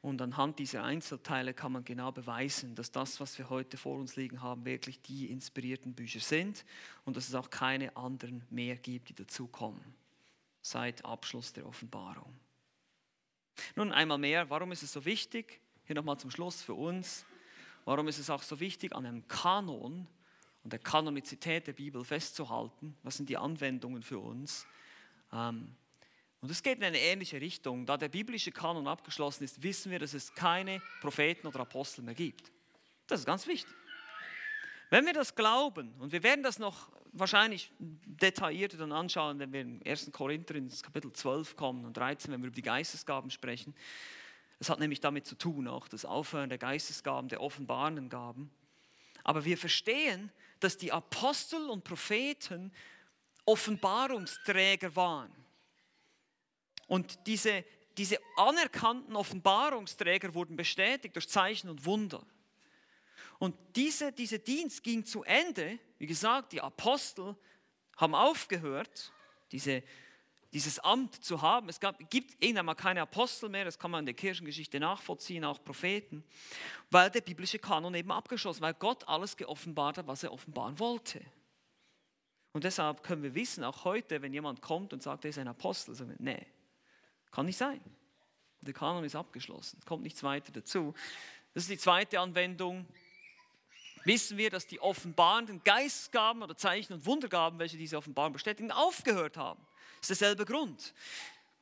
Und 0.00 0.22
anhand 0.22 0.58
dieser 0.60 0.84
Einzelteile 0.84 1.54
kann 1.54 1.72
man 1.72 1.84
genau 1.84 2.12
beweisen, 2.12 2.74
dass 2.76 2.92
das, 2.92 3.18
was 3.18 3.36
wir 3.38 3.50
heute 3.50 3.76
vor 3.76 3.98
uns 3.98 4.14
liegen 4.14 4.42
haben, 4.42 4.64
wirklich 4.64 5.02
die 5.02 5.30
inspirierten 5.30 5.94
Bücher 5.94 6.20
sind 6.20 6.64
und 7.04 7.16
dass 7.16 7.28
es 7.28 7.34
auch 7.34 7.50
keine 7.50 7.96
anderen 7.96 8.44
mehr 8.48 8.76
gibt, 8.76 9.08
die 9.08 9.14
dazukommen 9.14 9.82
seit 10.60 11.04
Abschluss 11.04 11.52
der 11.52 11.66
Offenbarung. 11.66 12.32
Nun 13.74 13.90
einmal 13.90 14.18
mehr, 14.18 14.48
warum 14.50 14.70
ist 14.70 14.82
es 14.82 14.92
so 14.92 15.04
wichtig? 15.04 15.60
Hier 15.84 15.96
nochmal 15.96 16.18
zum 16.18 16.30
Schluss 16.30 16.62
für 16.62 16.74
uns. 16.74 17.24
Warum 17.84 18.06
ist 18.06 18.18
es 18.18 18.30
auch 18.30 18.42
so 18.42 18.60
wichtig, 18.60 18.94
an 18.94 19.06
einem 19.06 19.26
Kanon 19.26 20.06
und 20.62 20.72
der 20.72 20.78
Kanonizität 20.78 21.66
der 21.66 21.72
Bibel 21.72 22.04
festzuhalten? 22.04 22.96
Was 23.02 23.16
sind 23.16 23.28
die 23.28 23.36
Anwendungen 23.36 24.02
für 24.02 24.18
uns? 24.18 24.66
Ähm, 25.32 25.74
und 26.40 26.50
es 26.50 26.62
geht 26.62 26.78
in 26.78 26.84
eine 26.84 26.98
ähnliche 26.98 27.40
Richtung. 27.40 27.84
Da 27.84 27.96
der 27.96 28.08
biblische 28.08 28.52
Kanon 28.52 28.86
abgeschlossen 28.86 29.44
ist, 29.44 29.62
wissen 29.62 29.90
wir, 29.90 29.98
dass 29.98 30.14
es 30.14 30.34
keine 30.34 30.80
Propheten 31.00 31.46
oder 31.46 31.60
Apostel 31.60 32.02
mehr 32.02 32.14
gibt. 32.14 32.52
Das 33.06 33.20
ist 33.20 33.26
ganz 33.26 33.46
wichtig. 33.46 33.72
Wenn 34.90 35.04
wir 35.04 35.12
das 35.12 35.34
glauben, 35.34 35.92
und 35.98 36.12
wir 36.12 36.22
werden 36.22 36.42
das 36.42 36.58
noch 36.58 36.90
wahrscheinlich 37.12 37.72
detaillierter 37.78 38.76
dann 38.76 38.92
anschauen, 38.92 39.38
wenn 39.38 39.52
wir 39.52 39.60
in 39.60 39.82
1. 39.84 40.12
Korinther 40.12 40.54
ins 40.54 40.82
Kapitel 40.82 41.12
12 41.12 41.56
kommen 41.56 41.84
und 41.84 41.96
13, 41.96 42.32
wenn 42.32 42.40
wir 42.40 42.48
über 42.48 42.54
die 42.54 42.62
Geistesgaben 42.62 43.30
sprechen. 43.30 43.74
Es 44.60 44.70
hat 44.70 44.78
nämlich 44.78 45.00
damit 45.00 45.26
zu 45.26 45.34
tun, 45.34 45.68
auch 45.68 45.88
das 45.88 46.04
Aufhören 46.04 46.48
der 46.48 46.58
Geistesgaben, 46.58 47.28
der 47.28 47.40
offenbarenden 47.40 48.08
Gaben. 48.08 48.50
Aber 49.24 49.44
wir 49.44 49.58
verstehen, 49.58 50.30
dass 50.60 50.76
die 50.76 50.92
Apostel 50.92 51.68
und 51.68 51.84
Propheten 51.84 52.72
Offenbarungsträger 53.44 54.94
waren. 54.96 55.32
Und 56.88 57.26
diese, 57.26 57.64
diese 57.96 58.18
anerkannten 58.36 59.14
Offenbarungsträger 59.14 60.34
wurden 60.34 60.56
bestätigt 60.56 61.14
durch 61.14 61.28
Zeichen 61.28 61.70
und 61.70 61.84
Wunder. 61.84 62.26
Und 63.38 63.54
diese, 63.76 64.10
dieser 64.10 64.38
Dienst 64.38 64.82
ging 64.82 65.04
zu 65.04 65.22
Ende. 65.22 65.78
Wie 65.98 66.06
gesagt, 66.06 66.52
die 66.52 66.60
Apostel 66.60 67.36
haben 67.96 68.14
aufgehört, 68.14 69.12
diese, 69.52 69.82
dieses 70.52 70.78
Amt 70.80 71.22
zu 71.24 71.42
haben. 71.42 71.68
Es 71.68 71.78
gab, 71.78 71.98
gibt 72.10 72.42
irgendwann 72.42 72.66
mal 72.66 72.74
keine 72.74 73.02
Apostel 73.02 73.48
mehr, 73.48 73.64
das 73.64 73.78
kann 73.78 73.90
man 73.90 74.00
in 74.00 74.06
der 74.06 74.14
Kirchengeschichte 74.14 74.80
nachvollziehen, 74.80 75.44
auch 75.44 75.62
Propheten, 75.62 76.24
weil 76.90 77.10
der 77.10 77.20
biblische 77.20 77.58
Kanon 77.58 77.94
eben 77.94 78.10
abgeschlossen, 78.10 78.62
weil 78.62 78.74
Gott 78.74 79.06
alles 79.06 79.36
geoffenbart 79.36 79.98
hat, 79.98 80.06
was 80.06 80.22
er 80.22 80.32
offenbaren 80.32 80.78
wollte. 80.78 81.20
Und 82.52 82.64
deshalb 82.64 83.02
können 83.02 83.22
wir 83.22 83.34
wissen, 83.34 83.62
auch 83.62 83.84
heute, 83.84 84.22
wenn 84.22 84.32
jemand 84.32 84.62
kommt 84.62 84.92
und 84.92 85.02
sagt, 85.02 85.24
er 85.24 85.30
ist 85.30 85.38
ein 85.38 85.48
Apostel, 85.48 85.94
sagen 85.94 86.10
wir, 86.10 86.16
nee, 86.18 86.46
kann 87.30 87.46
nicht 87.46 87.56
sein. 87.56 87.80
Der 88.60 88.74
Kanon 88.74 89.04
ist 89.04 89.16
abgeschlossen, 89.16 89.80
kommt 89.84 90.02
nichts 90.02 90.22
weiter 90.22 90.52
dazu. 90.52 90.94
Das 91.54 91.64
ist 91.64 91.70
die 91.70 91.78
zweite 91.78 92.20
Anwendung 92.20 92.86
wissen 94.04 94.38
wir, 94.38 94.50
dass 94.50 94.66
die 94.66 94.80
offenbarenden 94.80 95.62
Geistgaben 95.62 96.42
oder 96.42 96.56
Zeichen 96.56 96.94
und 96.94 97.06
Wundergaben, 97.06 97.58
welche 97.58 97.76
diese 97.76 97.96
Offenbarung 97.96 98.32
bestätigen, 98.32 98.72
aufgehört 98.72 99.36
haben. 99.36 99.64
Das 100.00 100.10
ist 100.10 100.20
derselbe 100.20 100.44
Grund. 100.44 100.94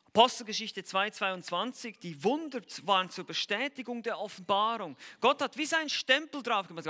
Apostelgeschichte 0.06 0.80
2,22, 0.80 1.98
die 1.98 2.24
Wunder 2.24 2.62
waren 2.84 3.10
zur 3.10 3.24
Bestätigung 3.24 4.02
der 4.02 4.18
Offenbarung. 4.18 4.96
Gott 5.20 5.42
hat 5.42 5.58
wie 5.58 5.66
sein 5.66 5.90
Stempel 5.90 6.42
drauf 6.42 6.68
gemacht. 6.68 6.88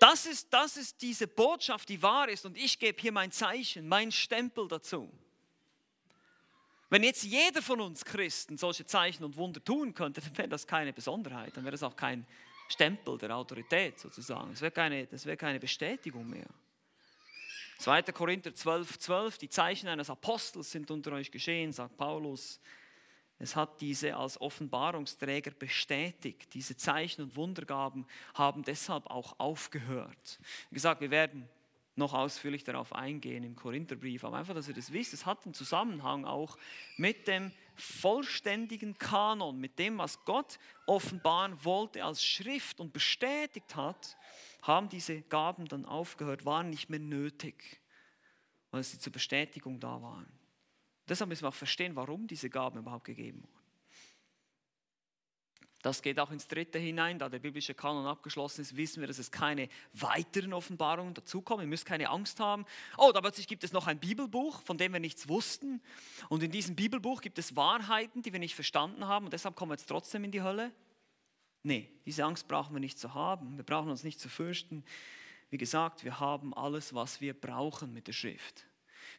Das 0.00 0.26
ist, 0.26 0.52
das 0.52 0.76
ist 0.76 1.00
diese 1.02 1.28
Botschaft, 1.28 1.88
die 1.88 2.02
wahr 2.02 2.28
ist 2.28 2.46
und 2.46 2.56
ich 2.56 2.78
gebe 2.78 3.00
hier 3.00 3.12
mein 3.12 3.30
Zeichen, 3.30 3.86
mein 3.86 4.10
Stempel 4.10 4.66
dazu. 4.66 5.12
Wenn 6.90 7.04
jetzt 7.04 7.22
jeder 7.22 7.62
von 7.62 7.80
uns 7.80 8.04
Christen 8.04 8.58
solche 8.58 8.84
Zeichen 8.84 9.22
und 9.22 9.36
Wunder 9.36 9.62
tun 9.62 9.94
könnte, 9.94 10.20
dann 10.20 10.36
wäre 10.36 10.48
das 10.48 10.66
keine 10.66 10.92
Besonderheit, 10.92 11.56
dann 11.56 11.64
wäre 11.64 11.72
das 11.72 11.84
auch 11.84 11.94
kein 11.94 12.26
Stempel 12.68 13.16
der 13.16 13.34
Autorität 13.36 13.98
sozusagen. 13.98 14.52
Es 14.52 14.60
wäre 14.60 14.72
keine, 14.72 15.06
das 15.06 15.24
wäre 15.24 15.36
keine 15.36 15.60
Bestätigung 15.60 16.28
mehr. 16.28 16.46
2. 17.78 18.02
Korinther 18.02 18.54
12, 18.54 18.98
12, 18.98 19.38
die 19.38 19.48
Zeichen 19.48 19.88
eines 19.88 20.10
Apostels 20.10 20.70
sind 20.70 20.90
unter 20.90 21.12
euch 21.12 21.30
geschehen, 21.30 21.72
sagt 21.72 21.96
Paulus. 21.96 22.60
Es 23.38 23.56
hat 23.56 23.80
diese 23.80 24.14
als 24.16 24.38
Offenbarungsträger 24.40 25.52
bestätigt. 25.52 26.52
Diese 26.52 26.76
Zeichen 26.76 27.22
und 27.22 27.36
Wundergaben 27.36 28.06
haben 28.34 28.64
deshalb 28.64 29.06
auch 29.06 29.38
aufgehört. 29.38 30.38
Wie 30.68 30.74
gesagt, 30.74 31.00
wir 31.00 31.10
werden 31.10 31.48
noch 31.96 32.14
ausführlich 32.14 32.64
darauf 32.64 32.94
eingehen 32.94 33.44
im 33.44 33.56
Korintherbrief, 33.56 34.24
aber 34.24 34.38
einfach, 34.38 34.54
dass 34.54 34.68
ihr 34.68 34.74
das 34.74 34.92
wisst, 34.92 35.12
es 35.12 35.26
hat 35.26 35.44
einen 35.44 35.54
Zusammenhang 35.54 36.24
auch 36.24 36.56
mit 36.96 37.28
dem 37.28 37.52
vollständigen 37.74 38.96
Kanon, 38.98 39.58
mit 39.58 39.78
dem, 39.78 39.98
was 39.98 40.24
Gott 40.24 40.58
offenbaren 40.86 41.64
wollte 41.64 42.04
als 42.04 42.24
Schrift 42.24 42.80
und 42.80 42.92
bestätigt 42.92 43.76
hat, 43.76 44.16
haben 44.62 44.88
diese 44.88 45.22
Gaben 45.22 45.66
dann 45.66 45.84
aufgehört, 45.84 46.44
waren 46.44 46.70
nicht 46.70 46.90
mehr 46.90 47.00
nötig, 47.00 47.80
weil 48.70 48.82
sie 48.82 48.98
zur 48.98 49.12
Bestätigung 49.12 49.80
da 49.80 50.00
waren. 50.00 50.30
Deshalb 51.08 51.28
müssen 51.28 51.42
wir 51.42 51.48
auch 51.48 51.54
verstehen, 51.54 51.96
warum 51.96 52.26
diese 52.26 52.50
Gaben 52.50 52.78
überhaupt 52.78 53.04
gegeben 53.04 53.42
wurden. 53.42 53.59
Das 55.82 56.02
geht 56.02 56.20
auch 56.20 56.30
ins 56.30 56.46
Dritte 56.46 56.78
hinein, 56.78 57.18
da 57.18 57.30
der 57.30 57.38
biblische 57.38 57.74
Kanon 57.74 58.06
abgeschlossen 58.06 58.60
ist, 58.60 58.76
wissen 58.76 59.00
wir, 59.00 59.08
dass 59.08 59.18
es 59.18 59.30
keine 59.30 59.68
weiteren 59.94 60.52
Offenbarungen 60.52 61.14
dazukommen. 61.14 61.64
Ihr 61.64 61.68
müsst 61.68 61.86
keine 61.86 62.10
Angst 62.10 62.38
haben. 62.38 62.66
Oh, 62.98 63.12
da 63.14 63.20
plötzlich 63.22 63.48
gibt 63.48 63.64
es 63.64 63.72
noch 63.72 63.86
ein 63.86 63.98
Bibelbuch, 63.98 64.60
von 64.62 64.76
dem 64.76 64.92
wir 64.92 65.00
nichts 65.00 65.28
wussten. 65.28 65.80
Und 66.28 66.42
in 66.42 66.50
diesem 66.50 66.76
Bibelbuch 66.76 67.22
gibt 67.22 67.38
es 67.38 67.56
Wahrheiten, 67.56 68.20
die 68.22 68.32
wir 68.32 68.40
nicht 68.40 68.54
verstanden 68.54 69.06
haben 69.06 69.24
und 69.24 69.32
deshalb 69.32 69.56
kommen 69.56 69.70
wir 69.70 69.76
jetzt 69.76 69.86
trotzdem 69.86 70.24
in 70.24 70.32
die 70.32 70.42
Hölle. 70.42 70.70
Nee, 71.62 71.90
diese 72.04 72.24
Angst 72.24 72.46
brauchen 72.46 72.74
wir 72.74 72.80
nicht 72.80 72.98
zu 72.98 73.14
haben. 73.14 73.56
Wir 73.56 73.64
brauchen 73.64 73.90
uns 73.90 74.04
nicht 74.04 74.20
zu 74.20 74.28
fürchten. 74.28 74.84
Wie 75.48 75.58
gesagt, 75.58 76.04
wir 76.04 76.20
haben 76.20 76.54
alles, 76.54 76.94
was 76.94 77.20
wir 77.20 77.34
brauchen 77.34 77.92
mit 77.92 78.06
der 78.06 78.12
Schrift. 78.12 78.66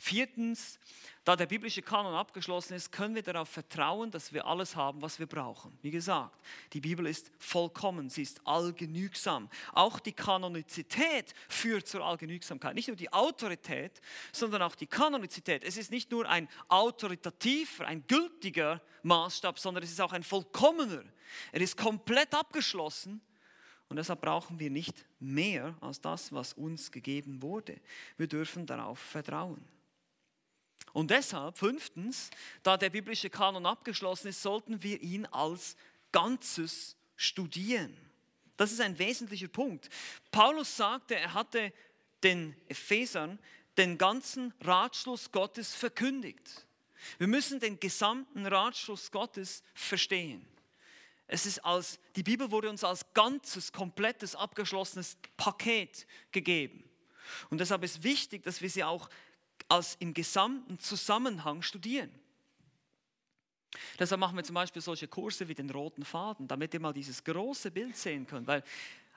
Viertens, 0.03 0.79
da 1.25 1.35
der 1.35 1.45
biblische 1.45 1.83
Kanon 1.83 2.15
abgeschlossen 2.15 2.73
ist, 2.73 2.91
können 2.91 3.13
wir 3.13 3.21
darauf 3.21 3.47
vertrauen, 3.47 4.09
dass 4.09 4.33
wir 4.33 4.47
alles 4.47 4.75
haben, 4.75 4.99
was 4.99 5.19
wir 5.19 5.27
brauchen. 5.27 5.77
Wie 5.83 5.91
gesagt, 5.91 6.43
die 6.73 6.81
Bibel 6.81 7.05
ist 7.05 7.31
vollkommen, 7.37 8.09
sie 8.09 8.23
ist 8.23 8.41
allgenügsam. 8.43 9.47
Auch 9.73 9.99
die 9.99 10.13
Kanonizität 10.13 11.35
führt 11.47 11.87
zur 11.87 12.03
Allgenügsamkeit. 12.03 12.73
Nicht 12.73 12.87
nur 12.87 12.97
die 12.97 13.13
Autorität, 13.13 14.01
sondern 14.31 14.63
auch 14.63 14.73
die 14.73 14.87
Kanonizität. 14.87 15.63
Es 15.63 15.77
ist 15.77 15.91
nicht 15.91 16.09
nur 16.09 16.27
ein 16.27 16.49
autoritativer, 16.67 17.85
ein 17.85 18.03
gültiger 18.07 18.81
Maßstab, 19.03 19.59
sondern 19.59 19.83
es 19.83 19.91
ist 19.91 20.01
auch 20.01 20.13
ein 20.13 20.23
vollkommener. 20.23 21.03
Er 21.51 21.61
ist 21.61 21.77
komplett 21.77 22.33
abgeschlossen 22.33 23.21
und 23.87 23.97
deshalb 23.97 24.21
brauchen 24.21 24.57
wir 24.57 24.71
nicht 24.71 25.05
mehr 25.19 25.77
als 25.79 26.01
das, 26.01 26.33
was 26.33 26.53
uns 26.53 26.91
gegeben 26.91 27.43
wurde. 27.43 27.79
Wir 28.17 28.25
dürfen 28.25 28.65
darauf 28.65 28.97
vertrauen. 28.97 29.63
Und 30.93 31.11
deshalb, 31.11 31.57
fünftens, 31.57 32.29
da 32.63 32.77
der 32.77 32.89
biblische 32.89 33.29
Kanon 33.29 33.65
abgeschlossen 33.65 34.27
ist, 34.27 34.41
sollten 34.41 34.83
wir 34.83 35.01
ihn 35.01 35.25
als 35.27 35.75
Ganzes 36.11 36.95
studieren. 37.15 37.95
Das 38.57 38.71
ist 38.71 38.81
ein 38.81 38.99
wesentlicher 38.99 39.47
Punkt. 39.47 39.89
Paulus 40.31 40.75
sagte, 40.75 41.15
er 41.15 41.33
hatte 41.33 41.73
den 42.23 42.55
Ephesern 42.67 43.39
den 43.77 43.97
ganzen 43.97 44.53
Ratschluss 44.61 45.31
Gottes 45.31 45.73
verkündigt. 45.73 46.67
Wir 47.17 47.27
müssen 47.27 47.59
den 47.59 47.79
gesamten 47.79 48.45
Ratschluss 48.45 49.11
Gottes 49.11 49.63
verstehen. 49.73 50.45
Es 51.27 51.45
ist 51.45 51.59
als, 51.59 51.97
die 52.15 52.23
Bibel 52.23 52.51
wurde 52.51 52.69
uns 52.69 52.83
als 52.83 53.05
ganzes, 53.13 53.71
komplettes, 53.71 54.35
abgeschlossenes 54.35 55.17
Paket 55.37 56.05
gegeben. 56.31 56.83
Und 57.49 57.59
deshalb 57.59 57.83
ist 57.83 58.03
wichtig, 58.03 58.43
dass 58.43 58.61
wir 58.61 58.69
sie 58.69 58.83
auch 58.83 59.09
als 59.71 59.95
im 59.99 60.13
gesamten 60.13 60.79
Zusammenhang 60.79 61.61
studieren. 61.61 62.11
Deshalb 63.97 64.19
machen 64.19 64.35
wir 64.35 64.43
zum 64.43 64.55
Beispiel 64.55 64.81
solche 64.81 65.07
Kurse 65.07 65.47
wie 65.47 65.55
den 65.55 65.69
roten 65.69 66.03
Faden, 66.03 66.45
damit 66.45 66.73
ihr 66.73 66.81
mal 66.81 66.91
dieses 66.91 67.23
große 67.23 67.71
Bild 67.71 67.95
sehen 67.95 68.27
könnt. 68.27 68.47
Weil 68.47 68.63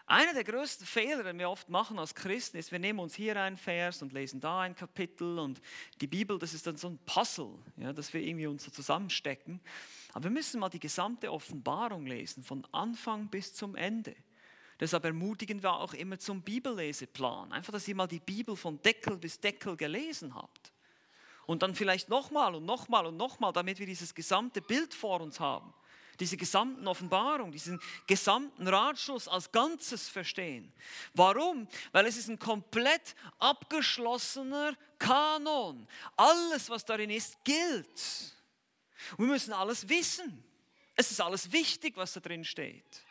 einer 0.07 0.33
der 0.33 0.45
größten 0.45 0.87
Fehler, 0.87 1.25
den 1.25 1.41
wir 1.41 1.51
oft 1.51 1.69
machen 1.71 1.99
als 1.99 2.15
Christen, 2.15 2.59
ist, 2.59 2.71
wir 2.71 2.79
nehmen 2.79 3.01
uns 3.01 3.17
hier 3.17 3.41
einen 3.41 3.57
Vers 3.57 4.01
und 4.01 4.13
lesen 4.13 4.41
da 4.41 4.61
ein 4.61 4.77
Kapitel 4.77 5.41
und 5.41 5.61
die 6.01 6.07
Bibel, 6.07 6.39
das 6.39 6.55
ist 6.55 6.69
dann 6.69 6.77
so 6.77 6.89
ein 6.89 6.99
Puzzle, 7.05 7.59
ja, 7.77 7.93
das 7.93 8.13
wir 8.13 8.21
irgendwie 8.21 8.47
uns 8.47 8.63
so 8.63 8.71
zusammenstecken. 8.71 9.61
Aber 10.13 10.25
wir 10.25 10.31
müssen 10.31 10.61
mal 10.61 10.69
die 10.69 10.79
gesamte 10.79 11.33
Offenbarung 11.33 12.07
lesen, 12.07 12.45
von 12.45 12.65
Anfang 12.71 13.29
bis 13.29 13.55
zum 13.55 13.75
Ende. 13.75 14.15
Deshalb 14.81 15.05
ermutigen 15.05 15.63
wir 15.63 15.73
auch 15.73 15.95
immer 15.95 16.19
zum 16.19 16.43
Bibelleseplan. 16.43 17.53
Einfach, 17.53 17.73
dass 17.73 17.87
ihr 17.87 17.95
mal 17.95 18.09
die 18.09 18.21
Bibel 18.21 18.57
von 18.57 18.81
Deckel 18.83 19.17
bis 19.17 19.39
Deckel 19.39 19.77
gelesen 19.77 20.35
habt. 20.35 20.73
Und 21.47 21.63
dann 21.63 21.75
vielleicht 21.75 22.09
nochmal 22.09 22.55
und 22.55 22.65
nochmal 22.65 23.07
und 23.07 23.17
nochmal, 23.17 23.53
damit 23.53 23.79
wir 23.79 23.87
dieses 23.87 24.15
gesamte 24.15 24.61
Bild 24.63 24.95
vor 24.95 25.21
uns 25.21 25.39
haben. 25.39 25.73
Diese 26.21 26.37
gesamten 26.37 26.87
Offenbarung, 26.87 27.51
diesen 27.51 27.81
gesamten 28.07 28.69
Ratschluss 28.69 29.27
als 29.27 29.51
Ganzes 29.51 30.09
verstehen. 30.09 30.73
Warum? 31.13 31.67
Weil 31.93 32.07
es 32.07 32.17
ist 32.17 32.29
ein 32.29 32.39
komplett 32.39 33.17
abgeschlossener 33.39 34.77
Kanon. 34.99 35.89
Alles, 36.17 36.71
was 36.71 36.85
darin 36.85 37.11
ist, 37.11 37.45
gilt. 37.45 38.33
Und 39.17 39.27
wir 39.27 39.33
müssen 39.33 39.53
alles 39.53 39.89
wissen. 39.89 40.45
Es 40.95 41.11
ist 41.11 41.21
alles 41.21 41.51
wichtig, 41.51 41.97
was 41.97 42.13
da 42.13 42.21
drin 42.21 42.45
steht. 42.45 43.03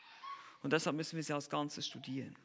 Und 0.63 0.73
deshalb 0.73 0.95
müssen 0.95 1.17
wir 1.17 1.23
sie 1.23 1.33
als 1.33 1.49
Ganzes 1.49 1.85
studieren. 1.85 2.35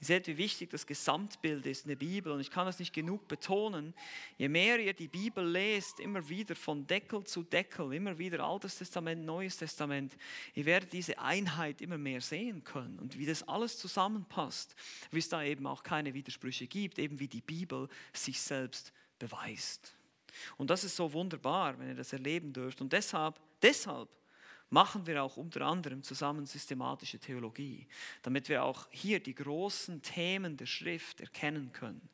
Ihr 0.00 0.06
seht, 0.06 0.28
wie 0.28 0.38
wichtig 0.38 0.70
das 0.70 0.86
Gesamtbild 0.86 1.66
ist 1.66 1.82
in 1.82 1.88
der 1.88 1.96
Bibel. 1.96 2.32
Und 2.32 2.40
ich 2.40 2.50
kann 2.50 2.66
das 2.66 2.78
nicht 2.78 2.92
genug 2.92 3.26
betonen. 3.26 3.94
Je 4.36 4.48
mehr 4.48 4.78
ihr 4.78 4.94
die 4.94 5.08
Bibel 5.08 5.44
lest, 5.44 5.98
immer 5.98 6.28
wieder 6.28 6.54
von 6.54 6.86
Deckel 6.86 7.24
zu 7.24 7.42
Deckel, 7.42 7.92
immer 7.92 8.16
wieder 8.16 8.44
Altes 8.44 8.78
Testament, 8.78 9.24
Neues 9.24 9.56
Testament, 9.56 10.16
ihr 10.54 10.64
werdet 10.66 10.92
diese 10.92 11.18
Einheit 11.18 11.80
immer 11.82 11.98
mehr 11.98 12.20
sehen 12.20 12.62
können. 12.62 12.98
Und 13.00 13.18
wie 13.18 13.26
das 13.26 13.46
alles 13.48 13.76
zusammenpasst, 13.76 14.76
wie 15.10 15.18
es 15.18 15.28
da 15.28 15.42
eben 15.42 15.66
auch 15.66 15.82
keine 15.82 16.14
Widersprüche 16.14 16.68
gibt, 16.68 17.00
eben 17.00 17.18
wie 17.18 17.28
die 17.28 17.42
Bibel 17.42 17.88
sich 18.12 18.40
selbst 18.40 18.92
beweist. 19.18 19.96
Und 20.56 20.70
das 20.70 20.84
ist 20.84 20.94
so 20.94 21.12
wunderbar, 21.12 21.76
wenn 21.78 21.88
ihr 21.88 21.96
das 21.96 22.12
erleben 22.12 22.52
dürft. 22.52 22.80
Und 22.80 22.92
deshalb, 22.92 23.40
deshalb 23.62 24.08
machen 24.70 25.06
wir 25.06 25.22
auch 25.22 25.36
unter 25.36 25.62
anderem 25.62 26.02
zusammen 26.02 26.46
systematische 26.46 27.18
Theologie, 27.18 27.86
damit 28.22 28.48
wir 28.48 28.64
auch 28.64 28.88
hier 28.90 29.20
die 29.20 29.34
großen 29.34 30.02
Themen 30.02 30.56
der 30.56 30.66
Schrift 30.66 31.20
erkennen 31.20 31.72
können. 31.72 32.08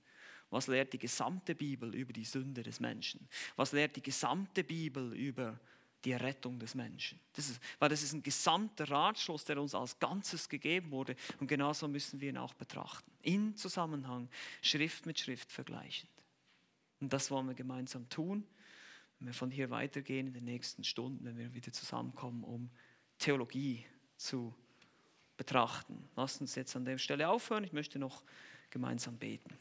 Was 0.51 0.69
lehrt 0.69 0.93
die 0.93 0.99
gesamte 0.99 1.55
Bibel 1.55 1.95
über 1.95 2.13
die 2.13 2.25
Sünde 2.25 2.63
des 2.63 2.79
Menschen? 2.79 3.29
Was 3.57 3.73
lehrt 3.73 3.97
die 3.97 4.03
gesamte 4.03 4.63
Bibel 4.63 5.13
über 5.15 5.59
die 6.05 6.13
Errettung 6.13 6.61
des 6.61 6.77
Menschen? 6.77 7.19
Das 7.33 7.49
ist, 7.49 7.61
weil 7.81 7.89
das 7.89 8.03
ist 8.03 8.13
ein 8.13 8.23
gesamter 8.23 8.89
Ratschluss, 8.89 9.45
der 9.45 9.61
uns 9.61 9.75
als 9.75 9.99
Ganzes 9.99 10.49
gegeben 10.49 10.93
wurde. 10.93 11.17
Und 11.41 11.49
genauso 11.49 11.89
müssen 11.89 12.21
wir 12.21 12.29
ihn 12.29 12.39
auch 12.39 12.55
betrachten. 12.55 13.11
In 13.23 13.57
Zusammenhang, 13.57 14.29
Schrift 14.63 15.07
mit 15.07 15.19
Schrift 15.19 15.51
vergleichend. 15.51 16.11
Und 17.01 17.13
das 17.13 17.31
wollen 17.33 17.49
wir 17.49 17.55
gemeinsam 17.55 18.09
tun 18.09 18.47
wenn 19.25 19.29
wir 19.29 19.39
von 19.39 19.51
hier 19.51 19.71
weitergehen 19.71 20.27
in 20.27 20.35
den 20.35 20.45
nächsten 20.45 20.85
Stunden, 20.85 21.25
wenn 21.25 21.39
wir 21.39 21.55
wieder 21.55 21.73
zusammenkommen, 21.73 22.45
um 22.45 22.69
Theologie 23.17 23.87
zu 24.19 24.55
betrachten. 25.39 26.11
Lasst 26.15 26.43
uns 26.43 26.55
jetzt 26.57 26.77
an 26.77 26.85
der 26.85 26.99
Stelle 26.99 27.31
aufhören. 27.31 27.65
Ich 27.65 27.73
möchte 27.73 27.99
noch 27.99 28.23
gemeinsam 28.69 29.17
beten. 29.17 29.57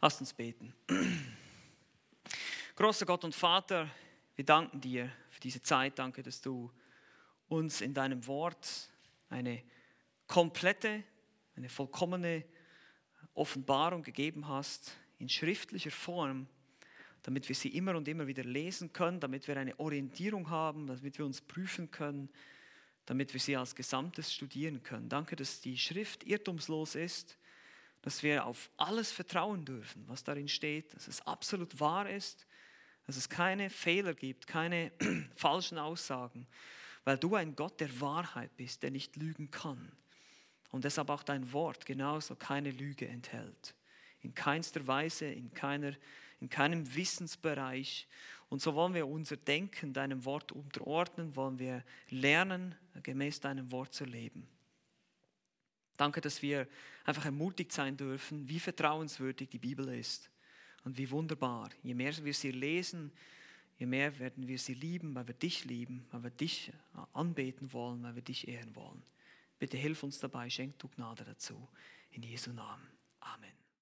Lasst 0.00 0.18
uns 0.18 0.32
beten. 0.32 0.74
Großer 2.74 3.06
Gott 3.06 3.22
und 3.22 3.36
Vater, 3.36 3.88
wir 4.34 4.44
danken 4.44 4.80
dir 4.80 5.12
für 5.30 5.38
diese 5.38 5.62
Zeit. 5.62 5.96
Danke, 6.00 6.24
dass 6.24 6.40
du 6.40 6.72
uns 7.46 7.82
in 7.82 7.94
deinem 7.94 8.26
Wort 8.26 8.90
eine 9.28 9.62
komplette, 10.26 11.04
eine 11.54 11.68
vollkommene 11.68 12.44
Offenbarung 13.32 14.02
gegeben 14.02 14.48
hast 14.48 14.96
in 15.18 15.28
schriftlicher 15.28 15.90
Form, 15.90 16.46
damit 17.22 17.48
wir 17.48 17.56
sie 17.56 17.68
immer 17.68 17.96
und 17.96 18.08
immer 18.08 18.26
wieder 18.26 18.44
lesen 18.44 18.92
können, 18.92 19.20
damit 19.20 19.48
wir 19.48 19.56
eine 19.56 19.78
Orientierung 19.78 20.48
haben, 20.50 20.86
damit 20.86 21.18
wir 21.18 21.26
uns 21.26 21.40
prüfen 21.40 21.90
können, 21.90 22.28
damit 23.06 23.32
wir 23.32 23.40
sie 23.40 23.56
als 23.56 23.74
Gesamtes 23.74 24.32
studieren 24.32 24.82
können. 24.82 25.08
Danke, 25.08 25.34
dass 25.34 25.60
die 25.60 25.76
Schrift 25.76 26.24
irrtumslos 26.24 26.94
ist, 26.94 27.36
dass 28.02 28.22
wir 28.22 28.46
auf 28.46 28.70
alles 28.76 29.10
vertrauen 29.10 29.64
dürfen, 29.64 30.04
was 30.06 30.22
darin 30.22 30.48
steht, 30.48 30.94
dass 30.94 31.08
es 31.08 31.20
absolut 31.26 31.80
wahr 31.80 32.08
ist, 32.08 32.46
dass 33.06 33.16
es 33.16 33.28
keine 33.28 33.70
Fehler 33.70 34.14
gibt, 34.14 34.46
keine 34.46 34.92
falschen 35.34 35.78
Aussagen, 35.78 36.46
weil 37.04 37.18
du 37.18 37.34
ein 37.34 37.56
Gott 37.56 37.80
der 37.80 38.00
Wahrheit 38.00 38.56
bist, 38.56 38.82
der 38.82 38.90
nicht 38.90 39.16
lügen 39.16 39.50
kann. 39.50 39.90
Und 40.70 40.84
deshalb 40.84 41.08
auch 41.08 41.22
dein 41.22 41.52
Wort 41.52 41.86
genauso 41.86 42.36
keine 42.36 42.70
Lüge 42.70 43.08
enthält 43.08 43.74
in 44.22 44.34
keinster 44.34 44.86
Weise, 44.86 45.26
in, 45.26 45.52
keiner, 45.54 45.94
in 46.40 46.48
keinem 46.48 46.94
Wissensbereich. 46.94 48.06
Und 48.48 48.62
so 48.62 48.74
wollen 48.74 48.94
wir 48.94 49.06
unser 49.06 49.36
Denken 49.36 49.92
deinem 49.92 50.24
Wort 50.24 50.52
unterordnen, 50.52 51.36
wollen 51.36 51.58
wir 51.58 51.84
lernen, 52.10 52.74
gemäß 53.02 53.40
deinem 53.40 53.70
Wort 53.70 53.92
zu 53.94 54.04
leben. 54.04 54.48
Danke, 55.96 56.20
dass 56.20 56.42
wir 56.42 56.66
einfach 57.04 57.24
ermutigt 57.24 57.72
sein 57.72 57.96
dürfen, 57.96 58.48
wie 58.48 58.60
vertrauenswürdig 58.60 59.48
die 59.48 59.58
Bibel 59.58 59.88
ist 59.88 60.30
und 60.84 60.96
wie 60.96 61.10
wunderbar. 61.10 61.70
Je 61.82 61.92
mehr 61.92 62.16
wir 62.24 62.34
sie 62.34 62.52
lesen, 62.52 63.12
je 63.78 63.86
mehr 63.86 64.16
werden 64.18 64.46
wir 64.46 64.58
sie 64.58 64.74
lieben, 64.74 65.14
weil 65.14 65.26
wir 65.26 65.34
dich 65.34 65.64
lieben, 65.64 66.06
weil 66.12 66.22
wir 66.22 66.30
dich 66.30 66.72
anbeten 67.12 67.72
wollen, 67.72 68.02
weil 68.04 68.14
wir 68.14 68.22
dich 68.22 68.46
ehren 68.46 68.74
wollen. 68.76 69.02
Bitte 69.58 69.76
hilf 69.76 70.04
uns 70.04 70.20
dabei, 70.20 70.48
schenk 70.48 70.78
du 70.78 70.88
Gnade 70.88 71.24
dazu. 71.24 71.68
In 72.12 72.22
Jesu 72.22 72.52
Namen. 72.52 72.86
Amen. 73.20 73.57